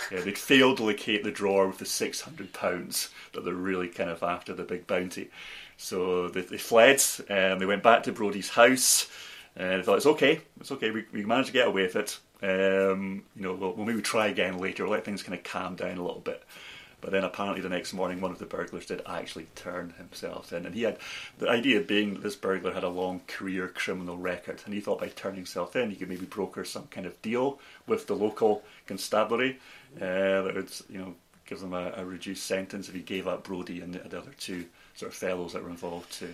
Yeah, 0.09 0.21
they'd 0.21 0.37
failed 0.37 0.77
to 0.77 0.85
locate 0.85 1.23
the 1.23 1.31
drawer 1.31 1.67
with 1.67 1.79
the 1.79 1.85
six 1.85 2.21
hundred 2.21 2.53
pounds 2.53 3.09
that 3.33 3.43
they're 3.43 3.53
really 3.53 3.89
kind 3.89 4.09
of 4.09 4.23
after 4.23 4.53
the 4.53 4.63
big 4.63 4.87
bounty. 4.87 5.29
So 5.75 6.29
they, 6.29 6.41
they 6.41 6.57
fled. 6.57 7.03
Um, 7.29 7.59
they 7.59 7.65
went 7.65 7.83
back 7.83 8.03
to 8.03 8.13
Brodie's 8.13 8.49
house. 8.49 9.09
And 9.55 9.79
they 9.79 9.85
thought 9.85 9.97
it's 9.97 10.05
okay, 10.05 10.41
it's 10.59 10.71
okay. 10.71 10.91
We, 10.91 11.05
we 11.13 11.25
managed 11.25 11.47
to 11.47 11.53
get 11.53 11.67
away 11.67 11.83
with 11.83 11.95
it. 11.95 12.19
Um, 12.43 13.23
you 13.35 13.43
know, 13.43 13.53
we'll, 13.53 13.73
we'll 13.73 13.85
maybe 13.85 14.01
try 14.01 14.27
again 14.27 14.57
later. 14.57 14.87
Let 14.87 15.05
things 15.05 15.23
kind 15.23 15.37
of 15.37 15.43
calm 15.43 15.75
down 15.75 15.97
a 15.97 16.03
little 16.03 16.19
bit. 16.19 16.43
But 17.05 17.11
then 17.11 17.23
apparently 17.23 17.61
the 17.61 17.69
next 17.69 17.93
morning, 17.93 18.19
one 18.19 18.31
of 18.31 18.39
the 18.39 18.47
burglars 18.47 18.87
did 18.87 19.03
actually 19.05 19.45
turn 19.53 19.93
himself 19.95 20.51
in, 20.51 20.65
and 20.65 20.73
he 20.73 20.81
had 20.81 20.97
the 21.37 21.47
idea 21.47 21.79
being 21.79 22.15
that 22.15 22.23
this 22.23 22.35
burglar 22.35 22.73
had 22.73 22.83
a 22.83 22.89
long 22.89 23.21
career 23.27 23.67
criminal 23.67 24.17
record, 24.17 24.63
and 24.65 24.73
he 24.73 24.79
thought 24.79 24.99
by 25.01 25.09
turning 25.09 25.35
himself 25.37 25.75
in, 25.75 25.91
he 25.91 25.95
could 25.97 26.09
maybe 26.09 26.25
broker 26.25 26.65
some 26.65 26.87
kind 26.87 27.05
of 27.05 27.21
deal 27.21 27.59
with 27.85 28.07
the 28.07 28.15
local 28.15 28.63
constabulary 28.87 29.59
uh, 29.97 30.41
that 30.41 30.55
would, 30.55 30.71
you 30.89 30.97
know, 30.97 31.13
give 31.45 31.59
them 31.59 31.73
a, 31.73 31.93
a 31.95 32.03
reduced 32.03 32.43
sentence 32.47 32.89
if 32.89 32.95
he 32.95 33.01
gave 33.01 33.27
up 33.27 33.43
Brodie 33.43 33.81
and 33.81 33.93
the, 33.93 33.99
the 34.09 34.17
other 34.17 34.33
two 34.39 34.65
sort 34.95 35.11
of 35.11 35.15
fellows 35.15 35.53
that 35.53 35.61
were 35.63 35.69
involved 35.69 36.11
too. 36.11 36.33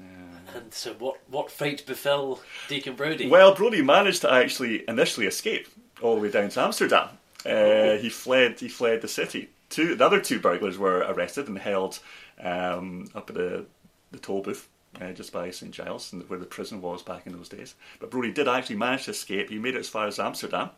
Uh, 0.00 0.58
And 0.58 0.74
so 0.74 0.94
what 0.94 1.18
what 1.30 1.52
fate 1.52 1.86
befell 1.86 2.40
Deacon 2.68 2.96
Brodie? 2.96 3.28
well, 3.28 3.54
Brodie 3.54 3.80
managed 3.82 4.22
to 4.22 4.32
actually 4.32 4.82
initially 4.88 5.26
escape 5.28 5.68
all 6.02 6.16
the 6.16 6.20
way 6.22 6.30
down 6.32 6.48
to 6.48 6.60
Amsterdam. 6.62 7.10
Uh, 7.46 7.96
he 7.98 8.08
fled. 8.08 8.58
He 8.58 8.68
fled 8.68 9.00
the 9.00 9.06
city. 9.08 9.50
Two, 9.70 9.94
the 9.94 10.06
other 10.06 10.20
two 10.20 10.38
burglars 10.38 10.78
were 10.78 10.98
arrested 10.98 11.48
and 11.48 11.58
held 11.58 11.98
um, 12.40 13.08
up 13.14 13.30
at 13.30 13.36
the, 13.36 13.66
the 14.12 14.18
Tolbooth 14.18 14.66
uh, 15.00 15.12
just 15.12 15.32
by 15.32 15.50
St 15.50 15.72
Giles, 15.72 16.12
and 16.12 16.28
where 16.28 16.38
the 16.38 16.44
prison 16.44 16.80
was 16.80 17.02
back 17.02 17.26
in 17.26 17.32
those 17.32 17.48
days. 17.48 17.74
But 17.98 18.10
Brodie 18.10 18.32
did 18.32 18.48
actually 18.48 18.76
manage 18.76 19.04
to 19.04 19.10
escape. 19.10 19.50
He 19.50 19.58
made 19.58 19.74
it 19.74 19.80
as 19.80 19.88
far 19.88 20.06
as 20.06 20.18
Amsterdam 20.18 20.70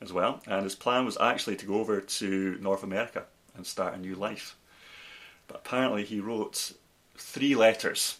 as 0.00 0.12
well, 0.12 0.42
and 0.46 0.64
his 0.64 0.74
plan 0.74 1.04
was 1.04 1.16
actually 1.20 1.56
to 1.56 1.66
go 1.66 1.74
over 1.74 2.00
to 2.00 2.58
North 2.60 2.82
America 2.82 3.24
and 3.56 3.66
start 3.66 3.94
a 3.94 3.98
new 3.98 4.14
life. 4.14 4.56
But 5.48 5.58
apparently, 5.64 6.04
he 6.04 6.20
wrote 6.20 6.72
three 7.16 7.54
letters. 7.54 8.18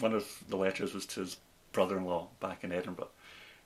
One 0.00 0.12
of 0.12 0.42
the 0.48 0.56
letters 0.56 0.92
was 0.92 1.06
to 1.06 1.20
his 1.20 1.36
brother-in-law 1.72 2.28
back 2.40 2.64
in 2.64 2.72
Edinburgh, 2.72 3.08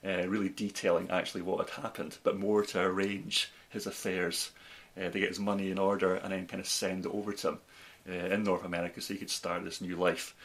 uh, 0.05 0.27
really 0.27 0.49
detailing 0.49 1.09
actually 1.09 1.41
what 1.41 1.69
had 1.69 1.83
happened, 1.83 2.17
but 2.23 2.37
more 2.37 2.63
to 2.63 2.81
arrange 2.81 3.51
his 3.69 3.85
affairs, 3.85 4.51
uh, 4.99 5.09
to 5.09 5.19
get 5.19 5.29
his 5.29 5.39
money 5.39 5.71
in 5.71 5.79
order, 5.79 6.15
and 6.15 6.33
then 6.33 6.47
kind 6.47 6.59
of 6.59 6.67
send 6.67 7.05
it 7.05 7.11
over 7.13 7.33
to 7.33 7.49
him 7.49 7.59
uh, 8.09 8.33
in 8.33 8.43
North 8.43 8.65
America 8.65 9.01
so 9.01 9.13
he 9.13 9.19
could 9.19 9.29
start 9.29 9.63
this 9.63 9.81
new 9.81 9.95
life. 9.95 10.35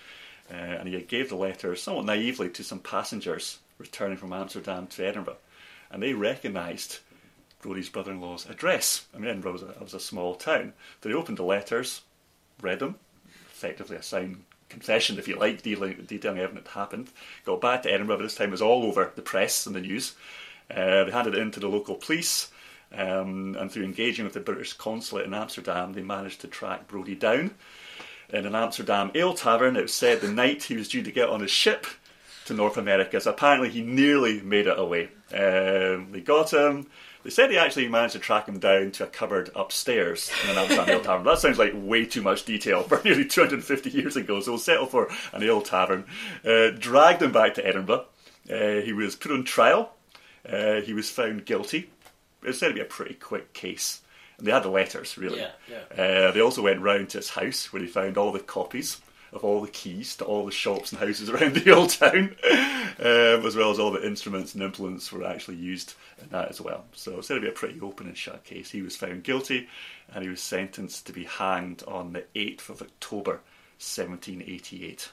Uh, 0.51 0.55
and 0.57 0.89
he 0.89 1.01
gave 1.03 1.29
the 1.29 1.37
letter 1.37 1.75
somewhat 1.75 2.05
naively 2.05 2.51
to 2.51 2.63
some 2.63 2.79
passengers 2.81 3.59
returning 3.79 4.19
from 4.19 4.33
Amsterdam 4.33 4.87
to 4.87 5.07
Edinburgh, 5.07 5.39
and 5.91 6.03
they 6.03 6.13
recognised 6.13 6.99
Brodie's 7.63 7.89
brother-in-law's 7.89 8.49
address. 8.51 9.07
I 9.15 9.19
mean, 9.19 9.31
Edinburgh 9.31 9.53
was 9.53 9.63
a, 9.63 9.75
was 9.81 9.95
a 9.95 10.01
small 10.01 10.35
town. 10.35 10.75
So 11.03 11.09
they 11.09 11.15
opened 11.15 11.39
the 11.39 11.45
letters, 11.45 12.03
read 12.61 12.81
them, 12.81 12.97
effectively 13.51 13.97
a 13.97 14.03
signed 14.03 14.45
confession, 14.69 15.19
if 15.19 15.27
you 15.29 15.37
like, 15.37 15.63
detailing, 15.63 16.05
detailing 16.07 16.39
everything 16.39 16.63
that 16.63 16.71
happened. 16.71 17.09
Got 17.47 17.63
back 17.63 17.83
to 17.83 17.93
Edinburgh, 17.93 18.19
but 18.19 18.25
this 18.25 18.35
time 18.35 18.49
it 18.49 18.53
was 18.53 18.63
all 18.63 18.85
over 18.85 19.13
the 19.15 19.23
press 19.23 19.67
and 19.67 19.75
the 19.75 19.81
news. 19.81 20.15
Uh, 20.71 21.05
they 21.05 21.11
handed 21.11 21.35
it 21.35 21.41
in 21.41 21.51
to 21.53 21.61
the 21.61 21.69
local 21.69 21.95
police, 21.95 22.51
um, 22.97 23.57
and 23.59 23.71
through 23.71 23.85
engaging 23.85 24.25
with 24.25 24.35
the 24.35 24.41
British 24.41 24.73
consulate 24.73 25.27
in 25.27 25.35
Amsterdam, 25.35 25.93
they 25.93 26.03
managed 26.03 26.41
to 26.43 26.49
track 26.49 26.89
Brodie 26.89 27.15
down. 27.15 27.53
In 28.31 28.47
an 28.47 28.55
Amsterdam 28.55 29.11
ale 29.15 29.35
tavern, 29.35 29.77
it 29.77 29.83
was 29.83 29.95
said 29.95 30.21
the 30.21 30.33
night 30.33 30.65
he 30.65 30.77
was 30.77 30.89
due 30.89 31.03
to 31.03 31.13
get 31.13 31.29
on 31.29 31.41
his 31.41 31.51
ship 31.51 31.87
to 32.47 32.55
North 32.55 32.77
America, 32.77 33.21
so 33.21 33.31
apparently 33.31 33.71
he 33.71 33.83
nearly 33.83 34.41
made 34.41 34.67
it 34.67 34.79
away. 34.79 35.09
Um, 35.33 36.09
they 36.11 36.21
got 36.25 36.53
him. 36.53 36.87
They 37.23 37.31
said 37.31 37.51
he 37.51 37.57
actually 37.57 37.89
managed 37.89 38.13
to 38.13 38.19
track 38.19 38.47
him 38.47 38.59
down 38.59 38.91
to 38.93 39.05
a 39.05 39.07
cupboard 39.07 39.51
upstairs 39.57 40.31
in 40.45 40.51
an 40.51 40.59
Amsterdam 40.59 40.91
ale 40.91 41.01
tavern. 41.01 41.25
That 41.25 41.39
sounds 41.39 41.59
like 41.59 41.73
way 41.75 42.05
too 42.05 42.21
much 42.21 42.45
detail 42.45 42.83
for 42.83 43.01
nearly 43.05 43.25
250 43.25 43.91
years 43.91 44.17
ago, 44.17 44.41
so 44.41 44.53
we'll 44.53 44.59
settle 44.59 44.87
for 44.87 45.09
an 45.33 45.43
ale 45.43 45.63
tavern. 45.63 46.05
Uh, 46.45 46.69
dragged 46.79 47.23
him 47.23 47.33
back 47.33 47.55
to 47.55 47.67
Edinburgh. 47.67 48.05
Uh, 48.51 48.83
he 48.83 48.93
was 48.93 49.17
put 49.17 49.33
on 49.33 49.45
trial. 49.45 49.93
Uh, 50.47 50.83
he 50.83 50.93
was 50.93 51.09
found 51.09 51.47
guilty. 51.47 51.91
It 52.45 52.55
said 52.55 52.69
to 52.69 52.75
be 52.75 52.81
a 52.81 52.87
pretty 52.87 53.15
quick 53.15 53.53
case. 53.53 54.01
And 54.39 54.47
they 54.47 54.53
had 54.53 54.65
the 54.65 54.71
letters, 54.71 55.17
really. 55.17 55.41
Yeah, 55.41 55.51
yeah. 55.71 56.03
Uh, 56.03 56.31
they 56.33 56.41
also 56.41 56.63
went 56.63 56.81
round 56.81 57.11
to 57.11 57.19
his 57.19 57.31
house 57.31 57.73
where 57.73 57.81
they 57.81 57.89
found 57.89 58.19
all 58.19 58.33
the 58.33 58.41
copies 58.41 59.01
of 59.33 59.45
all 59.45 59.61
the 59.61 59.69
keys 59.69 60.17
to 60.17 60.25
all 60.25 60.47
the 60.47 60.53
shops 60.53 60.93
and 60.93 61.01
houses 61.01 61.29
around 61.31 61.55
the 61.55 61.73
old 61.73 61.91
town, 61.91 62.37
um, 63.01 63.47
as 63.47 63.57
well 63.57 63.71
as 63.71 63.79
all 63.79 63.91
the 63.91 64.07
instruments 64.07 64.55
and 64.55 64.63
implements 64.63 65.13
were 65.13 65.27
actually 65.27 65.57
used 65.57 65.95
in 66.23 66.29
that 66.31 66.49
as 66.49 66.61
well. 66.61 66.85
So 66.95 67.19
it's 67.19 67.29
said 67.29 67.35
to 67.35 67.41
be 67.41 67.49
a 67.49 67.53
pretty 67.53 67.81
open 67.81 68.07
and 68.07 68.17
shut 68.17 68.45
case. 68.45 68.71
He 68.71 68.83
was 68.83 68.97
found 68.97 69.25
guilty 69.25 69.69
and 70.13 70.23
he 70.23 70.31
was 70.31 70.41
sentenced 70.41 71.07
to 71.07 71.13
be 71.13 71.25
hanged 71.25 71.83
on 71.87 72.13
the 72.13 72.25
8th 72.35 72.69
of 72.69 72.83
October 72.83 73.41
1788. 73.79 75.11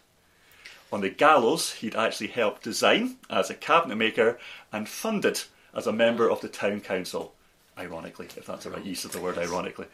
On 0.93 1.01
the 1.01 1.09
gallows, 1.09 1.73
he'd 1.73 1.95
actually 1.95 2.27
helped 2.27 2.63
design 2.63 3.17
as 3.29 3.49
a 3.49 3.55
cabinet 3.55 3.95
maker 3.95 4.37
and 4.71 4.87
funded 4.87 5.41
as 5.73 5.87
a 5.87 5.93
member 5.93 6.29
of 6.29 6.41
the 6.41 6.47
town 6.47 6.81
council. 6.81 7.33
Ironically, 7.77 8.27
if 8.35 8.45
that's 8.45 8.65
the 8.65 8.69
right 8.71 8.83
use 8.83 9.05
of 9.05 9.11
the 9.13 9.21
word 9.21 9.37
ironically. 9.37 9.87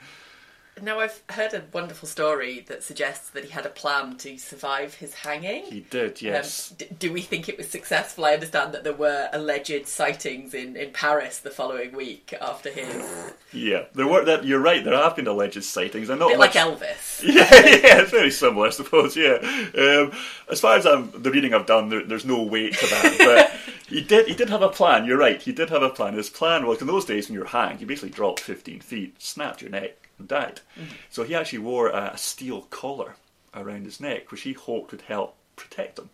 Now, 0.82 1.00
I've 1.00 1.24
heard 1.30 1.54
a 1.54 1.64
wonderful 1.74 2.08
story 2.08 2.64
that 2.68 2.84
suggests 2.84 3.32
that 3.32 3.46
he 3.46 3.50
had 3.50 3.66
a 3.66 3.70
plan 3.70 4.16
to 4.18 4.38
survive 4.38 4.96
his 4.96 5.14
hanging. 5.14 5.66
He 5.66 5.80
did, 5.82 6.22
yes. 6.22 6.72
Um, 6.72 6.78
d- 6.78 6.88
do 7.00 7.14
we 7.14 7.22
think 7.22 7.50
it 7.50 7.58
was 7.58 7.68
successful? 7.68 8.26
I 8.26 8.34
understand 8.34 8.74
that 8.74 8.84
there 8.84 8.94
were 8.94 9.30
alleged 9.34 9.88
sightings 9.88 10.54
in, 10.54 10.76
in 10.76 10.92
Paris 10.92 11.40
the 11.40 11.50
following 11.50 11.96
week 11.96 12.34
after 12.40 12.70
his. 12.70 13.34
Yeah, 13.52 13.86
there 13.96 14.08
were 14.08 14.24
that. 14.26 14.46
You're 14.46 14.60
right. 14.60 14.84
There 14.84 14.96
have 14.96 15.16
been 15.16 15.28
alleged 15.28 15.64
sightings. 15.64 16.10
I'm 16.10 16.20
not 16.20 16.30
bit 16.30 16.38
much, 16.38 16.56
like 16.56 16.66
Elvis. 16.66 17.24
Yeah, 17.24 17.50
yeah, 17.52 18.02
it's 18.02 18.12
very 18.12 18.32
similar, 18.32 18.68
I 18.68 18.72
suppose. 18.72 19.18
Yeah. 19.18 19.38
Um, 19.76 20.12
as 20.52 20.60
far 20.60 20.76
as 20.76 20.86
I'm, 20.86 21.12
the 21.12 21.32
reading 21.32 21.54
I've 21.54 21.66
done, 21.66 21.90
there, 21.90 22.04
there's 22.04 22.26
no 22.26 22.44
weight 22.44 22.76
to 22.76 22.86
that. 22.88 23.16
But 23.18 23.76
he 23.88 24.02
did. 24.02 24.28
He 24.28 24.36
did 24.36 24.50
have 24.50 24.62
a 24.62 24.70
plan. 24.70 25.06
You're 25.06 25.18
right. 25.18 25.42
He 25.42 25.52
did 25.52 25.70
have 25.70 25.82
a 25.82 25.90
plan. 25.90 26.14
His 26.14 26.30
plan 26.30 26.66
was 26.66 26.82
in 26.82 26.88
those 26.88 27.06
days 27.06 27.28
when 27.28 27.36
you 27.36 27.42
were 27.42 27.48
hanged, 27.48 27.82
you 27.82 27.88
basically 27.88 28.10
dropped 28.10 28.40
15 28.42 28.82
feet, 28.82 29.22
snapped 29.22 29.62
your 29.62 29.72
neck, 29.72 30.10
and 30.20 30.28
died. 30.28 30.62
So 31.10 31.24
he 31.24 31.36
actually 31.36 31.60
wore 31.60 31.90
a, 31.90 32.12
a 32.14 32.18
steel 32.18 32.62
collar 32.64 33.16
around 33.54 33.86
his 33.86 34.00
neck, 34.00 34.32
which 34.32 34.42
he 34.42 34.54
hoped 34.54 34.92
would 34.92 35.02
help 35.02 35.36
protect 35.56 36.00
him. 36.00 36.10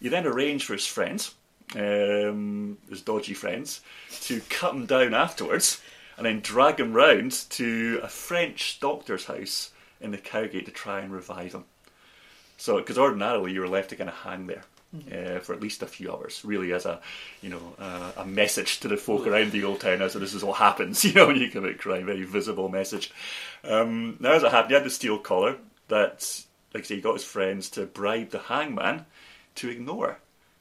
He 0.00 0.08
then 0.08 0.26
arranged 0.26 0.66
for 0.66 0.74
his 0.74 0.86
friends, 0.86 1.34
um, 1.76 2.78
his 2.88 3.00
dodgy 3.00 3.34
friends, 3.34 3.80
to 4.22 4.40
cut 4.50 4.74
him 4.74 4.86
down 4.86 5.14
afterwards 5.14 5.80
and 6.16 6.26
then 6.26 6.40
drag 6.40 6.78
him 6.78 6.92
round 6.92 7.32
to 7.50 8.00
a 8.02 8.08
French 8.08 8.78
doctor's 8.80 9.26
house 9.26 9.70
in 10.00 10.10
the 10.10 10.18
Cowgate 10.18 10.66
to 10.66 10.70
try 10.70 11.00
and 11.00 11.12
revive 11.12 11.54
him. 11.54 11.64
So, 12.56 12.76
because 12.76 12.98
ordinarily 12.98 13.52
you 13.52 13.60
were 13.60 13.68
left 13.68 13.90
to 13.90 13.96
kind 13.96 14.10
of 14.10 14.16
hang 14.16 14.46
there. 14.46 14.64
Uh, 15.12 15.40
for 15.40 15.52
at 15.54 15.60
least 15.60 15.82
a 15.82 15.86
few 15.86 16.12
hours, 16.12 16.42
really, 16.44 16.72
as 16.72 16.86
a 16.86 17.00
you 17.42 17.50
know 17.50 17.74
uh, 17.78 18.12
a 18.18 18.24
message 18.24 18.80
to 18.80 18.88
the 18.88 18.96
folk 18.96 19.26
around 19.26 19.50
the 19.50 19.64
old 19.64 19.80
town 19.80 20.00
as 20.02 20.12
to 20.12 20.18
this 20.18 20.34
is 20.34 20.44
what 20.44 20.58
happens, 20.58 21.04
you 21.04 21.12
know, 21.12 21.26
when 21.26 21.36
you 21.36 21.50
commit 21.50 21.78
crime, 21.78 22.06
very 22.06 22.24
visible 22.24 22.68
message. 22.68 23.12
Um, 23.64 24.16
now, 24.20 24.32
as 24.32 24.42
it 24.42 24.50
happened, 24.50 24.70
he 24.70 24.74
had 24.74 24.84
the 24.84 24.90
steel 24.90 25.18
collar 25.18 25.56
that, 25.88 26.44
like 26.72 26.84
I 26.84 26.86
say, 26.86 26.96
he 26.96 27.00
got 27.00 27.14
his 27.14 27.24
friends 27.24 27.68
to 27.70 27.86
bribe 27.86 28.30
the 28.30 28.38
hangman 28.38 29.06
to 29.56 29.68
ignore 29.68 30.18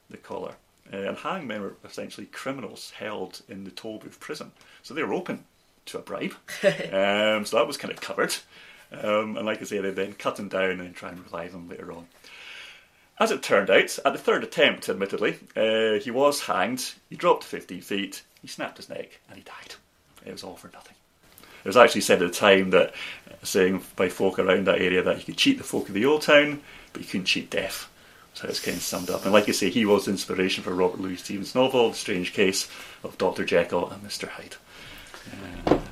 the 0.09 0.17
collar. 0.17 0.55
Uh, 0.91 0.97
and 0.97 1.17
hangmen 1.17 1.61
were 1.61 1.75
essentially 1.85 2.27
criminals 2.27 2.91
held 2.91 3.41
in 3.47 3.63
the 3.63 3.71
Tolbooth 3.71 4.19
prison, 4.19 4.51
so 4.81 4.93
they 4.93 5.03
were 5.03 5.13
open 5.13 5.45
to 5.85 5.97
a 5.97 6.01
bribe. 6.01 6.33
um, 6.63 7.45
so 7.45 7.57
that 7.57 7.67
was 7.67 7.77
kind 7.77 7.93
of 7.93 8.01
covered. 8.01 8.35
Um, 8.91 9.37
and 9.37 9.45
like 9.45 9.61
I 9.61 9.65
say, 9.65 9.79
they 9.79 9.91
then 9.91 10.13
cut 10.13 10.37
him 10.39 10.49
down 10.49 10.79
and 10.79 10.95
try 10.95 11.09
and 11.09 11.19
revive 11.19 11.53
him 11.53 11.67
later 11.69 11.91
on. 11.91 12.07
As 13.19 13.31
it 13.31 13.43
turned 13.43 13.69
out, 13.69 13.99
at 14.03 14.13
the 14.13 14.17
third 14.17 14.43
attempt, 14.43 14.89
admittedly, 14.89 15.37
uh, 15.55 15.99
he 15.99 16.09
was 16.11 16.41
hanged. 16.41 16.93
He 17.09 17.15
dropped 17.15 17.43
15 17.43 17.81
feet, 17.81 18.23
he 18.41 18.47
snapped 18.47 18.77
his 18.77 18.89
neck, 18.89 19.19
and 19.29 19.37
he 19.37 19.43
died. 19.43 19.75
It 20.25 20.31
was 20.31 20.43
all 20.43 20.55
for 20.55 20.71
nothing. 20.73 20.95
It 21.63 21.67
was 21.67 21.77
actually 21.77 22.01
said 22.01 22.21
at 22.21 22.31
the 22.31 22.37
time 22.37 22.71
that, 22.71 22.89
uh, 23.29 23.35
saying 23.43 23.83
by 23.95 24.09
folk 24.09 24.39
around 24.39 24.67
that 24.67 24.81
area, 24.81 25.01
that 25.03 25.17
he 25.17 25.23
could 25.23 25.37
cheat 25.37 25.57
the 25.57 25.63
folk 25.63 25.87
of 25.87 25.93
the 25.93 26.05
old 26.05 26.23
town, 26.23 26.61
but 26.91 27.01
he 27.01 27.07
couldn't 27.07 27.25
cheat 27.25 27.49
death. 27.49 27.89
So 28.33 28.47
it's 28.47 28.59
kind 28.59 28.75
of 28.75 28.83
summed 28.83 29.11
up. 29.11 29.23
And 29.23 29.31
like 29.31 29.47
I 29.47 29.51
say, 29.51 29.69
he 29.69 29.85
was 29.85 30.05
the 30.05 30.11
inspiration 30.11 30.63
for 30.63 30.73
Robert 30.73 30.99
Louis 30.99 31.17
Stevenson' 31.17 31.61
novel, 31.61 31.91
The 31.91 31.95
Strange 31.95 32.33
Case 32.33 32.67
of 33.03 33.17
Dr. 33.19 33.45
Jekyll 33.45 33.89
and 33.91 34.03
Mr. 34.03 34.27
Hyde. 34.27 34.55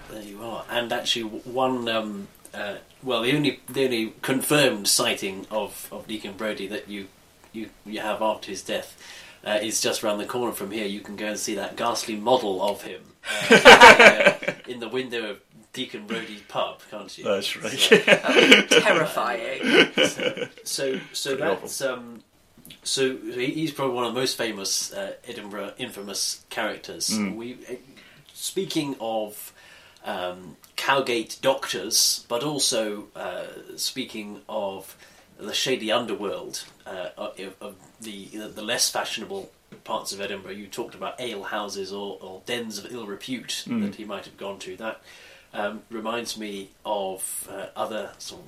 There 0.10 0.24
you 0.24 0.44
are. 0.44 0.66
And 0.70 0.92
actually, 0.92 1.24
one. 1.24 1.88
Um, 1.88 2.28
uh, 2.54 2.76
well, 3.04 3.22
the 3.22 3.36
only 3.36 3.60
the 3.70 3.86
only 3.86 4.14
confirmed 4.22 4.88
sighting 4.88 5.48
of, 5.50 5.88
of 5.92 6.08
Deacon 6.08 6.34
Brodie 6.34 6.68
that 6.68 6.90
you 6.90 7.08
you 7.54 7.70
you 7.86 8.00
have 8.00 8.22
after 8.22 8.50
his 8.50 8.62
death 8.62 8.98
uh, 9.46 9.60
is 9.62 9.82
just 9.82 10.04
around 10.04 10.20
the 10.20 10.26
corner 10.26 10.54
from 10.54 10.72
here. 10.72 10.86
You 10.86 11.02
can 11.02 11.16
go 11.16 11.28
and 11.28 11.40
see 11.40 11.56
that 11.56 11.76
ghastly 11.76 12.16
model 12.16 12.62
of 12.62 12.84
him 12.84 13.02
uh, 13.50 13.56
uh, 13.66 14.34
in 14.68 14.80
the 14.80 14.90
window 14.90 15.32
of 15.32 15.40
Deacon 15.74 16.06
Brodie's 16.06 16.42
pub, 16.48 16.82
can't 16.90 17.16
you? 17.18 17.24
That's 17.24 17.56
right. 17.58 17.72
So, 17.72 17.98
Terrifying. 18.82 19.90
so 20.64 21.00
so 21.14 21.36
Pretty 21.36 21.42
that's 21.42 21.82
um, 21.82 22.24
so 22.84 23.16
he's 23.18 23.72
probably 23.72 23.96
one 23.96 24.06
of 24.06 24.14
the 24.14 24.20
most 24.20 24.38
famous 24.38 24.92
uh, 24.94 25.14
Edinburgh 25.28 25.74
infamous 25.78 26.44
characters. 26.50 27.10
Mm. 27.10 27.36
We 27.36 27.54
uh, 27.70 27.76
speaking 28.34 28.96
of 29.00 29.54
um, 30.04 30.58
Cowgate 30.86 31.38
doctors, 31.42 32.26
but 32.28 32.42
also 32.44 33.08
uh, 33.16 33.44
speaking 33.76 34.42
of 34.50 34.98
the 35.38 35.54
shady 35.54 35.92
underworld 35.92 36.64
uh, 36.88 37.10
of, 37.18 37.56
of 37.62 37.76
the 38.00 38.26
the 38.56 38.62
less 38.64 38.90
fashionable 38.90 39.52
parts 39.84 40.12
of 40.12 40.20
Edinburgh. 40.22 40.54
You 40.54 40.68
talked 40.68 40.96
about 40.96 41.22
ale 41.22 41.44
houses 41.44 41.92
or, 41.94 42.18
or 42.20 42.42
dens 42.48 42.80
of 42.80 42.92
ill 42.92 43.06
repute 43.06 43.64
Mm. 43.68 43.82
that 43.84 43.96
he 43.96 44.06
might 44.06 44.26
have 44.26 44.38
gone 44.38 44.58
to. 44.60 44.76
That 44.78 45.02
um, 45.54 45.84
reminds 45.92 46.36
me 46.38 46.70
of 46.84 47.48
uh, 47.52 47.68
other 47.76 48.12
sort 48.18 48.42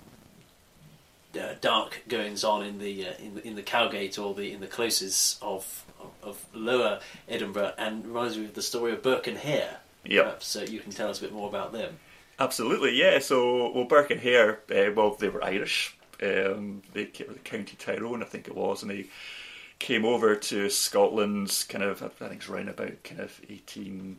of 1.36 1.41
uh, 1.41 1.54
dark 1.62 2.02
goings 2.08 2.43
on 2.43 2.63
in 2.65 2.80
the, 2.80 3.08
uh, 3.10 3.13
in 3.19 3.36
the 3.36 3.48
in 3.48 3.56
the 3.56 3.63
Cowgate 3.63 4.17
or 4.17 4.34
the 4.34 4.52
in 4.54 4.60
the 4.60 4.67
closes 4.67 5.38
of, 5.41 5.86
of 6.00 6.10
of 6.30 6.46
lower 6.54 7.00
Edinburgh, 7.30 7.74
and 7.78 8.06
reminds 8.08 8.38
me 8.39 8.46
of 8.46 8.54
the 8.56 8.62
story 8.63 8.91
of 8.91 9.04
Burke 9.04 9.28
and 9.28 9.38
Hare. 9.38 9.78
Yep. 10.06 10.24
Perhaps 10.26 10.56
uh, 10.56 10.65
you 10.69 10.80
can 10.80 10.91
tell 10.91 11.10
us 11.10 11.19
a 11.19 11.22
bit 11.22 11.32
more 11.32 11.48
about 11.48 11.72
them. 11.74 12.00
Absolutely, 12.39 12.98
yeah. 12.98 13.19
So, 13.19 13.72
well, 13.72 13.86
Burke 13.86 14.12
and 14.12 14.22
Hare, 14.22 14.60
uh, 14.72 14.91
well, 14.96 15.15
they 15.15 15.30
were 15.30 15.43
Irish. 15.43 15.96
Um, 16.22 16.82
they 16.93 17.06
came 17.06 17.28
from 17.28 17.36
the 17.36 17.41
County 17.41 17.76
Tyrone, 17.78 18.22
I 18.22 18.26
think 18.26 18.48
it 18.48 18.56
was, 18.56 18.82
and 18.82 18.91
they 18.91 19.06
came 19.80 20.06
over 20.06 20.36
to 20.36 20.69
Scotland 20.69 21.65
kind 21.67 21.84
of, 21.84 22.02
I 22.02 22.08
think 22.08 22.41
it's 22.41 22.50
around 22.50 22.69
about 22.69 23.04
kind 23.04 23.19
of 23.19 23.39
1815, 23.50 24.17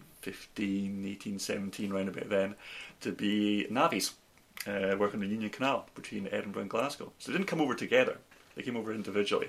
1817, 1.02 1.92
round 1.92 2.08
about 2.08 2.28
then, 2.28 2.54
to 3.00 3.12
be 3.12 3.66
navvies, 3.70 4.12
uh, 4.66 4.96
working 4.98 5.20
the 5.20 5.26
Union 5.26 5.50
Canal 5.50 5.88
between 5.94 6.28
Edinburgh 6.30 6.62
and 6.62 6.70
Glasgow. 6.70 7.12
So 7.18 7.32
they 7.32 7.38
didn't 7.38 7.48
come 7.48 7.60
over 7.60 7.74
together. 7.74 8.18
They 8.54 8.62
came 8.62 8.76
over 8.76 8.92
individually. 8.92 9.48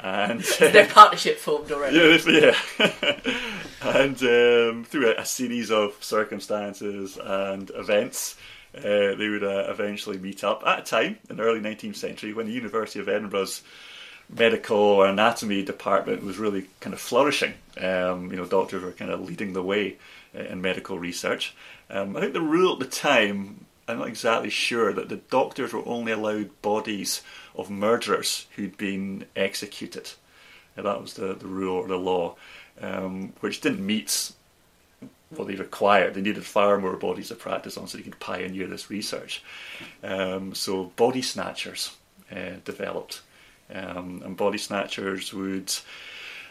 And 0.00 0.40
Their 0.58 0.86
partnership 0.86 1.38
formed 1.38 1.70
already. 1.70 1.96
yeah, 2.26 2.56
yeah. 2.78 3.20
and 3.84 4.22
um, 4.22 4.84
through 4.84 5.08
a, 5.08 5.20
a 5.20 5.26
series 5.26 5.70
of 5.70 6.02
circumstances 6.02 7.18
and 7.22 7.70
events, 7.74 8.36
uh, 8.76 9.14
they 9.14 9.28
would 9.28 9.44
uh, 9.44 9.66
eventually 9.68 10.18
meet 10.18 10.44
up 10.44 10.62
at 10.66 10.80
a 10.80 10.82
time 10.82 11.18
in 11.28 11.36
the 11.36 11.42
early 11.42 11.60
19th 11.60 11.96
century 11.96 12.32
when 12.32 12.46
the 12.46 12.52
University 12.52 13.00
of 13.00 13.08
Edinburgh's 13.08 13.62
medical 14.30 14.78
or 14.78 15.06
anatomy 15.06 15.62
department 15.62 16.24
was 16.24 16.38
really 16.38 16.66
kind 16.80 16.94
of 16.94 17.00
flourishing. 17.00 17.54
Um, 17.78 18.30
you 18.30 18.36
know, 18.36 18.46
doctors 18.46 18.82
were 18.82 18.92
kind 18.92 19.10
of 19.10 19.20
leading 19.20 19.52
the 19.52 19.62
way 19.62 19.96
uh, 20.34 20.40
in 20.40 20.62
medical 20.62 20.98
research. 20.98 21.54
Um, 21.90 22.16
I 22.16 22.20
think 22.20 22.32
the 22.32 22.40
rule 22.40 22.74
at 22.74 22.78
the 22.78 22.86
time, 22.86 23.66
I'm 23.86 23.98
not 23.98 24.08
exactly 24.08 24.50
sure, 24.50 24.92
that 24.92 25.08
the 25.08 25.16
doctors 25.16 25.72
were 25.72 25.86
only 25.86 26.12
allowed 26.12 26.62
bodies 26.62 27.22
of 27.54 27.68
murderers 27.68 28.46
who'd 28.56 28.78
been 28.78 29.26
executed. 29.36 30.12
That 30.76 31.02
was 31.02 31.14
the, 31.14 31.34
the 31.34 31.46
rule 31.46 31.76
or 31.76 31.88
the 31.88 31.96
law, 31.96 32.36
um, 32.80 33.32
which 33.40 33.60
didn't 33.60 33.84
meet 33.84 34.32
what 35.30 35.48
they 35.48 35.54
required. 35.54 36.14
They 36.14 36.20
needed 36.20 36.44
far 36.44 36.78
more 36.78 36.96
bodies 36.96 37.28
to 37.28 37.34
practice 37.34 37.76
on 37.76 37.86
so 37.86 37.96
they 37.96 38.04
could 38.04 38.20
pioneer 38.20 38.66
this 38.66 38.90
research. 38.90 39.42
Um, 40.02 40.54
so 40.54 40.84
body 40.96 41.22
snatchers 41.22 41.96
uh, 42.30 42.56
developed, 42.64 43.22
um, 43.72 44.22
and 44.24 44.36
body 44.36 44.58
snatchers 44.58 45.32
would 45.32 45.72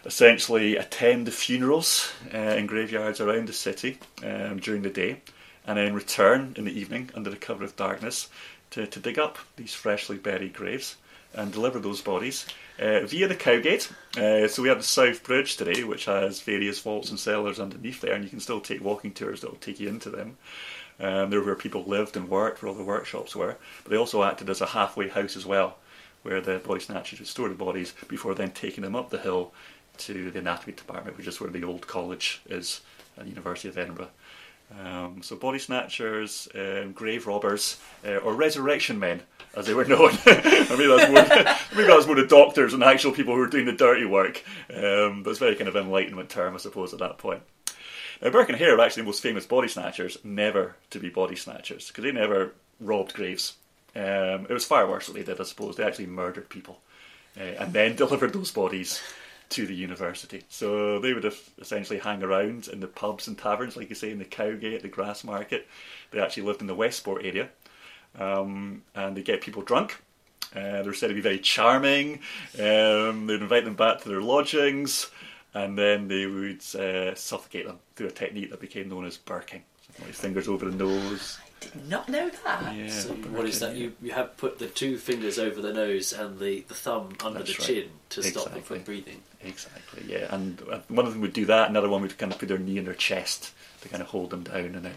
essentially 0.05 0.77
attend 0.77 1.27
the 1.27 1.31
funerals 1.31 2.11
uh, 2.33 2.37
in 2.37 2.65
graveyards 2.65 3.21
around 3.21 3.47
the 3.47 3.53
city 3.53 3.99
um, 4.23 4.59
during 4.59 4.81
the 4.81 4.89
day, 4.89 5.21
and 5.67 5.77
then 5.77 5.93
return 5.93 6.53
in 6.57 6.65
the 6.65 6.79
evening 6.79 7.09
under 7.13 7.29
the 7.29 7.35
cover 7.35 7.63
of 7.63 7.75
darkness 7.75 8.29
to, 8.71 8.87
to 8.87 8.99
dig 8.99 9.19
up 9.19 9.37
these 9.57 9.73
freshly 9.73 10.17
buried 10.17 10.53
graves 10.53 10.95
and 11.33 11.51
deliver 11.51 11.79
those 11.79 12.01
bodies 12.01 12.45
uh, 12.79 13.01
via 13.05 13.27
the 13.27 13.35
Cowgate. 13.35 13.91
Uh, 14.17 14.45
so 14.45 14.61
we 14.61 14.67
have 14.67 14.79
the 14.79 14.83
South 14.83 15.23
Bridge 15.23 15.55
today, 15.55 15.85
which 15.85 16.05
has 16.05 16.41
various 16.41 16.79
vaults 16.79 17.09
and 17.09 17.19
cellars 17.19 17.61
underneath 17.61 18.01
there, 18.01 18.13
and 18.13 18.23
you 18.23 18.29
can 18.29 18.41
still 18.41 18.59
take 18.59 18.83
walking 18.83 19.13
tours 19.13 19.39
that 19.39 19.49
will 19.49 19.57
take 19.57 19.79
you 19.79 19.87
into 19.87 20.09
them. 20.09 20.37
Um, 20.99 21.29
they're 21.29 21.41
where 21.41 21.55
people 21.55 21.83
lived 21.85 22.17
and 22.17 22.29
worked, 22.29 22.61
where 22.61 22.69
all 22.69 22.77
the 22.77 22.83
workshops 22.83 23.35
were. 23.35 23.57
But 23.83 23.89
they 23.89 23.97
also 23.97 24.23
acted 24.23 24.49
as 24.49 24.59
a 24.59 24.65
halfway 24.65 25.07
house 25.07 25.37
as 25.37 25.45
well, 25.45 25.77
where 26.23 26.41
the 26.41 26.59
body 26.59 26.81
snatchers 26.81 27.19
would 27.19 27.27
store 27.27 27.47
the 27.47 27.55
bodies 27.55 27.93
before 28.09 28.35
then 28.35 28.51
taking 28.51 28.83
them 28.83 28.97
up 28.97 29.09
the 29.09 29.17
hill 29.17 29.53
to 29.99 30.29
the 30.29 30.39
anatomy 30.39 30.73
department, 30.73 31.17
which 31.17 31.27
is 31.27 31.39
where 31.39 31.49
the 31.49 31.63
old 31.63 31.87
college 31.87 32.41
is 32.49 32.81
at 33.17 33.23
the 33.23 33.29
University 33.29 33.69
of 33.69 33.77
Edinburgh. 33.77 34.09
Um, 34.79 35.21
so 35.21 35.35
body 35.35 35.59
snatchers, 35.59 36.47
um, 36.55 36.93
grave 36.93 37.27
robbers, 37.27 37.79
uh, 38.05 38.17
or 38.17 38.33
resurrection 38.33 38.99
men, 38.99 39.21
as 39.55 39.65
they 39.65 39.73
were 39.73 39.85
known. 39.93 40.11
I 40.25 40.75
mean, 40.77 40.89
that's 40.89 41.11
more, 41.11 41.55
maybe 41.75 41.87
that's 41.87 42.07
more 42.07 42.15
the 42.15 42.27
doctors 42.27 42.73
and 42.73 42.83
actual 42.83 43.11
people 43.11 43.33
who 43.33 43.41
were 43.41 43.47
doing 43.47 43.65
the 43.65 43.73
dirty 43.73 44.05
work. 44.05 44.43
Um, 44.73 45.23
but 45.23 45.31
it's 45.31 45.39
very 45.39 45.55
kind 45.55 45.67
of 45.67 45.75
enlightenment 45.75 46.29
term, 46.29 46.55
I 46.55 46.57
suppose, 46.57 46.93
at 46.93 46.99
that 46.99 47.17
point. 47.17 47.41
Now, 48.21 48.29
Burke 48.29 48.49
and 48.49 48.57
Hare 48.57 48.77
are 48.77 48.81
actually 48.81 49.03
the 49.03 49.07
most 49.07 49.23
famous 49.23 49.45
body 49.45 49.67
snatchers 49.67 50.17
never 50.23 50.75
to 50.91 50.99
be 50.99 51.09
body 51.09 51.35
snatchers 51.35 51.87
because 51.87 52.03
they 52.03 52.11
never 52.11 52.53
robbed 52.79 53.13
graves. 53.13 53.53
Um, 53.95 54.45
it 54.47 54.51
was 54.51 54.63
far 54.63 54.87
worse 54.87 55.07
what 55.07 55.17
they 55.17 55.23
did, 55.23 55.41
I 55.41 55.43
suppose. 55.43 55.75
They 55.75 55.83
actually 55.83 56.05
murdered 56.05 56.47
people 56.49 56.79
uh, 57.37 57.43
and 57.43 57.73
then 57.73 57.95
delivered 57.97 58.33
those 58.33 58.51
bodies 58.51 59.01
to 59.51 59.67
the 59.67 59.75
university. 59.75 60.43
So 60.49 60.99
they 60.99 61.13
would 61.13 61.23
have 61.23 61.39
essentially 61.59 61.99
hang 61.99 62.23
around 62.23 62.67
in 62.67 62.79
the 62.79 62.87
pubs 62.87 63.27
and 63.27 63.37
taverns, 63.37 63.77
like 63.77 63.89
you 63.89 63.95
say, 63.95 64.11
in 64.11 64.19
the 64.19 64.25
Cowgate, 64.25 64.81
the 64.81 64.89
Grassmarket. 64.89 65.63
They 66.11 66.19
actually 66.19 66.43
lived 66.43 66.61
in 66.61 66.67
the 66.67 66.75
Westport 66.75 67.25
area, 67.25 67.49
um, 68.17 68.83
and 68.95 69.15
they 69.15 69.21
get 69.21 69.41
people 69.41 69.61
drunk. 69.61 70.01
Uh, 70.55 70.83
they're 70.83 70.93
said 70.93 71.07
to 71.07 71.13
be 71.13 71.21
very 71.21 71.39
charming. 71.39 72.19
Um, 72.59 73.27
they'd 73.27 73.41
invite 73.41 73.63
them 73.63 73.75
back 73.75 74.01
to 74.01 74.09
their 74.09 74.21
lodgings, 74.21 75.09
and 75.53 75.77
then 75.77 76.07
they 76.07 76.25
would 76.25 76.63
uh, 76.75 77.15
suffocate 77.15 77.67
them 77.67 77.79
through 77.95 78.07
a 78.07 78.11
technique 78.11 78.49
that 78.51 78.59
became 78.59 78.89
known 78.89 79.05
as 79.05 79.17
burking. 79.17 79.63
So 79.97 80.03
fingers 80.05 80.47
over 80.47 80.69
the 80.69 80.75
nose. 80.75 81.39
Did 81.61 81.87
not 81.89 82.09
know 82.09 82.29
that. 82.43 82.75
Yeah, 82.75 82.89
So 82.89 83.13
what 83.13 83.45
is 83.47 83.59
that? 83.61 83.75
You 83.75 83.93
you 84.01 84.11
have 84.11 84.35
put 84.37 84.59
the 84.59 84.67
two 84.67 84.97
fingers 84.97 85.39
over 85.39 85.61
the 85.61 85.71
nose 85.71 86.11
and 86.11 86.37
the, 86.39 86.61
the 86.67 86.73
thumb 86.73 87.13
under 87.23 87.39
That's 87.39 87.55
the 87.55 87.61
right. 87.61 87.83
chin 87.83 87.89
to 88.09 88.23
stop 88.23 88.51
them 88.51 88.61
from 88.63 88.81
breathing. 88.81 89.21
Exactly, 89.41 90.03
yeah. 90.07 90.33
And 90.33 90.61
uh, 90.69 90.79
one 90.89 91.05
of 91.05 91.13
them 91.13 91.21
would 91.21 91.33
do 91.33 91.45
that, 91.45 91.69
another 91.69 91.89
one 91.89 92.01
would 92.01 92.17
kind 92.17 92.31
of 92.31 92.39
put 92.39 92.49
their 92.49 92.57
knee 92.57 92.77
in 92.77 92.85
their 92.85 92.93
chest 92.95 93.53
to 93.81 93.89
kind 93.89 94.01
of 94.01 94.09
hold 94.09 94.31
them 94.31 94.43
down, 94.43 94.75
and 94.75 94.83
then 94.83 94.93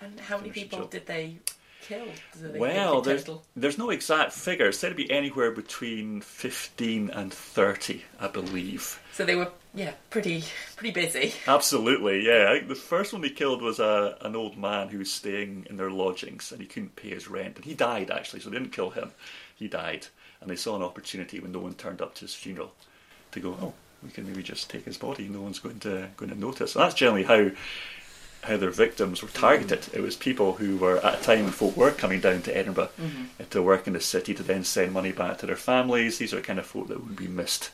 And 0.00 0.18
how 0.20 0.36
many 0.38 0.50
Finish 0.50 0.70
the 0.70 0.76
people 0.76 0.86
did 0.88 1.06
they 1.06 1.36
kill? 1.82 2.04
Do 2.40 2.48
they 2.48 2.58
Well, 2.58 3.00
there's, 3.02 3.24
total? 3.24 3.44
there's 3.54 3.78
no 3.78 3.90
exact 3.90 4.32
figure. 4.32 4.68
It's 4.68 4.78
said 4.78 4.88
to 4.90 4.94
be 4.94 5.10
anywhere 5.10 5.50
between 5.52 6.20
15 6.22 7.10
and 7.10 7.32
30, 7.32 8.02
I 8.20 8.28
believe. 8.28 9.00
So 9.12 9.24
they 9.24 9.36
were, 9.36 9.50
yeah, 9.76 9.92
pretty 10.10 10.42
pretty 10.74 10.92
busy. 10.92 11.34
Absolutely, 11.46 12.26
yeah. 12.26 12.50
I 12.50 12.56
think 12.56 12.68
the 12.68 12.74
first 12.74 13.12
one 13.12 13.22
they 13.22 13.28
killed 13.30 13.60
was 13.60 13.78
a, 13.78 14.16
an 14.22 14.34
old 14.34 14.56
man 14.56 14.88
who 14.88 14.98
was 14.98 15.12
staying 15.12 15.66
in 15.68 15.76
their 15.76 15.90
lodgings 15.90 16.50
and 16.50 16.60
he 16.60 16.66
couldn't 16.66 16.96
pay 16.96 17.10
his 17.10 17.28
rent. 17.28 17.56
And 17.56 17.64
he 17.64 17.74
died, 17.74 18.10
actually, 18.10 18.40
so 18.40 18.50
they 18.50 18.58
didn't 18.58 18.72
kill 18.72 18.90
him. 18.90 19.12
He 19.54 19.68
died. 19.68 20.06
And 20.40 20.50
they 20.50 20.56
saw 20.56 20.76
an 20.76 20.82
opportunity 20.82 21.40
when 21.40 21.52
no 21.52 21.58
one 21.58 21.74
turned 21.74 22.00
up 22.00 22.14
to 22.16 22.22
his 22.22 22.34
funeral 22.34 22.72
to 23.32 23.40
go, 23.40 23.56
oh, 23.60 23.74
we 24.02 24.10
can 24.10 24.26
maybe 24.26 24.42
just 24.42 24.70
take 24.70 24.84
his 24.84 24.98
body. 24.98 25.28
No 25.28 25.42
one's 25.42 25.58
going 25.58 25.80
to 25.80 26.08
going 26.16 26.30
to 26.30 26.38
notice. 26.38 26.74
And 26.74 26.82
that's 26.82 26.94
generally 26.94 27.24
how 27.24 27.50
how 28.42 28.56
their 28.56 28.70
victims 28.70 29.22
were 29.22 29.28
targeted. 29.28 29.88
It 29.92 30.00
was 30.00 30.16
people 30.16 30.54
who 30.54 30.76
were 30.76 31.04
at 31.04 31.20
a 31.20 31.22
time 31.22 31.44
when 31.44 31.52
folk 31.52 31.76
were 31.76 31.90
coming 31.90 32.20
down 32.20 32.42
to 32.42 32.56
Edinburgh 32.56 32.90
uh, 33.40 33.44
to 33.50 33.62
work 33.62 33.86
in 33.86 33.92
the 33.92 34.00
city 34.00 34.34
to 34.34 34.42
then 34.42 34.62
send 34.64 34.92
money 34.92 35.12
back 35.12 35.38
to 35.38 35.46
their 35.46 35.56
families. 35.56 36.18
These 36.18 36.32
are 36.32 36.36
the 36.36 36.42
kind 36.42 36.58
of 36.58 36.66
folk 36.66 36.88
that 36.88 37.02
would 37.02 37.16
be 37.16 37.28
missed. 37.28 37.70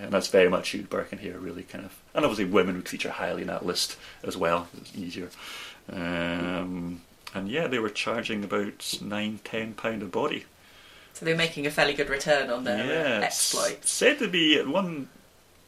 And 0.00 0.12
that's 0.12 0.28
very 0.28 0.48
much 0.48 0.72
who 0.72 0.82
Burke 0.82 1.12
and 1.12 1.20
Hare 1.20 1.38
really 1.38 1.62
kind 1.62 1.84
of, 1.84 2.00
and 2.14 2.24
obviously 2.24 2.44
women 2.44 2.76
would 2.76 2.88
feature 2.88 3.10
highly 3.10 3.42
in 3.42 3.48
that 3.48 3.66
list 3.66 3.96
as 4.22 4.36
well. 4.36 4.68
It's 4.80 4.96
easier. 4.96 5.30
Um, 5.92 7.02
and 7.34 7.48
yeah, 7.48 7.66
they 7.66 7.78
were 7.78 7.90
charging 7.90 8.44
about 8.44 8.98
nine, 9.02 9.40
ten 9.44 9.74
pound 9.74 10.02
a 10.02 10.06
body. 10.06 10.44
So 11.14 11.24
they 11.24 11.32
were 11.32 11.38
making 11.38 11.66
a 11.66 11.70
fairly 11.70 11.94
good 11.94 12.08
return 12.08 12.50
on 12.50 12.64
their 12.64 12.82
uh, 12.82 12.86
yeah, 12.86 13.16
it's 13.18 13.26
exploits. 13.26 13.90
Said 13.90 14.18
to 14.20 14.28
be 14.28 14.62
one 14.62 15.08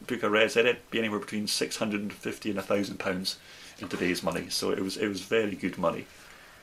book 0.07 0.23
I 0.23 0.27
read 0.27 0.51
said 0.51 0.65
it'd 0.65 0.89
be 0.91 0.99
anywhere 0.99 1.19
between 1.19 1.47
six 1.47 1.77
hundred 1.77 2.01
and 2.01 2.13
fifty 2.13 2.49
and 2.49 2.59
a 2.59 2.63
thousand 2.63 2.99
pounds 2.99 3.37
in 3.79 3.87
today's 3.87 4.23
money. 4.23 4.49
So 4.49 4.71
it 4.71 4.79
was 4.79 4.97
it 4.97 5.07
was 5.07 5.21
very 5.21 5.55
good 5.55 5.77
money. 5.77 6.05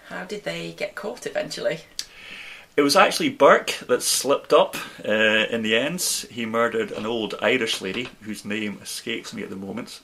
How 0.08 0.24
did 0.24 0.44
they 0.44 0.72
get 0.72 0.94
caught 0.94 1.26
eventually? 1.26 1.80
It 2.74 2.82
was 2.82 2.96
actually 2.96 3.28
Burke 3.28 3.74
that 3.86 4.02
slipped 4.02 4.52
up 4.52 4.76
uh, 5.06 5.12
in 5.50 5.62
the 5.62 5.76
end. 5.76 6.00
He 6.30 6.46
murdered 6.46 6.90
an 6.90 7.04
old 7.04 7.34
Irish 7.42 7.82
lady 7.82 8.08
whose 8.22 8.46
name 8.46 8.78
escapes 8.82 9.34
me 9.34 9.42
at 9.42 9.50
the 9.50 9.56
moment, 9.56 10.00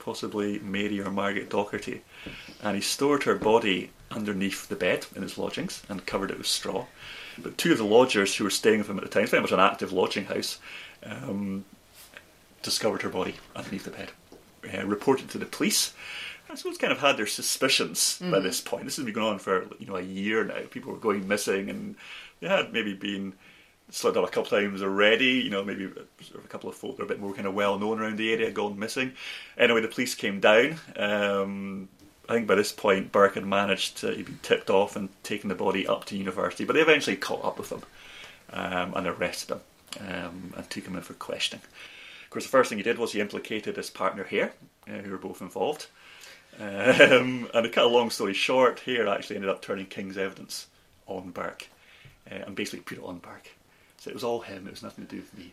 possibly 0.00 0.58
Mary 0.58 1.00
or 1.00 1.12
Margaret 1.12 1.48
Docherty. 1.48 2.00
And 2.60 2.74
he 2.74 2.82
stored 2.82 3.22
her 3.22 3.36
body 3.36 3.90
underneath 4.10 4.68
the 4.68 4.74
bed 4.74 5.06
in 5.14 5.22
his 5.22 5.38
lodgings 5.38 5.84
and 5.88 6.06
covered 6.06 6.32
it 6.32 6.38
with 6.38 6.48
straw. 6.48 6.86
But 7.38 7.56
two 7.56 7.70
of 7.70 7.78
the 7.78 7.84
lodgers 7.84 8.34
who 8.34 8.42
were 8.42 8.50
staying 8.50 8.78
with 8.78 8.90
him 8.90 8.98
at 8.98 9.04
the 9.04 9.10
time, 9.10 9.22
it's 9.22 9.30
very 9.30 9.42
much 9.42 9.52
an 9.52 9.60
active 9.60 9.92
lodging 9.92 10.24
house, 10.24 10.58
um, 11.04 11.64
discovered 12.62 13.02
her 13.02 13.10
body 13.10 13.36
underneath 13.54 13.84
the 13.84 13.90
bed. 13.90 14.10
Uh, 14.74 14.84
reported 14.84 15.30
to 15.30 15.38
the 15.38 15.46
police. 15.46 15.94
I 16.50 16.54
suppose 16.54 16.78
kind 16.78 16.92
of 16.92 16.98
had 16.98 17.16
their 17.16 17.26
suspicions 17.26 18.20
by 18.30 18.40
this 18.40 18.60
point. 18.60 18.84
This 18.84 18.96
has 18.96 19.04
been 19.04 19.14
going 19.14 19.34
on 19.34 19.38
for 19.38 19.66
you 19.78 19.86
know 19.86 19.96
a 19.96 20.02
year 20.02 20.44
now. 20.44 20.60
People 20.70 20.92
were 20.92 20.98
going 20.98 21.28
missing, 21.28 21.68
and 21.68 21.94
they 22.40 22.48
had 22.48 22.72
maybe 22.72 22.94
been 22.94 23.34
slipped 23.90 24.16
up 24.16 24.24
a 24.24 24.28
couple 24.28 24.56
of 24.56 24.62
times 24.62 24.82
already. 24.82 25.42
You 25.42 25.50
know, 25.50 25.62
maybe 25.62 25.90
sort 26.22 26.38
of 26.38 26.44
a 26.44 26.48
couple 26.48 26.70
of 26.70 26.76
folk 26.76 26.96
that 26.96 27.02
are 27.02 27.06
a 27.06 27.08
bit 27.08 27.20
more 27.20 27.34
kind 27.34 27.46
of 27.46 27.54
well 27.54 27.78
known 27.78 28.00
around 28.00 28.16
the 28.16 28.32
area 28.32 28.50
gone 28.50 28.78
missing. 28.78 29.12
Anyway, 29.56 29.80
the 29.80 29.88
police 29.88 30.14
came 30.14 30.40
down. 30.40 30.76
Um, 30.96 31.88
I 32.28 32.34
think 32.34 32.46
by 32.46 32.56
this 32.56 32.72
point, 32.72 33.12
Burke 33.12 33.34
had 33.34 33.46
managed 33.46 33.98
to 33.98 34.14
he'd 34.14 34.26
been 34.26 34.38
tipped 34.42 34.70
off 34.70 34.96
and 34.96 35.08
taken 35.22 35.48
the 35.48 35.54
body 35.54 35.86
up 35.86 36.04
to 36.06 36.16
university, 36.16 36.64
but 36.64 36.74
they 36.74 36.82
eventually 36.82 37.16
caught 37.16 37.44
up 37.44 37.58
with 37.58 37.70
him 37.70 37.82
um, 38.52 38.94
and 38.94 39.06
arrested 39.06 39.56
him 39.56 39.60
um, 40.00 40.54
and 40.56 40.70
took 40.70 40.84
him 40.84 40.96
in 40.96 41.02
for 41.02 41.14
questioning. 41.14 41.62
Of 42.24 42.30
course, 42.30 42.44
the 42.44 42.50
first 42.50 42.68
thing 42.68 42.78
he 42.78 42.84
did 42.84 42.98
was 42.98 43.12
he 43.12 43.20
implicated 43.20 43.76
his 43.76 43.88
partner 43.88 44.24
here, 44.24 44.52
uh, 44.86 44.98
who 44.98 45.10
were 45.10 45.18
both 45.18 45.40
involved. 45.40 45.86
Um, 46.60 47.48
and 47.54 47.64
to 47.64 47.68
cut 47.68 47.84
a 47.84 47.88
long 47.88 48.10
story 48.10 48.34
short, 48.34 48.80
Hare 48.80 49.08
actually 49.08 49.36
ended 49.36 49.50
up 49.50 49.62
turning 49.62 49.86
King's 49.86 50.18
evidence 50.18 50.66
on 51.06 51.30
Burke 51.30 51.68
uh, 52.30 52.34
and 52.46 52.56
basically 52.56 52.80
put 52.80 52.98
it 52.98 53.04
on 53.04 53.18
Burke. 53.18 53.50
So 53.98 54.10
it 54.10 54.14
was 54.14 54.24
all 54.24 54.40
him, 54.40 54.66
it 54.66 54.70
was 54.70 54.82
nothing 54.82 55.06
to 55.06 55.10
do 55.10 55.20
with 55.20 55.36
me. 55.36 55.52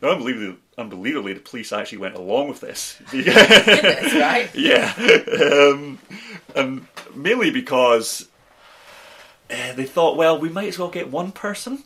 Now, 0.00 0.10
unbelievably, 0.10 0.58
unbelievably 0.76 1.32
the 1.34 1.40
police 1.40 1.72
actually 1.72 1.98
went 1.98 2.14
along 2.14 2.48
with 2.48 2.60
this. 2.60 3.00
Goodness, 3.10 4.14
right? 4.14 4.48
yeah. 4.54 4.94
Um, 4.96 5.98
and 6.54 6.86
mainly 7.14 7.50
because 7.50 8.28
uh, 9.50 9.72
they 9.74 9.84
thought, 9.84 10.16
well, 10.16 10.38
we 10.38 10.48
might 10.48 10.68
as 10.68 10.78
well 10.78 10.88
get 10.88 11.10
one 11.10 11.32
person, 11.32 11.82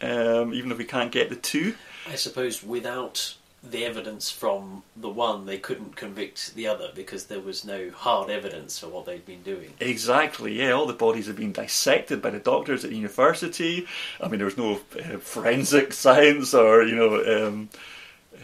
um, 0.00 0.54
even 0.54 0.72
if 0.72 0.78
we 0.78 0.84
can't 0.84 1.12
get 1.12 1.28
the 1.28 1.36
two. 1.36 1.74
I 2.08 2.14
suppose 2.14 2.62
without 2.62 3.36
the 3.62 3.84
evidence 3.84 4.30
from 4.30 4.82
the 4.96 5.08
one, 5.08 5.46
they 5.46 5.58
couldn't 5.58 5.94
convict 5.94 6.54
the 6.54 6.66
other 6.66 6.90
because 6.94 7.26
there 7.26 7.40
was 7.40 7.64
no 7.64 7.90
hard 7.90 8.28
evidence 8.28 8.78
for 8.78 8.88
what 8.88 9.06
they'd 9.06 9.24
been 9.24 9.42
doing. 9.42 9.72
Exactly, 9.78 10.58
yeah. 10.58 10.72
All 10.72 10.86
the 10.86 10.92
bodies 10.92 11.28
had 11.28 11.36
been 11.36 11.52
dissected 11.52 12.20
by 12.20 12.30
the 12.30 12.40
doctors 12.40 12.84
at 12.84 12.90
the 12.90 12.96
university. 12.96 13.86
I 14.20 14.28
mean, 14.28 14.38
there 14.38 14.46
was 14.46 14.58
no 14.58 14.80
uh, 14.98 15.18
forensic 15.18 15.92
science 15.92 16.54
or, 16.54 16.82
you 16.82 16.96
know, 16.96 17.46
um, 17.46 17.68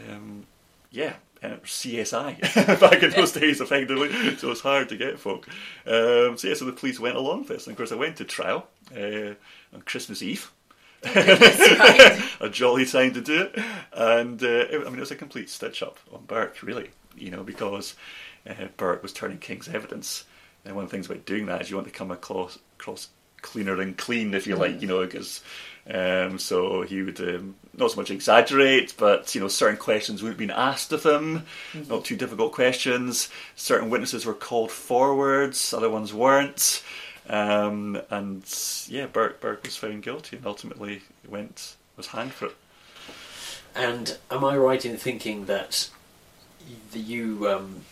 um, 0.09 0.47
yeah, 0.93 1.15
uh, 1.43 1.57
CSI 1.65 2.81
back 2.81 3.03
in 3.03 3.11
those 3.11 3.33
days, 3.41 3.61
effectively. 3.61 4.37
So 4.37 4.53
it's 4.53 4.61
hard 4.61 4.89
to 4.91 4.97
get 4.97 5.19
folk. 5.19 5.49
Um, 5.85 6.37
so 6.39 6.49
yeah, 6.49 6.55
so 6.55 6.65
the 6.65 6.73
police 6.73 7.01
went 7.01 7.17
along 7.17 7.41
with 7.41 7.49
this. 7.49 7.67
And 7.67 7.73
of 7.73 7.77
course, 7.77 7.91
I 7.91 7.97
went 7.97 8.17
to 8.17 8.25
trial 8.25 8.69
uh, 8.97 9.35
on 9.75 9.83
Christmas 9.85 10.23
Eve. 10.23 10.53
Right. 11.05 12.23
a 12.41 12.49
jolly 12.51 12.87
time 12.87 13.13
to 13.15 13.21
do 13.21 13.43
it. 13.43 13.59
And 13.93 14.43
uh, 14.43 14.47
it, 14.47 14.81
I 14.81 14.85
mean, 14.85 14.97
it 14.97 15.01
was 15.01 15.11
a 15.11 15.17
complete 15.17 15.51
stitch 15.51 15.83
up 15.83 15.99
on 16.13 16.25
Burke, 16.25 16.63
really, 16.63 16.91
you 17.17 17.31
know, 17.31 17.43
because 17.43 17.95
uh, 18.49 18.55
Burke 18.77 19.03
was 19.03 19.13
turning 19.13 19.39
King's 19.39 19.69
evidence. 19.69 20.25
And 20.65 20.75
one 20.75 20.85
of 20.85 20.91
the 20.91 20.97
things 20.97 21.07
about 21.07 21.25
doing 21.25 21.47
that 21.47 21.63
is 21.63 21.71
you 21.71 21.77
want 21.77 21.89
to 21.89 21.95
come 21.95 22.11
across, 22.11 22.59
across 22.79 23.09
cleaner 23.43 23.81
and 23.81 23.97
clean, 23.97 24.35
if 24.35 24.47
you 24.47 24.57
like, 24.57 24.83
you 24.83 24.89
know, 24.89 25.05
because 25.05 25.43
um, 25.93 26.39
so 26.39 26.83
he 26.83 27.03
would 27.03 27.21
um, 27.21 27.55
not 27.75 27.91
so 27.91 27.97
much 27.97 28.11
exaggerate, 28.11 28.95
but 28.99 29.35
you 29.35 29.41
know, 29.41 29.49
certain 29.49 29.79
questions 29.79 30.23
wouldn't 30.23 30.39
been 30.39 30.51
asked 30.51 30.93
of 30.93 31.05
him, 31.05 31.45
not 31.89 32.05
too 32.05 32.17
difficult 32.17 32.53
questions. 32.53 33.31
Certain 33.57 33.89
witnesses 33.89 34.27
were 34.27 34.35
called 34.35 34.71
forwards, 34.71 35.73
other 35.73 35.89
ones 35.89 36.13
weren't. 36.13 36.83
Um, 37.29 38.01
and 38.11 38.43
yeah, 38.89 39.07
Burke, 39.07 39.41
Burke 39.41 39.65
was 39.65 39.77
found 39.77 40.03
guilty 40.03 40.37
and 40.37 40.47
ultimately 40.47 41.03
went 41.29 41.77
was 41.97 42.09
hanged 42.09 42.33
for 42.33 42.47
it. 42.47 42.57
And 43.75 44.17
am 44.31 44.45
I 44.45 44.57
right 44.57 44.85
in 44.85 44.97
thinking 44.97 45.47
that 45.47 45.91
you 46.93 47.49
um, 47.49 47.83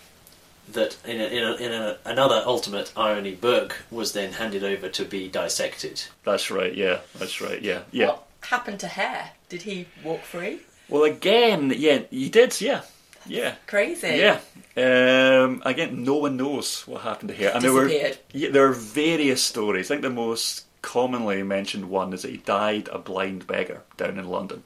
that 0.72 0.96
in, 1.04 1.20
a, 1.20 1.24
in, 1.24 1.44
a, 1.44 1.54
in 1.56 1.72
a, 1.72 1.98
another 2.04 2.42
ultimate 2.46 2.92
irony, 2.96 3.34
Burke 3.34 3.82
was 3.90 4.12
then 4.12 4.32
handed 4.32 4.64
over 4.64 4.88
to 4.88 5.04
be 5.04 5.28
dissected? 5.28 6.04
That's 6.24 6.50
right. 6.50 6.74
Yeah, 6.74 7.00
that's 7.18 7.40
right. 7.40 7.60
Yeah, 7.60 7.82
yeah. 7.92 8.06
What 8.08 8.26
happened 8.42 8.80
to 8.80 8.88
Hare? 8.88 9.32
Did 9.48 9.62
he 9.62 9.86
walk 10.02 10.22
free? 10.22 10.60
Well, 10.88 11.04
again, 11.04 11.72
yeah, 11.76 12.02
he 12.10 12.28
did. 12.28 12.60
Yeah, 12.60 12.82
yeah. 13.28 13.54
Crazy. 13.66 14.16
Yeah. 14.16 14.40
Um, 14.76 15.62
again, 15.64 16.04
no 16.04 16.16
one 16.16 16.36
knows 16.36 16.86
what 16.86 17.02
happened 17.02 17.30
to 17.30 17.34
Hare. 17.34 17.52
And 17.54 17.62
there 17.62 17.72
were 17.72 17.88
yeah, 17.88 18.50
there 18.50 18.66
are 18.66 18.72
various 18.72 19.42
stories. 19.42 19.90
I 19.90 19.94
think 19.94 20.02
the 20.02 20.10
most 20.10 20.64
commonly 20.82 21.42
mentioned 21.42 21.88
one 21.88 22.12
is 22.12 22.22
that 22.22 22.30
he 22.30 22.36
died 22.38 22.88
a 22.92 22.98
blind 22.98 23.46
beggar 23.46 23.82
down 23.96 24.18
in 24.18 24.28
London 24.28 24.62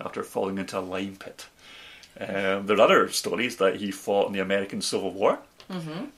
after 0.00 0.22
falling 0.22 0.58
into 0.58 0.78
a 0.78 0.80
lime 0.80 1.16
pit. 1.16 1.46
Um, 2.20 2.66
there 2.66 2.76
are 2.76 2.80
other 2.80 3.08
stories 3.10 3.56
that 3.56 3.76
he 3.76 3.90
fought 3.90 4.28
in 4.28 4.32
the 4.32 4.40
American 4.40 4.80
Civil 4.80 5.12
War. 5.12 5.38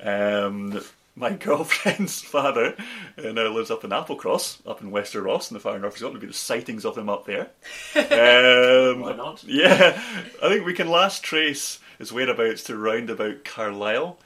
Um, 0.00 0.80
my 1.18 1.32
girlfriend's 1.34 2.20
father 2.20 2.76
uh, 3.18 3.32
now 3.32 3.48
lives 3.48 3.70
up 3.70 3.84
in 3.84 3.90
Applecross, 3.90 4.58
up 4.66 4.80
in 4.80 4.90
Wester 4.90 5.22
Ross 5.22 5.50
in 5.50 5.54
the 5.54 5.60
far 5.60 5.78
north. 5.78 5.94
There's 5.94 6.02
got 6.02 6.12
to 6.12 6.18
be 6.20 6.26
the 6.26 6.32
sightings 6.32 6.84
of 6.84 6.96
him 6.96 7.08
up 7.08 7.26
there. 7.26 7.48
Um, 7.96 9.00
Why 9.00 9.14
not? 9.16 9.44
yeah, 9.44 10.00
I 10.42 10.48
think 10.48 10.64
we 10.64 10.72
can 10.74 10.88
last 10.88 11.22
trace 11.22 11.78
his 11.98 12.12
whereabouts 12.12 12.62
to 12.64 12.76
round 12.76 13.10
about 13.10 13.44
Carlisle, 13.44 14.18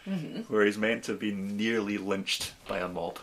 where 0.48 0.64
he's 0.64 0.78
meant 0.78 1.04
to 1.04 1.12
have 1.12 1.20
been 1.20 1.56
nearly 1.56 1.98
lynched 1.98 2.52
by 2.68 2.78
a 2.78 2.88
mob. 2.88 3.18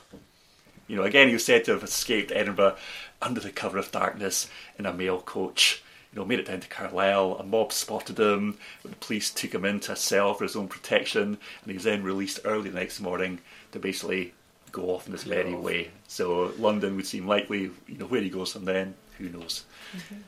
You 0.87 0.95
know, 0.95 1.03
again, 1.03 1.27
he 1.27 1.33
was 1.33 1.45
said 1.45 1.65
to 1.65 1.71
have 1.73 1.83
escaped 1.83 2.31
Edinburgh 2.31 2.77
under 3.21 3.39
the 3.39 3.51
cover 3.51 3.77
of 3.77 3.91
darkness 3.91 4.49
in 4.77 4.85
a 4.85 4.93
mail 4.93 5.21
coach. 5.21 5.83
You 6.11 6.19
know, 6.19 6.25
made 6.25 6.39
it 6.39 6.47
down 6.47 6.61
to 6.61 6.67
Carlisle. 6.67 7.37
A 7.39 7.43
mob 7.43 7.71
spotted 7.71 8.19
him. 8.19 8.57
The 8.83 8.89
police 8.95 9.29
took 9.29 9.53
him 9.53 9.65
into 9.65 9.91
a 9.91 9.95
cell 9.95 10.33
for 10.33 10.43
his 10.45 10.55
own 10.55 10.67
protection, 10.67 11.23
and 11.23 11.67
he 11.67 11.73
was 11.73 11.83
then 11.83 12.01
released 12.01 12.39
early 12.43 12.69
the 12.71 12.79
next 12.79 12.99
morning 12.99 13.39
to 13.71 13.79
basically 13.79 14.33
go 14.71 14.89
off 14.91 15.05
in 15.07 15.11
this 15.11 15.23
very 15.23 15.53
off. 15.53 15.61
way. 15.63 15.89
So 16.07 16.53
London 16.57 16.95
would 16.95 17.07
seem 17.07 17.27
likely. 17.27 17.71
You 17.87 17.97
know, 17.97 18.05
where 18.05 18.21
he 18.21 18.29
goes 18.29 18.53
from 18.53 18.65
then, 18.65 18.95
who 19.17 19.29
knows? 19.29 19.65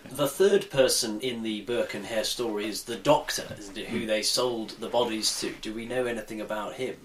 The 0.09 0.27
third 0.27 0.69
person 0.71 1.19
in 1.21 1.43
the 1.43 1.61
Burke 1.61 1.93
and 1.93 2.05
Hare 2.05 2.23
story 2.23 2.65
is 2.67 2.83
the 2.83 2.95
doctor, 2.95 3.45
isn't 3.59 3.77
it, 3.77 3.87
who 3.87 4.05
they 4.07 4.23
sold 4.23 4.71
the 4.79 4.89
bodies 4.89 5.39
to. 5.41 5.51
Do 5.61 5.73
we 5.73 5.85
know 5.85 6.05
anything 6.05 6.41
about 6.41 6.73
him? 6.73 6.95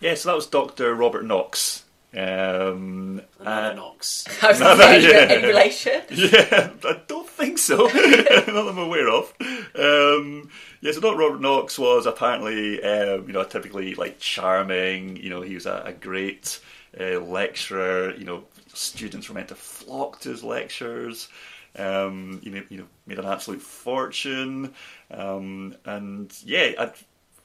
Yeah, 0.00 0.14
so 0.14 0.30
that 0.30 0.34
was 0.36 0.46
Dr. 0.46 0.94
Robert 0.94 1.24
Knox. 1.24 1.84
Um, 2.16 3.22
Another 3.40 3.70
uh, 3.70 3.74
Knox. 3.74 4.24
I 4.42 4.48
was 4.48 4.60
No, 4.60 4.76
going 4.76 4.78
to 4.78 4.84
no, 4.84 5.00
say, 5.00 5.28
yeah. 5.28 5.34
any 5.34 5.46
relation? 5.46 6.02
Yeah, 6.10 6.70
I 6.84 7.00
don't 7.08 7.23
think 7.34 7.58
so. 7.58 7.76
Not 7.86 7.92
that 7.94 8.66
I'm 8.68 8.78
aware 8.78 9.08
of. 9.08 9.32
Um, 9.74 10.50
yeah, 10.80 10.92
so 10.92 11.00
Dr. 11.00 11.16
Robert 11.16 11.40
Knox 11.40 11.78
was 11.78 12.06
apparently, 12.06 12.82
um, 12.82 13.26
you 13.26 13.32
know, 13.32 13.44
typically 13.44 13.94
like 13.94 14.18
charming. 14.18 15.16
You 15.16 15.30
know, 15.30 15.42
he 15.42 15.54
was 15.54 15.66
a, 15.66 15.82
a 15.86 15.92
great 15.92 16.60
uh, 16.98 17.20
lecturer. 17.20 18.14
You 18.14 18.24
know, 18.24 18.44
students 18.72 19.28
were 19.28 19.34
meant 19.34 19.48
to 19.48 19.54
flock 19.54 20.20
to 20.20 20.30
his 20.30 20.44
lectures. 20.44 21.28
Um, 21.76 22.40
you 22.42 22.52
know, 22.52 22.62
you 22.68 22.78
know, 22.78 22.86
made 23.06 23.18
an 23.18 23.26
absolute 23.26 23.62
fortune. 23.62 24.74
Um, 25.10 25.74
and 25.84 26.32
yeah, 26.44 26.72
i 26.78 26.92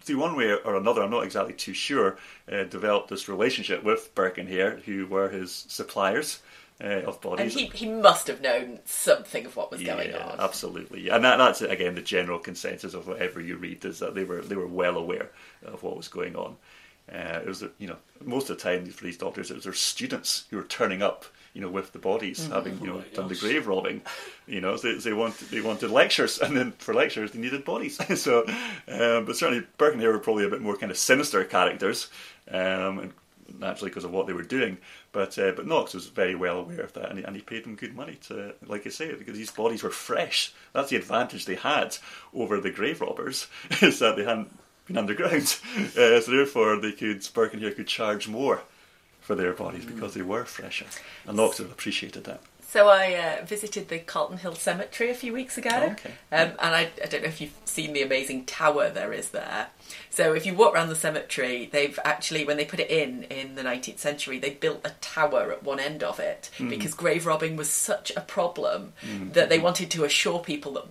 through 0.02 0.20
one 0.20 0.36
way 0.36 0.54
or 0.54 0.76
another, 0.76 1.04
I'm 1.04 1.12
not 1.12 1.26
exactly 1.26 1.54
too 1.54 1.74
sure, 1.74 2.18
uh, 2.52 2.64
developed 2.64 3.10
this 3.10 3.28
relationship 3.28 3.84
with 3.84 4.10
Hare, 4.16 4.78
who 4.86 5.06
were 5.06 5.30
his 5.30 5.66
suppliers 5.68 6.40
uh, 6.82 7.02
of 7.06 7.16
And 7.16 7.22
bodies. 7.22 7.54
he, 7.54 7.66
he 7.66 7.88
must 7.88 8.28
have 8.28 8.42
known 8.42 8.80
something 8.86 9.46
of 9.46 9.56
what 9.56 9.72
was 9.72 9.82
going 9.84 10.14
on. 10.16 10.40
absolutely. 10.40 11.10
And 11.10 11.24
that, 11.26 11.38
that's 11.38 11.62
again 11.62 11.96
the 11.96 12.02
general 12.02 12.40
consensus 12.40 12.94
of 12.94 13.08
whatever 13.08 13.42
you 13.42 13.58
read 13.58 13.84
is 13.86 14.00
that 14.00 14.16
they 14.16 14.24
were 14.24 14.42
they 14.42 14.56
were 14.56 14.68
well 14.68 14.98
aware 14.98 15.30
of 15.66 15.84
what 15.84 15.98
was 15.98 16.08
going 16.08 16.36
on. 16.36 16.56
Uh, 17.12 17.40
it 17.42 17.48
was 17.48 17.64
you 17.80 17.88
know 17.88 17.98
most 18.24 18.50
of 18.50 18.58
the 18.58 18.64
time 18.64 18.86
for 18.86 19.04
these 19.04 19.18
doctors 19.18 19.50
it 19.50 19.56
was 19.56 19.64
their 19.64 19.74
students 19.74 20.46
who 20.52 20.58
were 20.58 20.64
turning 20.64 21.02
up 21.02 21.26
you 21.54 21.62
know 21.62 21.70
with 21.70 21.92
the 21.92 21.98
bodies 21.98 22.46
having 22.48 22.80
you 22.80 22.86
know 22.86 22.98
my 22.98 23.04
done 23.14 23.28
the 23.28 23.36
grave 23.36 23.68
robbing. 23.68 24.02
You 24.48 24.62
know 24.62 24.78
they, 24.78 24.94
they 24.94 25.14
wanted 25.14 25.50
they 25.50 25.62
wanted 25.62 25.90
lectures 25.92 26.40
and 26.40 26.56
then 26.56 26.72
for 26.78 26.94
lectures 26.94 27.32
they 27.32 27.40
needed 27.40 27.66
bodies. 27.66 28.00
so 28.22 28.46
um, 28.88 29.26
but 29.26 29.36
certainly 29.36 29.66
Burke 29.78 29.94
and 29.94 30.02
Hare 30.02 30.14
were 30.14 30.20
probably 30.20 30.46
a 30.46 30.50
bit 30.50 30.62
more 30.62 30.78
kind 30.78 30.92
of 30.92 30.98
sinister 30.98 31.44
characters. 31.44 32.08
Um, 32.50 33.00
and 33.00 33.14
naturally 33.58 33.90
because 33.90 34.04
of 34.04 34.12
what 34.12 34.28
they 34.28 34.34
were 34.34 34.44
doing. 34.44 34.78
But 35.12 35.38
uh, 35.40 35.54
but 35.56 35.66
Knox 35.66 35.94
was 35.94 36.08
very 36.08 36.36
well 36.36 36.60
aware 36.60 36.82
of 36.82 36.94
that, 36.94 37.10
and 37.10 37.20
he, 37.20 37.26
and 37.26 37.36
he 37.36 37.42
paid 37.42 37.64
them 37.64 37.76
good 37.76 37.96
money 37.96 38.18
to, 38.28 38.54
like 38.66 38.86
I 38.86 38.92
say, 38.92 39.14
because 39.14 39.38
these 39.38 39.52
bodies 39.52 39.82
were 39.82 39.90
fresh. 39.90 40.54
That's 40.74 40.92
the 40.92 40.98
advantage 40.98 41.46
they 41.46 41.56
had 41.56 41.98
over 42.34 42.60
the 42.60 42.70
grave 42.70 43.02
robbers, 43.02 43.48
is 43.82 44.00
that 44.00 44.16
they 44.16 44.24
hadn't 44.24 44.56
been 44.86 44.98
underground, 44.98 45.58
uh, 45.78 46.22
so 46.22 46.32
therefore 46.32 46.80
they 46.80 46.92
could 46.92 47.28
Burke 47.34 47.54
and 47.54 47.62
Hare 47.64 47.72
could 47.72 47.88
charge 47.88 48.28
more 48.28 48.62
for 49.20 49.36
their 49.36 49.54
bodies 49.54 49.86
because 49.86 50.14
they 50.14 50.22
were 50.22 50.46
fresher, 50.46 50.86
and 51.26 51.38
Knox 51.38 51.58
would 51.58 51.66
have 51.66 51.74
appreciated 51.74 52.26
that. 52.26 52.42
So 52.72 52.88
I 52.88 53.14
uh, 53.42 53.46
visited 53.46 53.88
the 53.90 53.98
Carlton 53.98 54.38
Hill 54.38 54.54
Cemetery 54.54 55.10
a 55.10 55.16
few 55.16 55.34
weeks 55.34 55.58
ago, 55.58 55.70
Oh, 55.74 55.86
okay. 55.94 56.12
um, 56.32 56.50
and 56.60 56.76
I, 56.76 56.90
I 57.04 57.08
don't 57.08 57.24
know 57.24 57.28
if 57.28 57.42
you've 57.42 57.56
seen 57.66 57.94
the 57.94 58.04
amazing 58.04 58.46
tower 58.46 58.92
there 58.92 59.12
is 59.12 59.30
there. 59.30 59.70
So 60.12 60.34
if 60.34 60.46
you 60.46 60.54
walk 60.54 60.76
around 60.76 60.90
the 60.90 60.96
cemetery, 60.96 61.68
they've 61.72 61.98
actually, 62.06 62.46
when 62.46 62.58
they 62.58 62.66
put 62.66 62.80
it 62.80 62.92
in 62.92 63.24
in 63.24 63.56
the 63.56 63.64
19th 63.64 63.98
century, 63.98 64.38
they 64.38 64.52
built 64.52 64.82
a 64.86 64.92
tower 65.02 65.52
at 65.52 65.64
one 65.64 65.80
end 65.80 66.04
of 66.04 66.20
it 66.20 66.52
Hmm. 66.60 66.70
because 66.70 66.94
grave 66.94 67.26
robbing 67.26 67.56
was 67.56 67.72
such 67.72 68.12
a 68.16 68.22
problem 68.22 68.94
that 69.34 69.50
they 69.50 69.58
wanted 69.58 69.90
to 69.92 70.04
assure 70.04 70.38
people 70.40 70.74
that 70.74 70.86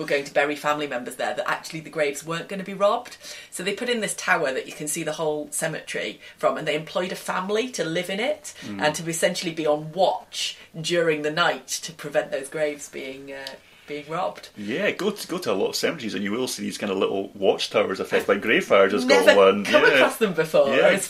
were 0.00 0.06
going 0.06 0.24
to 0.24 0.34
bury 0.34 0.56
family 0.56 0.86
members 0.88 1.16
there 1.16 1.34
that 1.34 1.48
actually 1.48 1.80
the 1.80 1.90
graves 1.90 2.24
weren't 2.26 2.48
going 2.48 2.58
to 2.58 2.64
be 2.66 2.74
robbed. 2.74 3.16
So 3.50 3.62
they 3.62 3.74
put 3.74 3.88
in 3.88 4.00
this 4.00 4.14
tower 4.14 4.52
that 4.52 4.66
you 4.66 4.72
can 4.72 4.88
see 4.88 5.02
the 5.04 5.12
whole 5.12 5.48
cemetery 5.52 6.20
from, 6.38 6.56
and 6.56 6.66
they 6.66 6.74
employed 6.74 7.12
a 7.12 7.16
family 7.16 7.68
to 7.72 7.84
live 7.84 8.10
in 8.10 8.18
it 8.18 8.54
and 8.66 8.94
to 8.94 9.08
essentially 9.08 9.52
be 9.52 9.66
on 9.66 9.92
watch 9.92 10.56
during 10.80 11.22
the 11.22 11.30
night 11.30 11.68
to 11.68 11.92
prevent 11.92 12.30
those 12.30 12.48
graves 12.48 12.88
being 12.88 13.32
uh, 13.32 13.46
being 13.86 14.08
robbed. 14.08 14.50
Yeah, 14.56 14.92
go 14.92 15.10
to, 15.10 15.26
go 15.26 15.38
to 15.38 15.52
a 15.52 15.54
lot 15.54 15.70
of 15.70 15.74
cemeteries 15.76 16.14
and 16.14 16.22
you 16.22 16.30
will 16.30 16.46
see 16.46 16.62
these 16.62 16.78
kind 16.78 16.92
of 16.92 16.98
little 16.98 17.28
watchtowers 17.34 17.98
effect, 17.98 18.28
like 18.28 18.40
Greyfriars 18.40 18.92
has 18.92 19.04
Never 19.04 19.26
got 19.26 19.36
one. 19.36 19.64
come 19.64 19.82
yeah. 19.82 19.94
across 19.94 20.16
them 20.18 20.32
before. 20.32 20.68
Yeah. 20.68 20.90
It's 20.90 21.08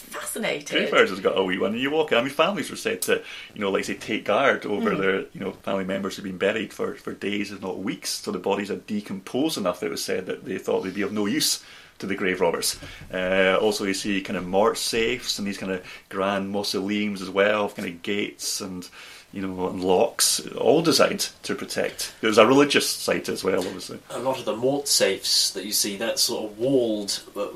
Greyfriars 0.77 1.11
has 1.11 1.21
got 1.21 1.38
a 1.38 1.43
wee 1.43 1.59
one, 1.59 1.73
and 1.73 1.81
you 1.81 1.90
walk. 1.90 2.12
I 2.12 2.21
mean, 2.21 2.31
families 2.31 2.71
were 2.71 2.77
said 2.77 3.03
to, 3.03 3.23
you 3.55 3.61
know, 3.61 3.71
like 3.71 3.85
say, 3.85 3.95
take 3.95 4.25
guard 4.25 4.66
over 4.66 4.95
their, 4.95 5.21
you 5.21 5.40
know, 5.40 5.53
family 5.53 5.85
members 5.85 6.16
who've 6.16 6.25
been 6.25 6.38
buried 6.38 6.73
for, 6.73 6.95
for 6.95 7.12
days, 7.12 7.53
if 7.53 7.62
not 7.62 7.79
weeks. 7.79 8.11
So 8.11 8.31
the 8.31 8.38
bodies 8.38 8.69
had 8.69 8.87
decomposed 8.87 9.59
enough. 9.59 9.83
It 9.83 9.90
was 9.90 10.05
said 10.05 10.27
that 10.27 10.45
they 10.45 10.59
thought 10.59 10.83
they'd 10.83 10.95
be 10.95 11.03
of 11.03 11.12
no 11.12 11.27
use 11.27 11.64
to 11.99 12.07
the 12.07 12.14
grave 12.14 12.40
robbers. 12.40 12.79
Uh, 13.12 13.59
also, 13.61 13.85
you 13.85 13.95
see 13.95 14.23
kind 14.23 14.37
of 14.37 14.47
mort 14.47 14.79
safes 14.79 15.38
and 15.38 15.47
these 15.47 15.59
kind 15.59 15.73
of 15.73 15.85
grand 16.09 16.51
mausoleums 16.51 17.21
as 17.21 17.31
well, 17.31 17.69
kind 17.69 17.88
of 17.88 18.03
gates 18.03 18.61
and. 18.61 18.88
You 19.33 19.43
know, 19.47 19.69
and 19.69 19.85
locks, 19.85 20.45
all 20.57 20.83
designed 20.83 21.29
to 21.45 21.55
protect. 21.55 22.12
It 22.21 22.27
was 22.27 22.37
a 22.37 22.45
religious 22.45 22.90
site 22.90 23.29
as 23.29 23.45
well, 23.45 23.61
obviously. 23.61 24.01
a 24.11 24.19
lot 24.19 24.40
of 24.40 24.45
the 24.45 24.57
mort 24.57 24.88
safes 24.88 25.53
that 25.53 25.64
you 25.64 25.71
see, 25.71 25.97
that 25.99 26.19
sort 26.19 26.51
of 26.51 26.59
walled 26.59 27.23
uh, 27.37 27.47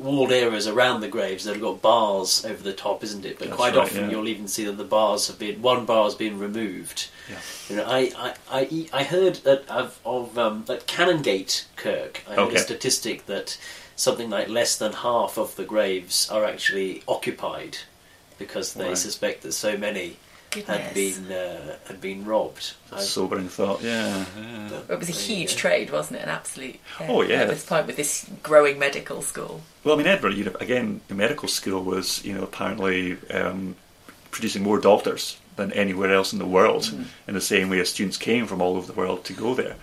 walled 0.00 0.32
areas 0.32 0.66
around 0.66 1.00
the 1.02 1.08
graves 1.08 1.44
that 1.44 1.52
have 1.52 1.60
got 1.60 1.82
bars 1.82 2.46
over 2.46 2.62
the 2.62 2.72
top, 2.72 3.04
isn't 3.04 3.26
it? 3.26 3.38
But 3.38 3.48
That's 3.48 3.56
quite 3.58 3.74
right, 3.76 3.84
often 3.84 4.04
yeah. 4.04 4.10
you'll 4.10 4.26
even 4.28 4.48
see 4.48 4.64
that 4.64 4.78
the 4.78 4.84
bars 4.84 5.26
have 5.28 5.38
been 5.38 5.60
one 5.60 5.84
bar 5.84 6.04
has 6.04 6.14
been 6.14 6.38
removed. 6.38 7.08
Yeah. 7.30 7.36
You 7.68 7.76
know, 7.76 7.84
I 7.86 8.10
I, 8.16 8.34
I, 8.50 8.86
I 8.94 9.02
heard 9.04 9.34
that 9.44 9.68
of, 9.68 10.00
of 10.06 10.38
um, 10.38 10.64
at 10.70 10.86
Canongate 10.86 11.66
Kirk. 11.76 12.22
I 12.26 12.36
heard 12.36 12.38
Okay. 12.48 12.56
a 12.56 12.60
statistic 12.60 13.26
that 13.26 13.58
something 13.96 14.30
like 14.30 14.48
less 14.48 14.78
than 14.78 14.92
half 14.94 15.36
of 15.36 15.56
the 15.56 15.64
graves 15.64 16.30
are 16.30 16.46
actually 16.46 17.02
occupied 17.06 17.76
because 18.38 18.72
they 18.72 18.88
Right. 18.88 18.96
suspect 18.96 19.42
that 19.42 19.52
so 19.52 19.76
many 19.76 20.16
had 20.66 20.94
been 20.94 21.30
uh, 21.30 21.76
had 21.86 22.00
been 22.00 22.24
robbed. 22.24 22.74
I- 22.92 23.00
Sobering 23.00 23.48
thought, 23.48 23.82
yeah. 23.82 24.24
yeah. 24.36 24.80
It 24.88 24.98
was 24.98 25.08
a 25.08 25.12
huge 25.12 25.54
go. 25.54 25.60
trade, 25.60 25.90
wasn't 25.90 26.20
it? 26.20 26.22
An 26.22 26.28
absolute. 26.30 26.76
Oh, 27.00 27.22
yeah. 27.22 27.42
At 27.42 27.48
this 27.48 27.64
point, 27.64 27.86
with 27.86 27.96
this 27.96 28.28
growing 28.42 28.78
medical 28.78 29.22
school. 29.22 29.60
Well, 29.84 29.94
I 29.94 29.98
mean, 29.98 30.06
Edinburgh, 30.06 30.32
you 30.32 30.44
know, 30.44 30.56
again, 30.60 31.00
the 31.08 31.14
medical 31.14 31.48
school 31.48 31.82
was, 31.82 32.24
you 32.24 32.34
know, 32.34 32.42
apparently 32.42 33.16
um, 33.30 33.76
producing 34.30 34.62
more 34.62 34.80
doctors 34.80 35.38
than 35.56 35.72
anywhere 35.72 36.12
else 36.12 36.32
in 36.32 36.38
the 36.38 36.46
world, 36.46 36.92
in 37.26 37.34
the 37.34 37.40
same 37.40 37.68
way 37.68 37.80
as 37.80 37.88
students 37.90 38.16
came 38.16 38.46
from 38.46 38.62
all 38.62 38.76
over 38.76 38.86
the 38.86 38.98
world 38.98 39.24
to 39.24 39.32
go 39.32 39.54
there. 39.54 39.74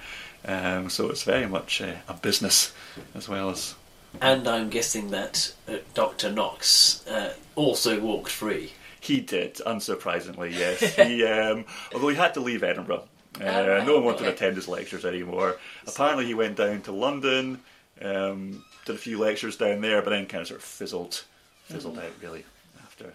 Um, 0.48 0.90
so 0.90 1.10
it's 1.10 1.24
very 1.24 1.48
much 1.48 1.82
uh, 1.82 1.94
a 2.08 2.14
business 2.14 2.72
as 3.14 3.28
well 3.28 3.50
as. 3.50 3.76
And 4.22 4.48
I'm 4.48 4.70
guessing 4.70 5.10
that 5.12 5.54
uh, 5.68 5.78
Dr. 5.94 6.32
Knox 6.32 7.06
uh, 7.08 7.34
also 7.56 8.00
walked 8.00 8.32
free. 8.32 8.72
He 9.06 9.22
did, 9.22 9.56
unsurprisingly, 9.68 10.52
yes. 10.52 10.96
He, 10.96 11.24
um, 11.26 11.66
although 11.94 12.08
he 12.08 12.16
had 12.16 12.34
to 12.34 12.40
leave 12.40 12.64
Edinburgh. 12.64 13.04
Uh, 13.40 13.44
Oh, 13.44 13.84
no 13.84 13.96
one 13.96 14.06
wanted 14.06 14.24
to 14.24 14.30
attend 14.32 14.56
his 14.56 14.68
lectures 14.68 15.06
anymore. 15.06 15.58
Apparently, 15.86 16.26
he 16.26 16.34
went 16.34 16.56
down 16.56 16.82
to 16.84 16.92
London, 16.92 17.60
um, 18.02 18.64
did 18.86 18.96
a 18.96 18.98
few 18.98 19.20
lectures 19.20 19.58
down 19.58 19.82
there, 19.82 20.02
but 20.02 20.10
then 20.12 20.26
kind 20.26 20.42
of 20.42 20.48
sort 20.48 20.60
of 20.60 20.66
fizzled, 20.66 21.24
fizzled 21.66 22.00
out 22.00 22.12
really 22.22 22.46
after. 22.84 23.14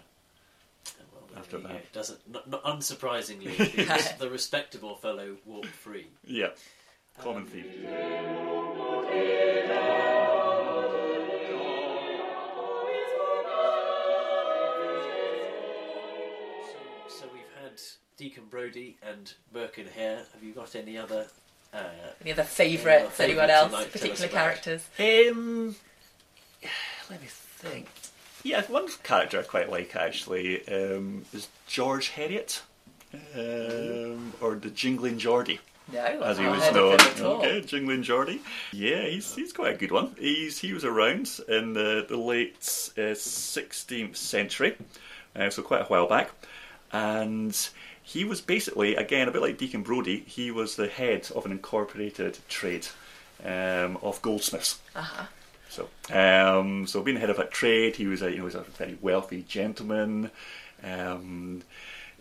After 1.35 1.57
that. 1.59 1.91
doesn't 1.91 2.19
not, 2.31 2.49
not 2.49 2.63
unsurprisingly, 2.63 3.57
the, 3.57 4.13
the 4.19 4.29
respectable 4.29 4.95
fellow 4.95 5.35
walked 5.45 5.65
free. 5.67 6.07
Yeah, 6.25 6.49
common 7.19 7.45
theme. 7.45 7.65
Deacon 18.21 18.43
Brodie 18.51 18.97
and 19.01 19.33
Burke 19.51 19.79
and 19.79 19.89
Hare. 19.89 20.17
Have 20.35 20.43
you 20.43 20.53
got 20.53 20.75
any 20.75 20.95
other? 20.95 21.25
Uh, 21.73 21.79
Any 22.21 22.31
other 22.33 22.43
favourites? 22.43 23.19
Any 23.19 23.31
Anyone 23.31 23.49
else? 23.49 23.73
like 23.73 23.91
particular 23.91 24.27
characters? 24.27 24.87
Um, 24.99 25.75
let 27.09 27.19
me 27.19 27.27
think. 27.27 27.87
Yeah, 28.43 28.61
one 28.67 28.89
character 29.01 29.39
I 29.39 29.41
quite 29.41 29.71
like 29.71 29.95
actually 29.95 30.67
um, 30.67 31.25
is 31.33 31.47
George 31.65 32.09
Heriot, 32.11 32.61
um, 33.33 34.33
or 34.39 34.53
the 34.53 34.69
Jingling 34.69 35.17
Geordie. 35.17 35.59
No, 35.91 36.21
as 36.21 36.37
he 36.37 36.45
was 36.45 36.71
known. 36.73 36.93
of 36.93 37.01
him 37.01 37.07
at 37.15 37.21
all. 37.23 37.37
Okay, 37.39 37.61
Jingling 37.61 38.03
Geordie. 38.03 38.41
Yeah, 38.71 39.01
he's 39.07 39.33
he's 39.33 39.51
quite 39.51 39.73
a 39.73 39.77
good 39.77 39.91
one. 39.91 40.15
He's 40.19 40.59
he 40.59 40.73
was 40.73 40.85
around 40.85 41.39
in 41.49 41.73
the 41.73 42.05
the 42.07 42.17
late 42.17 42.61
sixteenth 42.61 44.15
century, 44.15 44.77
uh, 45.35 45.49
so 45.49 45.63
quite 45.63 45.81
a 45.81 45.85
while 45.85 46.07
back, 46.07 46.29
and 46.91 47.57
he 48.11 48.25
was 48.25 48.41
basically 48.41 48.95
again 48.95 49.29
a 49.29 49.31
bit 49.31 49.41
like 49.41 49.57
Deacon 49.57 49.83
Brodie. 49.83 50.25
He 50.27 50.51
was 50.51 50.75
the 50.75 50.87
head 50.87 51.29
of 51.33 51.45
an 51.45 51.51
incorporated 51.51 52.39
trade 52.49 52.87
um, 53.45 53.97
of 54.01 54.21
goldsmiths. 54.21 54.79
Uh-huh. 54.93 55.27
So, 55.69 55.87
um, 56.13 56.87
so 56.87 57.01
being 57.01 57.15
head 57.15 57.29
of 57.29 57.39
a 57.39 57.45
trade, 57.45 57.95
he 57.95 58.07
was 58.07 58.21
a 58.21 58.29
you 58.29 58.37
know 58.37 58.41
he 58.41 58.45
was 58.45 58.55
a 58.55 58.63
very 58.63 58.97
wealthy 58.99 59.43
gentleman. 59.47 60.29
Um, 60.83 61.61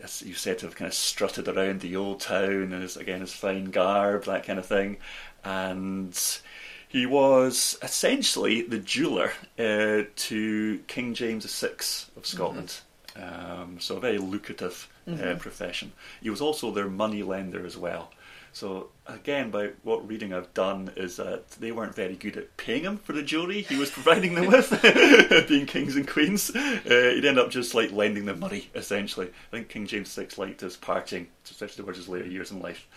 as 0.01 0.22
you 0.22 0.34
said 0.34 0.59
to 0.59 0.66
have 0.66 0.76
kind 0.76 0.86
of 0.86 0.95
strutted 0.95 1.49
around 1.49 1.80
the 1.80 1.97
old 1.97 2.20
town 2.20 2.72
and 2.72 2.82
his, 2.82 2.97
again 2.97 3.20
his 3.20 3.32
fine 3.32 3.66
garb, 3.66 4.24
that 4.24 4.45
kind 4.45 4.61
of 4.61 4.66
thing, 4.66 4.97
and 5.45 6.41
he 6.86 7.05
was 7.05 7.76
essentially 7.82 8.62
the 8.62 8.78
jeweler 8.78 9.32
uh, 9.59 10.03
to 10.14 10.78
King 10.86 11.14
James 11.14 11.45
VI 11.61 11.70
of 12.16 12.24
Scotland. 12.24 12.76
Um, 13.16 13.78
so 13.80 13.97
a 13.97 14.01
very 14.01 14.18
lucrative 14.18 14.88
uh, 15.09 15.34
profession. 15.36 15.92
He 16.22 16.30
was 16.30 16.40
also 16.40 16.70
their 16.70 16.88
money 16.88 17.22
lender 17.22 17.64
as 17.64 17.76
well. 17.76 18.11
So 18.53 18.88
again, 19.07 19.51
by 19.51 19.70
what 19.82 20.07
reading 20.09 20.32
I've 20.32 20.53
done 20.55 20.90
is 20.96 21.16
that 21.16 21.51
they 21.53 21.70
weren't 21.70 21.94
very 21.94 22.16
good 22.16 22.36
at 22.36 22.57
paying 22.57 22.82
him 22.82 22.98
for 22.98 23.12
the 23.12 23.22
jewellery 23.22 23.62
he 23.62 23.76
was 23.76 23.90
providing 23.90 24.34
them 24.34 24.46
with, 24.46 24.70
being 25.48 25.66
kings 25.66 25.94
and 25.96 26.07
queens. 26.07 26.55
Uh, 26.55 27.12
he'd 27.14 27.24
end 27.24 27.38
up 27.38 27.51
just 27.51 27.74
like 27.74 27.92
lending 27.92 28.24
them 28.24 28.40
money, 28.40 28.68
essentially. 28.74 29.28
I 29.28 29.57
think 29.57 29.68
King 29.68 29.86
James 29.86 30.12
VI 30.14 30.28
liked 30.36 30.62
his 30.62 30.76
partying, 30.76 31.26
especially 31.44 31.84
towards 31.84 31.98
his 31.98 32.09
later 32.09 32.28
years 32.28 32.51
in 32.51 32.61
life. 32.61 32.88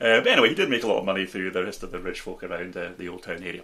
Uh, 0.00 0.20
but 0.20 0.26
anyway, 0.26 0.50
he 0.50 0.54
did 0.54 0.68
make 0.68 0.82
a 0.82 0.86
lot 0.86 0.98
of 0.98 1.04
money 1.04 1.24
through 1.24 1.50
the 1.50 1.64
rest 1.64 1.82
of 1.82 1.90
the 1.90 2.00
rich 2.00 2.20
folk 2.20 2.42
around 2.42 2.76
uh, 2.76 2.90
the 2.98 3.08
old 3.08 3.22
town 3.22 3.42
area. 3.42 3.62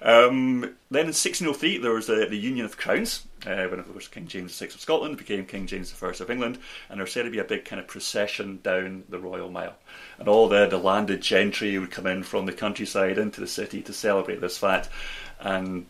Um, 0.00 0.76
then 0.90 1.02
in 1.02 1.14
1603 1.14 1.78
there 1.78 1.92
was 1.92 2.08
uh, 2.08 2.26
the 2.28 2.36
Union 2.36 2.64
of 2.64 2.76
Crowns, 2.76 3.26
uh, 3.46 3.66
when 3.66 3.80
of 3.80 3.90
course 3.90 4.08
King 4.08 4.26
James 4.26 4.58
VI 4.58 4.66
of 4.66 4.80
Scotland 4.80 5.16
became 5.18 5.44
King 5.44 5.66
James 5.66 5.94
I 6.00 6.06
of 6.06 6.30
England, 6.30 6.58
and 6.88 6.98
there 6.98 7.04
was 7.04 7.12
said 7.12 7.24
to 7.24 7.30
be 7.30 7.38
a 7.38 7.44
big 7.44 7.64
kind 7.64 7.80
of 7.80 7.86
procession 7.86 8.60
down 8.62 9.04
the 9.08 9.18
Royal 9.18 9.50
Mile, 9.50 9.74
and 10.18 10.28
all 10.28 10.48
the, 10.48 10.66
the 10.66 10.78
landed 10.78 11.20
gentry 11.20 11.78
would 11.78 11.90
come 11.90 12.06
in 12.06 12.22
from 12.22 12.46
the 12.46 12.52
countryside 12.52 13.18
into 13.18 13.40
the 13.40 13.46
city 13.46 13.82
to 13.82 13.92
celebrate 13.92 14.40
this 14.40 14.58
fact, 14.58 14.88
and 15.40 15.86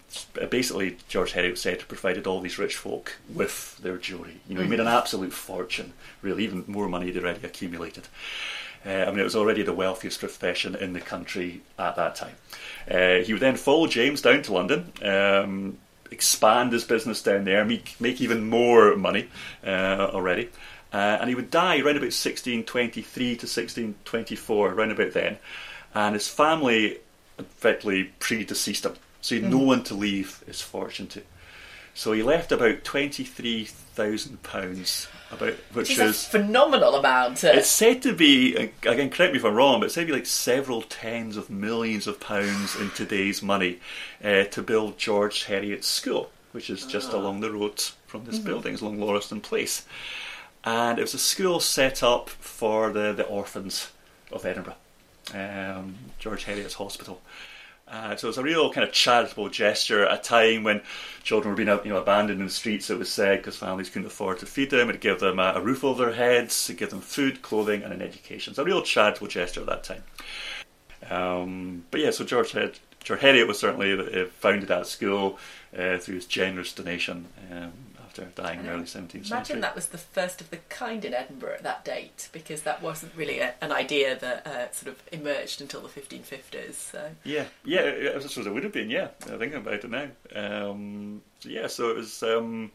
basically 0.50 0.96
George 1.08 1.32
Heriot 1.32 1.58
said 1.58 1.86
provided 1.88 2.26
all 2.26 2.40
these 2.40 2.58
rich 2.58 2.76
folk 2.76 3.18
with 3.32 3.78
their 3.78 3.96
jewellery. 3.96 4.40
You 4.48 4.56
know, 4.56 4.62
he 4.62 4.68
made 4.68 4.80
an 4.80 4.86
absolute 4.86 5.32
fortune, 5.32 5.92
really, 6.22 6.44
even 6.44 6.64
more 6.66 6.88
money 6.88 7.06
he'd 7.06 7.18
already 7.18 7.46
accumulated. 7.46 8.08
Uh, 8.86 8.90
I 8.90 9.10
mean, 9.10 9.18
it 9.18 9.24
was 9.24 9.36
already 9.36 9.62
the 9.62 9.72
wealthiest 9.72 10.20
profession 10.20 10.74
in 10.74 10.92
the 10.92 11.00
country 11.00 11.62
at 11.78 11.96
that 11.96 12.14
time. 12.14 12.34
Uh, 12.90 13.24
he 13.24 13.32
would 13.32 13.42
then 13.42 13.56
follow 13.56 13.86
James 13.86 14.22
down 14.22 14.42
to 14.42 14.52
London, 14.52 14.92
um, 15.02 15.78
expand 16.10 16.72
his 16.72 16.84
business 16.84 17.22
down 17.22 17.44
there, 17.44 17.64
make, 17.64 18.00
make 18.00 18.20
even 18.20 18.48
more 18.48 18.96
money 18.96 19.28
uh, 19.66 20.10
already. 20.12 20.48
Uh, 20.92 21.18
and 21.20 21.28
he 21.28 21.34
would 21.34 21.50
die 21.50 21.76
around 21.76 21.96
about 21.96 22.14
1623 22.14 23.24
to 23.24 23.30
1624, 23.30 24.72
around 24.72 24.90
about 24.90 25.12
then. 25.12 25.36
And 25.94 26.14
his 26.14 26.28
family 26.28 26.98
effectively 27.38 28.10
predeceased 28.20 28.84
him. 28.84 28.94
So 29.20 29.34
he 29.34 29.42
had 29.42 29.50
no 29.50 29.58
one 29.58 29.82
to 29.84 29.94
leave 29.94 30.42
his 30.46 30.60
fortune 30.60 31.08
to. 31.08 31.22
So 31.98 32.12
he 32.12 32.22
left 32.22 32.52
about 32.52 32.84
£23,000, 32.84 35.08
about, 35.32 35.48
which 35.48 35.58
Which 35.72 35.90
is 35.90 35.98
is. 35.98 36.10
a 36.10 36.30
phenomenal 36.30 36.94
amount. 36.94 37.42
It's 37.42 37.68
said 37.68 38.02
to 38.02 38.14
be, 38.14 38.54
again, 38.54 39.10
correct 39.10 39.32
me 39.32 39.40
if 39.40 39.44
I'm 39.44 39.56
wrong, 39.56 39.80
but 39.80 39.86
it's 39.86 39.96
said 39.96 40.02
to 40.02 40.12
be 40.12 40.14
like 40.20 40.26
several 40.26 40.82
tens 40.82 41.36
of 41.36 41.50
millions 41.50 42.06
of 42.06 42.20
pounds 42.20 42.76
in 42.76 42.90
today's 42.90 43.42
money 43.42 43.80
uh, 44.22 44.44
to 44.44 44.62
build 44.62 44.96
George 44.96 45.46
Heriot's 45.46 45.88
School, 45.88 46.30
which 46.52 46.70
is 46.70 46.86
just 46.86 47.12
along 47.12 47.40
the 47.40 47.50
road 47.50 47.80
from 48.06 48.26
this 48.26 48.38
building, 48.38 48.74
it's 48.74 48.82
along 48.82 48.98
Lauriston 48.98 49.42
Place. 49.42 49.84
And 50.62 51.00
it 51.00 51.02
was 51.02 51.14
a 51.14 51.18
school 51.18 51.58
set 51.58 52.04
up 52.04 52.30
for 52.30 52.92
the, 52.92 53.12
the 53.12 53.26
orphans 53.26 53.90
of 54.30 54.46
Edinburgh, 54.46 54.76
um, 55.34 55.96
George 56.20 56.44
Heriot's 56.44 56.74
Hospital. 56.74 57.20
Uh, 57.90 58.14
so 58.16 58.28
was 58.28 58.38
a 58.38 58.42
real 58.42 58.70
kind 58.72 58.86
of 58.86 58.92
charitable 58.92 59.48
gesture 59.48 60.04
at 60.04 60.20
a 60.20 60.22
time 60.22 60.62
when 60.62 60.82
children 61.22 61.50
were 61.50 61.56
being 61.56 61.68
you 61.84 61.92
know, 61.92 62.00
abandoned 62.00 62.40
in 62.40 62.46
the 62.46 62.52
streets, 62.52 62.90
it 62.90 62.98
was 62.98 63.10
said, 63.10 63.38
because 63.38 63.56
families 63.56 63.88
couldn't 63.88 64.06
afford 64.06 64.38
to 64.38 64.46
feed 64.46 64.70
them. 64.70 64.90
It 64.90 65.00
gave 65.00 65.20
them 65.20 65.38
a, 65.38 65.54
a 65.56 65.60
roof 65.60 65.84
over 65.84 66.04
their 66.04 66.14
heads, 66.14 66.68
it 66.68 66.76
gave 66.76 66.90
them 66.90 67.00
food, 67.00 67.40
clothing, 67.40 67.82
and 67.82 67.92
an 67.92 68.02
education. 68.02 68.50
It's 68.50 68.58
a 68.58 68.64
real 68.64 68.82
charitable 68.82 69.28
gesture 69.28 69.60
at 69.60 69.66
that 69.66 69.84
time. 69.84 70.04
Um, 71.10 71.84
but 71.90 72.00
yeah, 72.00 72.10
so 72.10 72.24
George, 72.24 72.52
Hed- 72.52 72.78
George 73.02 73.20
Heriot 73.20 73.46
was 73.46 73.58
certainly 73.58 73.92
uh, 73.92 74.26
founded 74.26 74.68
that 74.68 74.86
school 74.86 75.38
uh, 75.76 75.98
through 75.98 76.16
his 76.16 76.26
generous 76.26 76.72
donation 76.72 77.26
um, 77.50 77.72
after 78.18 78.42
dying 78.42 78.60
in 78.60 78.66
the 78.66 78.72
early 78.72 78.82
17th 78.82 79.10
century. 79.10 79.30
Imagine 79.30 79.60
that 79.60 79.74
was 79.74 79.88
the 79.88 79.98
first 79.98 80.40
of 80.40 80.50
the 80.50 80.58
kind 80.68 81.04
in 81.04 81.14
Edinburgh 81.14 81.54
at 81.54 81.62
that 81.62 81.84
date, 81.84 82.28
because 82.32 82.62
that 82.62 82.82
wasn't 82.82 83.14
really 83.14 83.40
a, 83.40 83.54
an 83.60 83.72
idea 83.72 84.16
that 84.18 84.46
uh, 84.46 84.70
sort 84.70 84.94
of 84.94 85.02
emerged 85.12 85.60
until 85.60 85.80
the 85.80 85.88
1550s. 85.88 86.74
So. 86.74 87.10
Yeah, 87.24 87.44
yeah, 87.64 88.12
I 88.14 88.18
suppose 88.20 88.46
it 88.46 88.52
would 88.52 88.64
have 88.64 88.72
been. 88.72 88.90
Yeah, 88.90 89.08
I'm 89.30 89.38
thinking 89.38 89.58
about 89.58 89.84
it 89.84 89.90
now. 89.90 90.08
Um, 90.34 91.22
so 91.40 91.48
yeah, 91.48 91.66
so 91.66 91.90
it 91.90 91.96
was. 91.96 92.22
Um, 92.22 92.72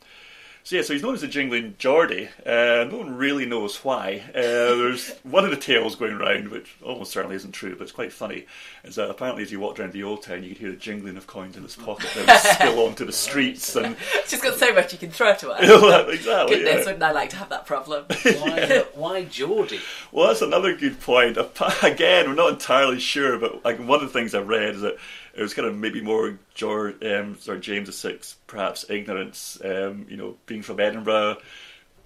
so 0.63 0.77
yeah, 0.77 0.81
so 0.81 0.93
he's 0.93 1.03
known 1.03 1.13
as 1.13 1.21
the 1.21 1.27
Jingling 1.27 1.77
Geordie. 1.77 2.29
Uh, 2.45 2.87
no 2.89 2.97
one 2.99 3.17
really 3.17 3.45
knows 3.45 3.83
why. 3.83 4.23
Uh, 4.29 4.31
there's 4.41 5.11
one 5.23 5.43
of 5.43 5.51
the 5.51 5.57
tales 5.57 5.97
going 5.97 6.13
around, 6.13 6.47
which 6.47 6.77
almost 6.81 7.11
certainly 7.11 7.35
isn't 7.35 7.51
true, 7.51 7.75
but 7.75 7.83
it's 7.83 7.91
quite 7.91 8.13
funny. 8.13 8.45
Is 8.85 8.95
that 8.95 9.09
apparently 9.09 9.43
as 9.43 9.51
you 9.51 9.59
walked 9.59 9.81
around 9.81 9.91
the 9.91 10.03
old 10.03 10.23
town, 10.23 10.43
you 10.43 10.49
could 10.49 10.57
hear 10.57 10.71
the 10.71 10.77
jingling 10.77 11.17
of 11.17 11.27
coins 11.27 11.57
in 11.57 11.63
his 11.63 11.75
pocket 11.75 12.09
that 12.15 12.27
would 12.27 12.53
spill 12.53 12.79
onto 12.87 13.03
the 13.03 13.11
streets 13.11 13.75
and 13.75 13.97
She's 14.27 14.41
got 14.41 14.57
so 14.57 14.73
much 14.73 14.93
you 14.93 14.99
can 14.99 15.11
throw 15.11 15.35
to 15.35 15.49
her. 15.49 16.09
exactly. 16.11 16.55
Goodness, 16.55 16.73
yeah. 16.73 16.85
wouldn't 16.85 17.03
I 17.03 17.11
like 17.11 17.29
to 17.31 17.35
have 17.35 17.49
that 17.49 17.65
problem? 17.65 18.05
Why, 18.23 18.85
why 18.93 19.23
Geordie? 19.25 19.81
Well, 20.13 20.27
that's 20.27 20.41
another 20.41 20.75
good 20.77 21.01
point. 21.01 21.37
Again, 21.81 22.29
we're 22.29 22.35
not 22.35 22.53
entirely 22.53 23.01
sure, 23.01 23.37
but 23.37 23.65
like 23.65 23.79
one 23.79 24.01
of 24.01 24.07
the 24.07 24.13
things 24.13 24.33
I've 24.33 24.47
read 24.47 24.75
is 24.75 24.81
that 24.81 24.95
it 25.33 25.41
was 25.41 25.53
kind 25.53 25.67
of 25.67 25.75
maybe 25.75 26.01
more 26.01 26.37
George, 26.53 27.03
um, 27.03 27.37
sorry, 27.39 27.59
James 27.59 28.01
VI, 28.01 28.19
perhaps 28.47 28.85
ignorance. 28.89 29.59
Um, 29.63 30.05
you 30.09 30.17
know, 30.17 30.37
being 30.45 30.61
from 30.61 30.79
Edinburgh, 30.79 31.37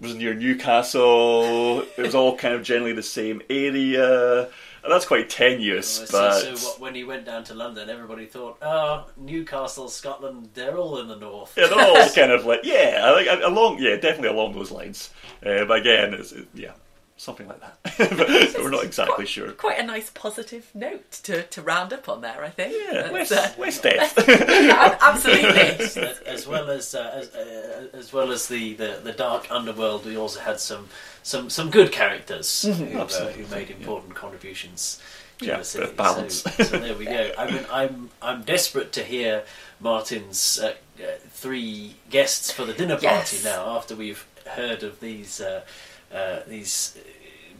was 0.00 0.14
near 0.14 0.34
Newcastle. 0.34 1.80
it 1.80 1.98
was 1.98 2.14
all 2.14 2.36
kind 2.36 2.54
of 2.54 2.62
generally 2.62 2.92
the 2.92 3.02
same 3.02 3.42
area, 3.50 4.42
and 4.42 4.92
that's 4.92 5.06
quite 5.06 5.28
tenuous. 5.28 5.88
So, 5.88 6.06
but 6.10 6.40
so 6.40 6.68
what, 6.68 6.80
when 6.80 6.94
he 6.94 7.04
went 7.04 7.24
down 7.24 7.44
to 7.44 7.54
London, 7.54 7.90
everybody 7.90 8.26
thought, 8.26 8.58
oh, 8.62 9.06
Newcastle, 9.16 9.88
Scotland, 9.88 10.50
they're 10.54 10.76
all 10.76 10.98
in 10.98 11.08
the 11.08 11.16
north. 11.16 11.54
yeah, 11.56 11.66
they're 11.66 11.80
all 11.80 12.08
kind 12.14 12.32
of 12.32 12.46
like 12.46 12.60
yeah, 12.64 13.46
along 13.46 13.78
yeah, 13.80 13.96
definitely 13.96 14.28
along 14.28 14.54
those 14.54 14.70
lines. 14.70 15.10
Uh, 15.44 15.64
but 15.64 15.80
again, 15.80 16.14
it's, 16.14 16.32
it, 16.32 16.46
yeah, 16.54 16.72
something 17.18 17.46
like 17.48 17.60
that. 17.60 17.78
but 18.16 18.62
we're 18.62 18.70
not 18.70 18.84
exactly 18.84 19.14
quite, 19.16 19.28
sure. 19.28 19.50
Quite 19.52 19.78
a 19.78 19.82
nice 19.84 20.08
positive 20.08 20.70
note 20.72 21.10
to, 21.24 21.42
to 21.42 21.60
round 21.60 21.92
up 21.92 22.08
on 22.08 22.20
there, 22.22 22.42
I 22.42 22.48
think. 22.48 22.72
Yeah, 22.74 23.02
That's, 23.02 23.12
West, 23.12 23.32
uh, 23.32 23.48
West 23.58 23.84
End. 23.84 24.12
yeah, 24.28 24.96
absolutely. 25.02 25.50
as, 25.84 25.96
as 25.96 26.46
well 26.46 26.70
as 26.70 26.94
uh, 26.94 27.10
as, 27.14 27.34
uh, 27.34 27.88
as 27.92 28.12
well 28.12 28.30
as 28.32 28.46
the, 28.48 28.72
the, 28.74 29.00
the 29.02 29.12
dark 29.12 29.48
underworld, 29.50 30.06
we 30.06 30.16
also 30.16 30.40
had 30.40 30.60
some 30.60 30.88
some, 31.22 31.50
some 31.50 31.68
good 31.70 31.92
characters 31.92 32.62
who, 32.62 32.70
uh, 32.72 32.74
Mm-hmm. 32.76 32.96
Absolutely, 32.98 33.42
who 33.44 33.54
made 33.54 33.70
important 33.70 34.14
contributions 34.14 35.02
to 35.38 35.46
Yeah, 35.46 35.58
the 35.58 35.64
city. 35.64 35.86
bit 35.86 35.96
balance. 35.96 36.42
So, 36.42 36.50
so 36.64 36.78
there 36.78 36.96
we 36.96 37.04
go. 37.04 37.32
I 37.36 37.50
mean, 37.50 37.66
I'm 37.70 38.10
I'm 38.22 38.42
desperate 38.44 38.92
to 38.92 39.02
hear 39.02 39.42
Martin's 39.80 40.58
uh, 40.58 40.74
uh, 41.02 41.06
three 41.30 41.96
guests 42.10 42.50
for 42.50 42.64
the 42.64 42.72
dinner 42.72 42.94
party 42.96 43.36
Yes. 43.36 43.44
now. 43.44 43.76
After 43.76 43.94
we've 43.96 44.24
heard 44.46 44.82
of 44.82 45.00
these 45.00 45.40
uh, 45.40 45.62
uh, 46.12 46.40
these 46.46 46.96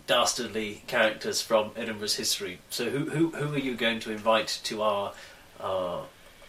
dastardly 0.07 0.82
characters 0.86 1.40
from 1.40 1.70
Edinburgh's 1.76 2.16
history. 2.16 2.59
So 2.70 2.90
who 2.90 3.11
who 3.11 3.30
who 3.30 3.55
are 3.55 3.59
you 3.59 3.74
going 3.74 4.01
to 4.01 4.12
invite 4.12 4.61
to 4.64 4.82
our 4.82 5.12
our, 5.61 6.07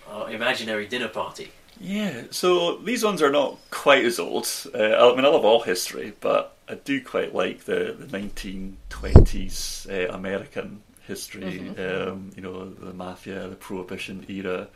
our 0.08 0.32
imaginary 0.32 0.88
dinner 0.88 1.10
party? 1.10 1.52
Yeah, 1.82 2.24
so 2.32 2.78
these 2.78 3.04
ones 3.06 3.22
are 3.22 3.32
not 3.32 3.58
quite 3.72 4.04
as 4.04 4.20
old. 4.20 4.48
Uh, 4.74 4.78
I 4.80 5.16
mean, 5.16 5.24
I 5.24 5.30
love 5.30 5.46
all 5.46 5.62
history, 5.62 6.14
but 6.20 6.58
I 6.68 6.76
do 6.76 7.02
quite 7.02 7.34
like 7.34 7.64
the, 7.64 7.96
the 7.98 8.06
1920s 8.06 9.90
uh, 9.90 10.14
American 10.14 10.82
history, 11.08 11.70
um, 11.78 12.32
you 12.36 12.42
know, 12.42 12.70
the 12.70 12.94
mafia, 12.94 13.48
the 13.48 13.56
prohibition 13.56 14.26
era. 14.28 14.68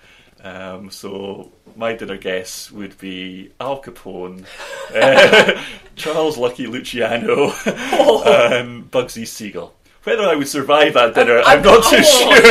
Um, 0.44 0.92
so 0.92 1.52
my 1.76 1.94
dinner 1.94 2.18
guests 2.18 2.72
would 2.72 2.98
be 2.98 3.52
Al 3.62 3.82
Capone, 3.82 4.46
uh, 4.96 5.64
Charles 5.96 6.38
Lucky 6.38 6.68
Luciano, 6.68 7.52
and 7.66 8.92
Bugsy 8.92 9.26
Siegel. 9.26 9.74
Whether 10.04 10.24
I 10.24 10.36
would 10.36 10.48
survive 10.50 10.96
that 10.96 11.16
dinner, 11.16 11.42
I'm, 11.46 11.62
not 11.62 11.84
too 11.90 11.96
oh, 12.00 12.02
sure. 12.02 12.42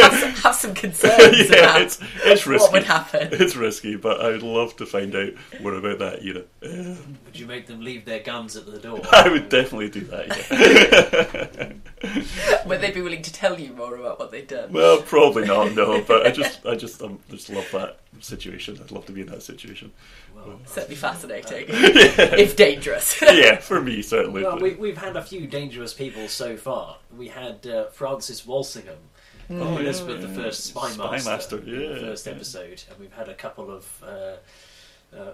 have, 0.00 0.12
some- 0.20 0.30
have 0.42 0.54
some 0.54 0.74
concerns 0.74 1.38
yeah, 1.50 1.56
about 1.58 1.82
it's 1.82 2.00
it's 2.24 2.46
risky. 2.46 2.62
what 2.62 2.72
would 2.72 2.84
happen. 2.84 3.28
It's 3.32 3.56
risky, 3.56 3.96
but 3.96 4.20
I 4.20 4.30
would 4.30 4.42
love 4.42 4.74
to 4.76 4.86
find 4.86 5.14
out 5.14 5.32
more 5.60 5.74
about 5.74 5.98
that 5.98 6.24
era. 6.24 6.44
Um, 6.62 7.18
Would 7.26 7.38
you 7.38 7.46
make 7.46 7.66
them 7.66 7.82
leave 7.82 8.04
their 8.06 8.20
guns 8.20 8.56
at 8.56 8.64
the 8.64 8.78
door? 8.78 9.00
I 9.12 9.28
would 9.28 9.50
definitely 9.50 9.90
do 9.90 10.00
that. 10.06 11.76
Yeah. 12.02 12.64
Would 12.66 12.80
they 12.80 12.90
be 12.90 13.02
willing 13.02 13.22
to 13.22 13.32
tell 13.32 13.58
you 13.58 13.72
more 13.72 13.96
about 13.96 14.18
what 14.18 14.30
they've 14.30 14.46
done? 14.46 14.72
well, 14.72 15.02
probably 15.02 15.44
not. 15.46 15.74
No, 15.74 16.00
but 16.02 16.26
I 16.26 16.30
just, 16.30 16.64
I 16.64 16.74
just, 16.74 17.02
um, 17.02 17.18
just 17.30 17.50
love 17.50 17.66
that 17.72 17.98
situation. 18.20 18.78
I'd 18.82 18.90
love 18.92 19.04
to 19.06 19.12
be 19.12 19.20
in 19.22 19.26
that 19.28 19.42
situation. 19.42 19.92
Well, 20.46 20.60
Certainly 20.66 20.96
fascinating, 20.96 21.64
if 21.68 22.56
dangerous. 22.56 23.20
Yeah, 23.22 23.56
for 23.56 23.80
me 23.80 24.02
certainly. 24.02 24.42
Well, 24.42 24.58
we, 24.58 24.74
we've 24.74 24.96
had 24.96 25.16
a 25.16 25.22
few 25.22 25.46
dangerous 25.46 25.92
people 25.92 26.28
so 26.28 26.56
far. 26.56 26.98
We 27.16 27.28
had 27.28 27.66
uh, 27.66 27.86
Francis 27.86 28.46
Walsingham, 28.46 28.98
Oh, 29.50 29.78
Elizabeth 29.78 30.20
yeah, 30.20 30.26
the 30.26 30.42
First 30.42 30.64
Spy 30.64 30.90
Spy 30.90 31.10
Master, 31.10 31.30
Master, 31.30 31.58
in 31.58 31.66
yeah, 31.66 31.88
the 31.94 32.00
first 32.00 32.26
yeah. 32.26 32.32
episode, 32.32 32.82
and 32.90 32.98
we've 32.98 33.12
had 33.12 33.28
a 33.28 33.34
couple 33.34 33.70
of 33.70 34.04
uh, 34.06 35.16
uh, 35.16 35.32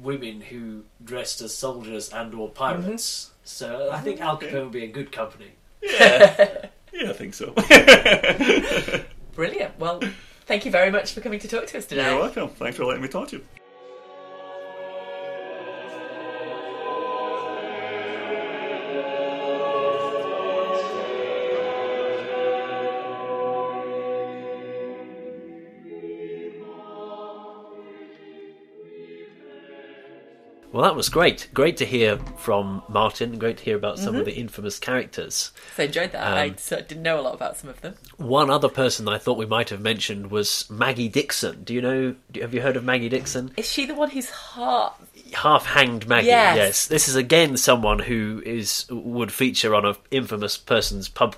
women 0.00 0.40
who 0.40 0.84
dressed 1.04 1.40
as 1.40 1.54
soldiers 1.54 2.12
and 2.12 2.34
or 2.34 2.50
pirates. 2.50 3.30
So 3.44 3.90
I 3.92 4.00
think 4.00 4.20
Al 4.20 4.34
okay. 4.34 4.48
Capone 4.50 4.64
would 4.64 4.72
be 4.72 4.84
a 4.84 4.88
good 4.88 5.12
company. 5.12 5.52
yeah, 5.80 6.66
yeah, 6.92 7.10
I 7.10 7.12
think 7.12 7.34
so. 7.34 7.52
Brilliant. 9.34 9.78
Well, 9.78 10.00
thank 10.46 10.64
you 10.64 10.72
very 10.72 10.90
much 10.90 11.12
for 11.12 11.20
coming 11.20 11.38
to 11.38 11.48
talk 11.48 11.66
to 11.68 11.78
us 11.78 11.86
today. 11.86 12.10
You're 12.10 12.18
welcome. 12.18 12.48
Thanks 12.48 12.76
for 12.76 12.84
letting 12.84 13.02
me 13.02 13.08
talk 13.08 13.28
to 13.28 13.36
you. 13.36 13.44
Well, 30.76 30.84
that 30.84 30.94
was 30.94 31.08
great. 31.08 31.48
Great 31.54 31.78
to 31.78 31.86
hear 31.86 32.18
from 32.36 32.82
Martin. 32.86 33.38
Great 33.38 33.56
to 33.56 33.64
hear 33.64 33.76
about 33.76 33.98
some 33.98 34.14
of 34.14 34.26
the 34.26 34.34
infamous 34.34 34.78
characters. 34.78 35.50
So 35.74 35.84
I 35.84 35.86
enjoyed 35.86 36.12
that. 36.12 36.22
I 36.22 36.48
Um, 36.48 36.58
sort 36.58 36.82
of 36.82 36.88
didn't 36.88 37.02
know 37.02 37.18
a 37.18 37.22
lot 37.22 37.32
about 37.32 37.56
some 37.56 37.70
of 37.70 37.80
them. 37.80 37.94
One 38.18 38.50
other 38.50 38.68
person 38.68 39.08
I 39.08 39.16
thought 39.16 39.38
we 39.38 39.46
might 39.46 39.70
have 39.70 39.80
mentioned 39.80 40.30
was 40.30 40.68
Maggie 40.68 41.08
Dickson. 41.08 41.64
Do 41.64 41.72
you 41.72 41.80
know? 41.80 42.14
Have 42.42 42.52
you 42.52 42.60
heard 42.60 42.76
of 42.76 42.84
Maggie 42.84 43.08
Dickson? 43.08 43.52
Is 43.56 43.72
she 43.72 43.86
the 43.86 43.94
one 43.94 44.10
whose 44.10 44.28
heart? 44.28 44.96
half 45.32 45.64
hanged 45.64 46.06
Maggie. 46.06 46.26
Yes. 46.26 46.86
this 46.88 47.08
is 47.08 47.16
again 47.16 47.56
someone 47.56 48.00
who 48.00 48.42
is 48.44 48.84
would 48.90 49.32
feature 49.32 49.74
on 49.74 49.86
a 49.86 49.96
infamous 50.10 50.58
person's 50.58 51.08
pub 51.08 51.36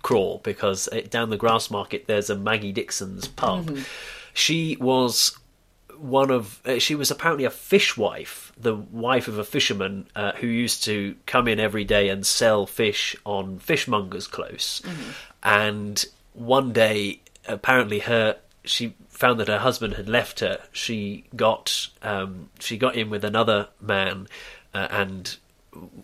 crawl 0.00 0.40
because 0.42 0.88
uh, 0.88 1.02
down 1.10 1.28
the 1.28 1.36
Grassmarket 1.36 2.06
there's 2.06 2.30
a 2.30 2.34
Maggie 2.34 2.72
Dickson's 2.72 3.28
pub. 3.28 3.76
She 4.32 4.78
was 4.80 5.36
one 6.00 6.30
of 6.30 6.60
uh, 6.64 6.78
she 6.78 6.94
was 6.94 7.10
apparently 7.10 7.44
a 7.44 7.50
fishwife, 7.50 8.52
the 8.56 8.74
wife 8.74 9.28
of 9.28 9.38
a 9.38 9.44
fisherman 9.44 10.06
uh, 10.16 10.32
who 10.32 10.46
used 10.46 10.84
to 10.84 11.14
come 11.26 11.46
in 11.46 11.60
every 11.60 11.84
day 11.84 12.08
and 12.08 12.26
sell 12.26 12.66
fish 12.66 13.14
on 13.24 13.58
fishmongers 13.58 14.26
close. 14.26 14.80
And 15.42 16.04
one 16.32 16.72
day, 16.72 17.20
apparently, 17.46 18.00
her 18.00 18.36
she 18.64 18.94
found 19.08 19.40
that 19.40 19.48
her 19.48 19.58
husband 19.58 19.94
had 19.94 20.08
left 20.08 20.40
her. 20.40 20.60
She 20.72 21.24
got 21.36 21.88
um, 22.02 22.50
she 22.58 22.76
got 22.76 22.96
in 22.96 23.10
with 23.10 23.24
another 23.24 23.68
man 23.80 24.26
uh, 24.74 24.88
and 24.90 25.36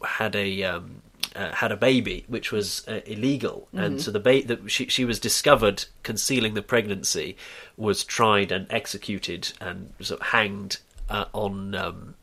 had 0.05 0.37
a 0.37 0.63
um, 0.65 1.03
uh, 1.37 1.55
had 1.55 1.71
a 1.71 1.77
baby, 1.77 2.25
which 2.29 2.51
was 2.51 2.87
uh, 2.89 3.01
illegal, 3.07 3.69
and 3.73 4.01
so 4.01 4.11
the 4.11 4.21
ba- 4.21 4.47
that 4.47 4.71
she 4.71 4.87
she 4.89 5.05
was 5.05 5.21
discovered 5.21 5.85
concealing 6.03 6.55
the 6.55 6.63
pregnancy, 6.63 7.37
was 7.77 8.05
tried 8.05 8.51
and 8.51 8.67
executed 8.71 9.53
and 9.61 9.93
sort 10.01 10.21
of 10.21 10.27
hanged 10.29 10.79
uh, 11.11 11.27
on 11.33 11.75
um, 11.75 12.15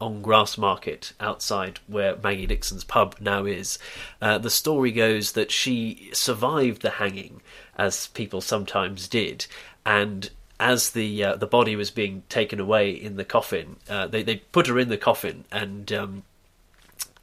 on 0.00 0.22
Grassmarket 0.22 1.12
outside 1.20 1.80
where 1.86 2.16
Maggie 2.16 2.46
Dickson's 2.46 2.84
pub 2.84 3.16
now 3.20 3.44
is. 3.44 3.78
Uh, 4.20 4.38
the 4.38 4.50
story 4.50 4.92
goes 4.92 5.32
that 5.32 5.50
she 5.50 6.10
survived 6.12 6.82
the 6.82 6.90
hanging, 6.90 7.42
as 7.76 8.08
people 8.08 8.40
sometimes 8.40 9.08
did, 9.08 9.46
and 9.84 10.30
as 10.58 10.90
the 10.90 11.22
uh, 11.22 11.36
the 11.36 11.46
body 11.46 11.76
was 11.76 11.90
being 11.90 12.22
taken 12.28 12.60
away 12.60 12.90
in 12.90 13.16
the 13.16 13.24
coffin, 13.24 13.76
uh, 13.88 14.06
they 14.06 14.22
they 14.22 14.36
put 14.36 14.66
her 14.66 14.78
in 14.78 14.88
the 14.88 14.98
coffin 14.98 15.44
and. 15.52 15.92
Um, 15.92 16.22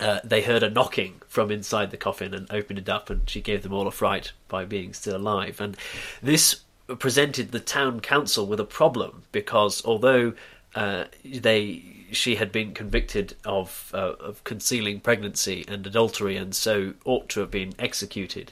uh, 0.03 0.19
they 0.23 0.41
heard 0.41 0.63
a 0.63 0.69
knocking 0.69 1.21
from 1.27 1.49
inside 1.49 1.89
the 1.89 1.97
coffin 1.97 2.33
and 2.33 2.51
opened 2.51 2.77
it 2.77 2.89
up, 2.89 3.09
and 3.09 3.29
she 3.29 3.39
gave 3.39 3.63
them 3.63 3.73
all 3.73 3.87
a 3.87 3.91
fright 3.91 4.33
by 4.49 4.65
being 4.65 4.93
still 4.93 5.15
alive. 5.15 5.61
And 5.61 5.77
this 6.21 6.61
presented 6.99 7.51
the 7.51 7.61
town 7.61 8.01
council 8.01 8.45
with 8.45 8.59
a 8.59 8.65
problem 8.65 9.23
because 9.31 9.83
although 9.85 10.33
uh, 10.75 11.05
they 11.23 11.81
she 12.11 12.35
had 12.35 12.51
been 12.51 12.73
convicted 12.73 13.35
of 13.45 13.91
uh, 13.93 14.13
of 14.19 14.43
concealing 14.43 14.99
pregnancy 14.99 15.63
and 15.69 15.87
adultery, 15.87 16.35
and 16.35 16.53
so 16.53 16.93
ought 17.05 17.29
to 17.29 17.39
have 17.39 17.49
been 17.49 17.73
executed. 17.79 18.51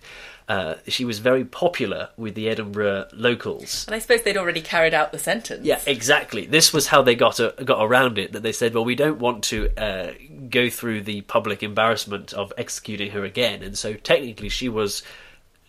Uh, 0.51 0.75
she 0.85 1.05
was 1.05 1.19
very 1.19 1.45
popular 1.45 2.09
with 2.17 2.35
the 2.35 2.49
Edinburgh 2.49 3.07
locals. 3.13 3.85
And 3.87 3.95
I 3.95 3.99
suppose 3.99 4.23
they'd 4.23 4.35
already 4.35 4.59
carried 4.59 4.93
out 4.93 5.13
the 5.13 5.17
sentence. 5.17 5.65
Yeah, 5.65 5.79
exactly. 5.87 6.45
This 6.45 6.73
was 6.73 6.87
how 6.87 7.01
they 7.01 7.15
got 7.15 7.39
a, 7.39 7.55
got 7.63 7.81
around 7.81 8.17
it. 8.17 8.33
That 8.33 8.43
they 8.43 8.51
said, 8.51 8.73
well, 8.73 8.83
we 8.83 8.95
don't 8.95 9.19
want 9.19 9.45
to 9.45 9.69
uh, 9.81 10.11
go 10.49 10.69
through 10.69 11.03
the 11.03 11.21
public 11.21 11.63
embarrassment 11.63 12.33
of 12.33 12.51
executing 12.57 13.11
her 13.11 13.23
again, 13.23 13.63
and 13.63 13.77
so 13.77 13.93
technically 13.93 14.49
she 14.49 14.67
was 14.67 15.03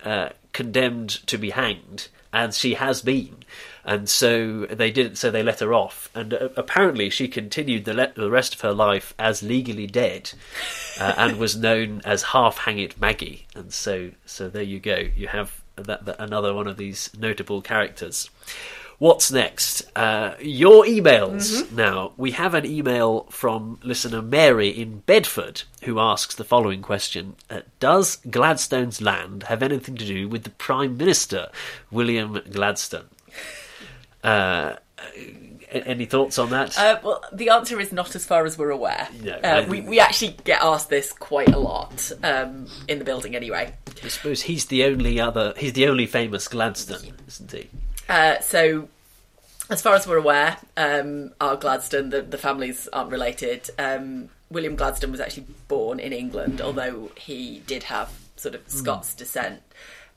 uh, 0.04 0.30
condemned 0.52 1.10
to 1.28 1.38
be 1.38 1.50
hanged, 1.50 2.08
and 2.32 2.52
she 2.52 2.74
has 2.74 3.02
been. 3.02 3.36
And 3.84 4.08
so 4.08 4.66
they 4.66 4.90
didn't. 4.90 5.16
So 5.16 5.30
they 5.30 5.42
let 5.42 5.60
her 5.60 5.74
off, 5.74 6.08
and 6.14 6.34
uh, 6.34 6.50
apparently 6.56 7.10
she 7.10 7.26
continued 7.26 7.84
the, 7.84 7.94
le- 7.94 8.12
the 8.14 8.30
rest 8.30 8.54
of 8.54 8.60
her 8.60 8.72
life 8.72 9.12
as 9.18 9.42
legally 9.42 9.88
dead, 9.88 10.32
uh, 11.00 11.14
and 11.18 11.38
was 11.38 11.56
known 11.56 12.00
as 12.04 12.22
Half 12.22 12.60
Hangit 12.60 13.00
Maggie. 13.00 13.46
And 13.56 13.72
so, 13.72 14.12
so 14.24 14.48
there 14.48 14.62
you 14.62 14.78
go. 14.78 15.08
You 15.16 15.28
have 15.28 15.62
that, 15.76 16.04
that 16.04 16.16
another 16.20 16.54
one 16.54 16.68
of 16.68 16.76
these 16.76 17.10
notable 17.18 17.60
characters. 17.60 18.30
What's 19.02 19.32
next? 19.32 19.82
Uh, 19.96 20.34
your 20.40 20.84
emails. 20.84 21.72
Now, 21.72 22.12
we 22.16 22.30
have 22.30 22.54
an 22.54 22.64
email 22.64 23.24
from 23.30 23.80
listener 23.82 24.22
Mary 24.22 24.68
in 24.68 25.00
Bedford 25.00 25.62
who 25.82 25.98
asks 25.98 26.36
the 26.36 26.44
following 26.44 26.82
question 26.82 27.34
uh, 27.50 27.62
Does 27.80 28.18
Gladstone's 28.30 29.02
land 29.02 29.44
have 29.44 29.60
anything 29.60 29.96
to 29.96 30.04
do 30.04 30.28
with 30.28 30.44
the 30.44 30.50
Prime 30.50 30.96
Minister, 30.96 31.48
William 31.90 32.40
Gladstone? 32.52 33.08
Uh, 34.22 34.76
any 35.72 36.04
thoughts 36.04 36.38
on 36.38 36.50
that? 36.50 36.78
Uh, 36.78 36.98
well, 37.02 37.24
the 37.32 37.48
answer 37.48 37.80
is 37.80 37.92
not 37.92 38.14
as 38.14 38.24
far 38.24 38.44
as 38.44 38.58
we're 38.58 38.70
aware. 38.70 39.08
No, 39.22 39.32
uh, 39.32 39.64
we, 39.68 39.80
we 39.80 40.00
actually 40.00 40.36
get 40.44 40.62
asked 40.62 40.90
this 40.90 41.12
quite 41.12 41.48
a 41.48 41.58
lot 41.58 42.12
um, 42.22 42.66
in 42.88 42.98
the 42.98 43.04
building 43.04 43.34
anyway. 43.34 43.72
I 44.04 44.08
suppose 44.08 44.42
he's 44.42 44.66
the 44.66 44.84
only 44.84 45.20
other. 45.20 45.54
He's 45.56 45.72
the 45.72 45.88
only 45.88 46.06
famous 46.06 46.48
Gladstone, 46.48 47.14
isn't 47.26 47.52
he? 47.52 47.68
Uh, 48.08 48.40
so, 48.40 48.88
as 49.70 49.80
far 49.80 49.94
as 49.94 50.06
we're 50.06 50.18
aware, 50.18 50.58
um, 50.76 51.32
our 51.40 51.56
Gladstone, 51.56 52.10
the, 52.10 52.22
the 52.22 52.38
families 52.38 52.88
aren't 52.92 53.10
related. 53.10 53.70
Um, 53.78 54.28
William 54.50 54.76
Gladstone 54.76 55.10
was 55.10 55.20
actually 55.20 55.46
born 55.68 55.98
in 55.98 56.12
England, 56.12 56.60
although 56.60 57.10
he 57.16 57.62
did 57.66 57.84
have 57.84 58.12
sort 58.36 58.54
of 58.54 58.68
Scots 58.68 59.14
descent. 59.14 59.62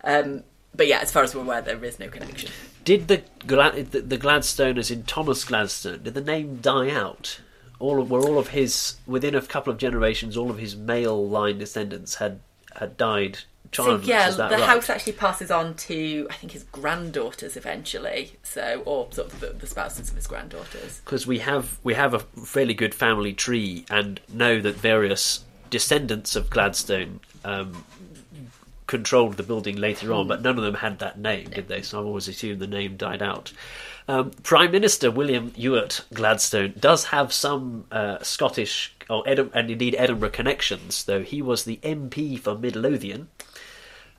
Um, 0.03 0.43
but 0.75 0.87
yeah, 0.87 0.99
as 0.99 1.11
far 1.11 1.23
as 1.23 1.33
we're 1.33 1.41
aware, 1.41 1.61
there 1.61 1.83
is 1.85 1.99
no 1.99 2.09
connection. 2.09 2.51
Did 2.85 3.07
the, 3.09 3.23
Glad- 3.45 3.91
the 3.91 3.99
the 4.01 4.17
Gladstone, 4.17 4.77
as 4.77 4.89
in 4.91 5.03
Thomas 5.03 5.43
Gladstone, 5.43 6.03
did 6.03 6.13
the 6.13 6.21
name 6.21 6.59
die 6.61 6.91
out? 6.91 7.41
All 7.79 8.01
of, 8.01 8.09
were 8.09 8.21
all 8.21 8.37
of 8.37 8.49
his 8.49 8.95
within 9.05 9.35
a 9.35 9.41
couple 9.41 9.73
of 9.73 9.77
generations, 9.77 10.37
all 10.37 10.49
of 10.49 10.57
his 10.59 10.75
male 10.77 11.27
line 11.27 11.57
descendants 11.57 12.15
had 12.15 12.39
had 12.77 12.95
died 12.95 13.39
So 13.71 13.97
yeah, 13.99 14.29
the 14.31 14.43
right? 14.43 14.61
house 14.61 14.89
actually 14.89 15.13
passes 15.13 15.51
on 15.51 15.75
to 15.75 16.27
I 16.29 16.35
think 16.35 16.53
his 16.53 16.63
granddaughters 16.63 17.57
eventually. 17.57 18.37
So 18.43 18.81
or 18.85 19.11
sort 19.11 19.33
of 19.33 19.39
the, 19.41 19.47
the 19.47 19.67
spouses 19.67 20.09
of 20.09 20.15
his 20.15 20.27
granddaughters. 20.27 21.01
because 21.03 21.27
we 21.27 21.39
have 21.39 21.79
we 21.83 21.95
have 21.95 22.13
a 22.13 22.19
fairly 22.19 22.73
good 22.73 22.95
family 22.95 23.33
tree 23.33 23.85
and 23.89 24.21
know 24.31 24.61
that 24.61 24.75
various 24.75 25.43
descendants 25.69 26.35
of 26.37 26.49
Gladstone 26.49 27.19
um, 27.43 27.83
controlled 28.87 29.37
the 29.37 29.43
building 29.43 29.77
later 29.77 30.13
on, 30.13 30.27
but 30.27 30.41
none 30.41 30.57
of 30.57 30.63
them 30.63 30.75
had 30.75 30.99
that 30.99 31.19
name, 31.19 31.49
did 31.49 31.67
they? 31.67 31.81
So 31.81 31.99
I've 31.99 32.05
always 32.05 32.27
assumed 32.27 32.59
the 32.59 32.67
name 32.67 32.97
died 32.97 33.21
out. 33.21 33.51
Um, 34.07 34.31
Prime 34.43 34.71
Minister 34.71 35.09
William 35.09 35.51
Ewart 35.55 36.01
Gladstone 36.13 36.75
does 36.79 37.05
have 37.05 37.33
some 37.33 37.85
uh, 37.91 38.21
Scottish 38.21 38.93
or 39.09 39.23
and 39.27 39.71
indeed 39.71 39.95
Edinburgh 39.97 40.31
connections, 40.31 41.03
though 41.03 41.23
he 41.23 41.41
was 41.41 41.63
the 41.63 41.79
MP 41.83 42.39
for 42.39 42.57
Midlothian. 42.57 43.29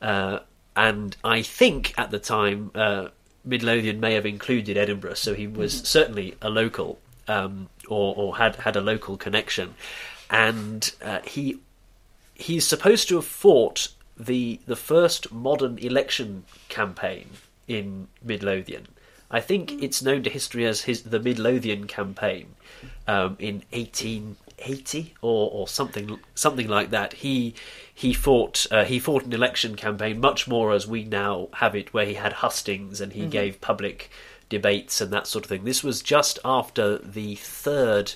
Uh, 0.01 0.41
and 0.75 1.17
I 1.25 1.43
think 1.43 1.95
at 1.97 2.11
the 2.11 2.19
time 2.19 2.71
uh, 2.75 3.09
Midlothian 3.45 4.01
may 4.01 4.15
have 4.15 4.27
included 4.27 4.77
Edinburgh, 4.77 5.15
so 5.15 5.35
he 5.35 5.47
was 5.47 5.81
certainly 5.83 6.37
a 6.43 6.51
local 6.51 6.99
um, 7.29 7.69
or, 7.89 8.15
or 8.17 8.37
had 8.37 8.57
had 8.57 8.77
a 8.77 8.81
local 8.81 9.17
connection, 9.17 9.75
and 10.31 10.93
uh, 11.03 11.21
he 11.25 11.59
he's 12.35 12.67
supposed 12.67 13.09
to 13.09 13.17
have 13.17 13.25
fought 13.25 13.89
the 14.19 14.61
the 14.67 14.77
first 14.77 15.33
modern 15.33 15.79
election 15.79 16.45
campaign 16.69 17.31
in 17.69 18.09
Midlothian. 18.23 18.89
I 19.31 19.41
think 19.41 19.83
it's 19.83 20.03
known 20.03 20.23
to 20.23 20.31
history 20.31 20.65
as 20.65 20.83
his 20.83 21.03
the 21.03 21.21
Midlothian 21.21 21.87
campaign 21.87 22.55
um, 23.09 23.37
in 23.39 23.63
1880 23.73 25.15
or, 25.21 25.51
or 25.51 25.69
something 25.69 26.19
something 26.35 26.69
like 26.69 26.91
that. 26.91 27.15
He 27.15 27.55
he 27.93 28.13
fought 28.13 28.67
uh, 28.71 28.85
he 28.85 28.99
fought 28.99 29.25
an 29.25 29.33
election 29.33 29.75
campaign 29.77 30.21
much 30.21 30.47
more 30.47 30.73
as 30.73 30.87
we 30.87 31.05
now 31.05 31.49
have 31.55 31.75
it, 31.75 31.93
where 31.93 32.07
he 32.07 32.15
had 32.15 32.35
hustings 32.35 33.01
and 33.01 33.13
he 33.13 33.27
gave 33.27 33.61
public 33.61 34.11
debates 34.49 35.01
and 35.01 35.13
that 35.13 35.27
sort 35.27 35.45
of 35.45 35.49
thing. 35.49 35.65
This 35.65 35.83
was 35.83 36.03
just 36.03 36.39
after 36.45 36.99
the 36.99 37.35
third 37.35 38.15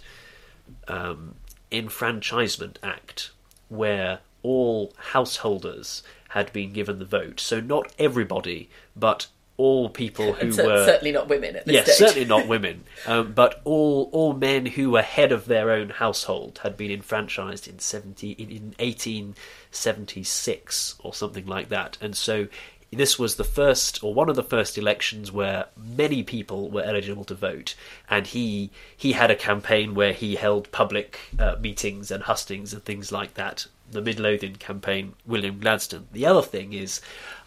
um, 0.87 1.35
Enfranchisement 1.73 2.79
Act, 2.83 3.31
where 3.69 4.21
all 4.43 4.93
householders 5.13 6.03
had 6.31 6.53
been 6.53 6.73
given 6.73 6.99
the 6.99 7.05
vote. 7.05 7.41
So 7.41 7.61
not 7.61 7.93
everybody, 7.99 8.71
but 8.97 9.27
all 9.57 9.91
people 9.91 10.33
who 10.35 10.49
were 10.49 10.87
certainly 10.87 11.13
not 11.13 11.29
women 11.29 11.55
at 11.55 11.67
this 11.67 11.75
yes, 11.75 11.85
stage. 11.85 12.09
certainly 12.09 12.27
not 12.27 12.47
women, 12.55 12.85
um, 13.07 13.33
but 13.33 13.61
all 13.65 14.09
all 14.13 14.33
men 14.33 14.65
who 14.67 14.91
were 14.91 15.03
head 15.03 15.33
of 15.33 15.45
their 15.47 15.71
own 15.71 15.91
household 15.91 16.61
had 16.63 16.77
been 16.77 16.91
enfranchised 16.91 17.69
in 17.69 17.79
seventy 17.79 18.33
in, 18.33 18.51
in 18.51 18.75
eighteen 18.79 19.35
seventy 19.71 20.25
six 20.25 20.95
or 21.01 21.13
something 21.13 21.47
like 21.47 21.69
that, 21.69 21.99
and 22.01 22.17
so 22.17 22.49
this 22.93 23.19
was 23.19 23.37
the 23.37 23.45
first 23.45 24.03
or 24.03 24.13
one 24.13 24.29
of 24.29 24.35
the 24.35 24.43
first 24.43 24.77
elections 24.77 25.31
where 25.31 25.67
many 25.77 26.23
people 26.23 26.71
were 26.71 26.83
eligible 26.83 27.25
to 27.25 27.35
vote, 27.35 27.75
and 28.09 28.29
he 28.29 28.71
he 28.97 29.13
had 29.13 29.31
a 29.31 29.37
campaign 29.37 29.95
where 29.95 30.13
he 30.13 30.37
held 30.37 30.73
public 30.73 31.19
uh, 31.39 31.57
meetings 31.61 32.11
and 32.11 32.25
hustings 32.25 32.73
and 32.73 32.85
things 32.85 33.13
like 33.13 33.35
that. 33.35 33.67
The 33.91 34.01
Midlothian 34.01 34.57
campaign, 34.57 35.15
William 35.27 35.59
Gladstone. 35.59 36.07
The 36.13 36.27
other 36.27 36.43
thing 36.43 36.73
is, 36.73 37.01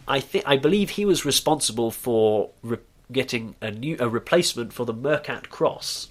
I 0.07 0.19
think 0.19 0.43
I 0.47 0.57
believe 0.57 0.91
he 0.91 1.05
was 1.05 1.25
responsible 1.25 1.91
for 1.91 2.49
re- 2.61 2.77
getting 3.11 3.55
a 3.61 3.71
new 3.71 3.95
a 3.99 4.09
replacement 4.09 4.73
for 4.73 4.85
the 4.85 4.93
Mercat 4.93 5.49
Cross. 5.49 6.09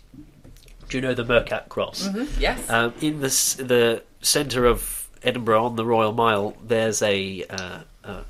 Do 0.88 0.98
you 0.98 1.02
know 1.02 1.14
the 1.14 1.24
Mercat 1.24 1.68
Cross? 1.68 2.08
Yes. 2.38 2.68
Um, 2.70 2.94
in 3.00 3.20
the 3.20 3.28
the 3.28 4.02
centre 4.20 4.66
of 4.66 5.08
Edinburgh 5.22 5.64
on 5.64 5.76
the 5.76 5.84
Royal 5.84 6.12
Mile, 6.12 6.56
there's 6.64 7.02
a 7.02 7.44
uh, 7.48 7.80
uh, 8.04 8.22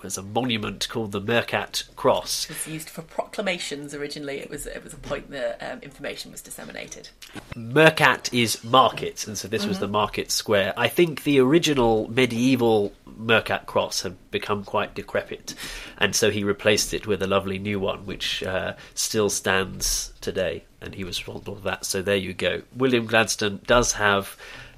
there's 0.00 0.18
a 0.18 0.22
monument 0.22 0.88
called 0.88 1.12
the 1.12 1.20
Mercat 1.20 1.84
Cross. 1.96 2.44
It 2.44 2.50
was 2.50 2.66
used 2.66 2.90
for 2.90 3.02
proclamations 3.02 3.94
originally. 3.94 4.38
It 4.38 4.48
was 4.48 4.66
it 4.66 4.84
was 4.84 4.92
a 4.92 4.98
point 4.98 5.30
that 5.30 5.58
um, 5.60 5.80
information 5.80 6.30
was 6.30 6.40
disseminated. 6.40 7.08
Mercat 7.56 8.32
is 8.32 8.62
market, 8.62 9.26
and 9.26 9.36
so 9.36 9.48
this 9.48 9.66
was 9.66 9.80
the 9.80 9.88
market 9.88 10.30
square. 10.30 10.72
I 10.76 10.86
think 10.86 11.24
the 11.24 11.40
original 11.40 12.08
medieval 12.12 12.92
Mercat 13.18 13.66
cross 13.66 14.02
had 14.02 14.16
become 14.30 14.62
quite 14.64 14.94
decrepit, 14.94 15.54
and 15.98 16.14
so 16.14 16.30
he 16.30 16.44
replaced 16.44 16.94
it 16.94 17.08
with 17.08 17.20
a 17.20 17.26
lovely 17.26 17.58
new 17.58 17.80
one, 17.80 18.06
which 18.06 18.44
uh, 18.44 18.74
still 18.94 19.28
stands 19.28 20.12
today, 20.20 20.64
and 20.80 20.94
he 20.94 21.02
was 21.02 21.18
responsible 21.18 21.56
for 21.56 21.62
that. 21.62 21.84
So 21.84 22.02
there 22.02 22.16
you 22.16 22.34
go. 22.34 22.62
William 22.76 23.06
Gladstone 23.06 23.60
does 23.66 23.92
have 23.94 24.36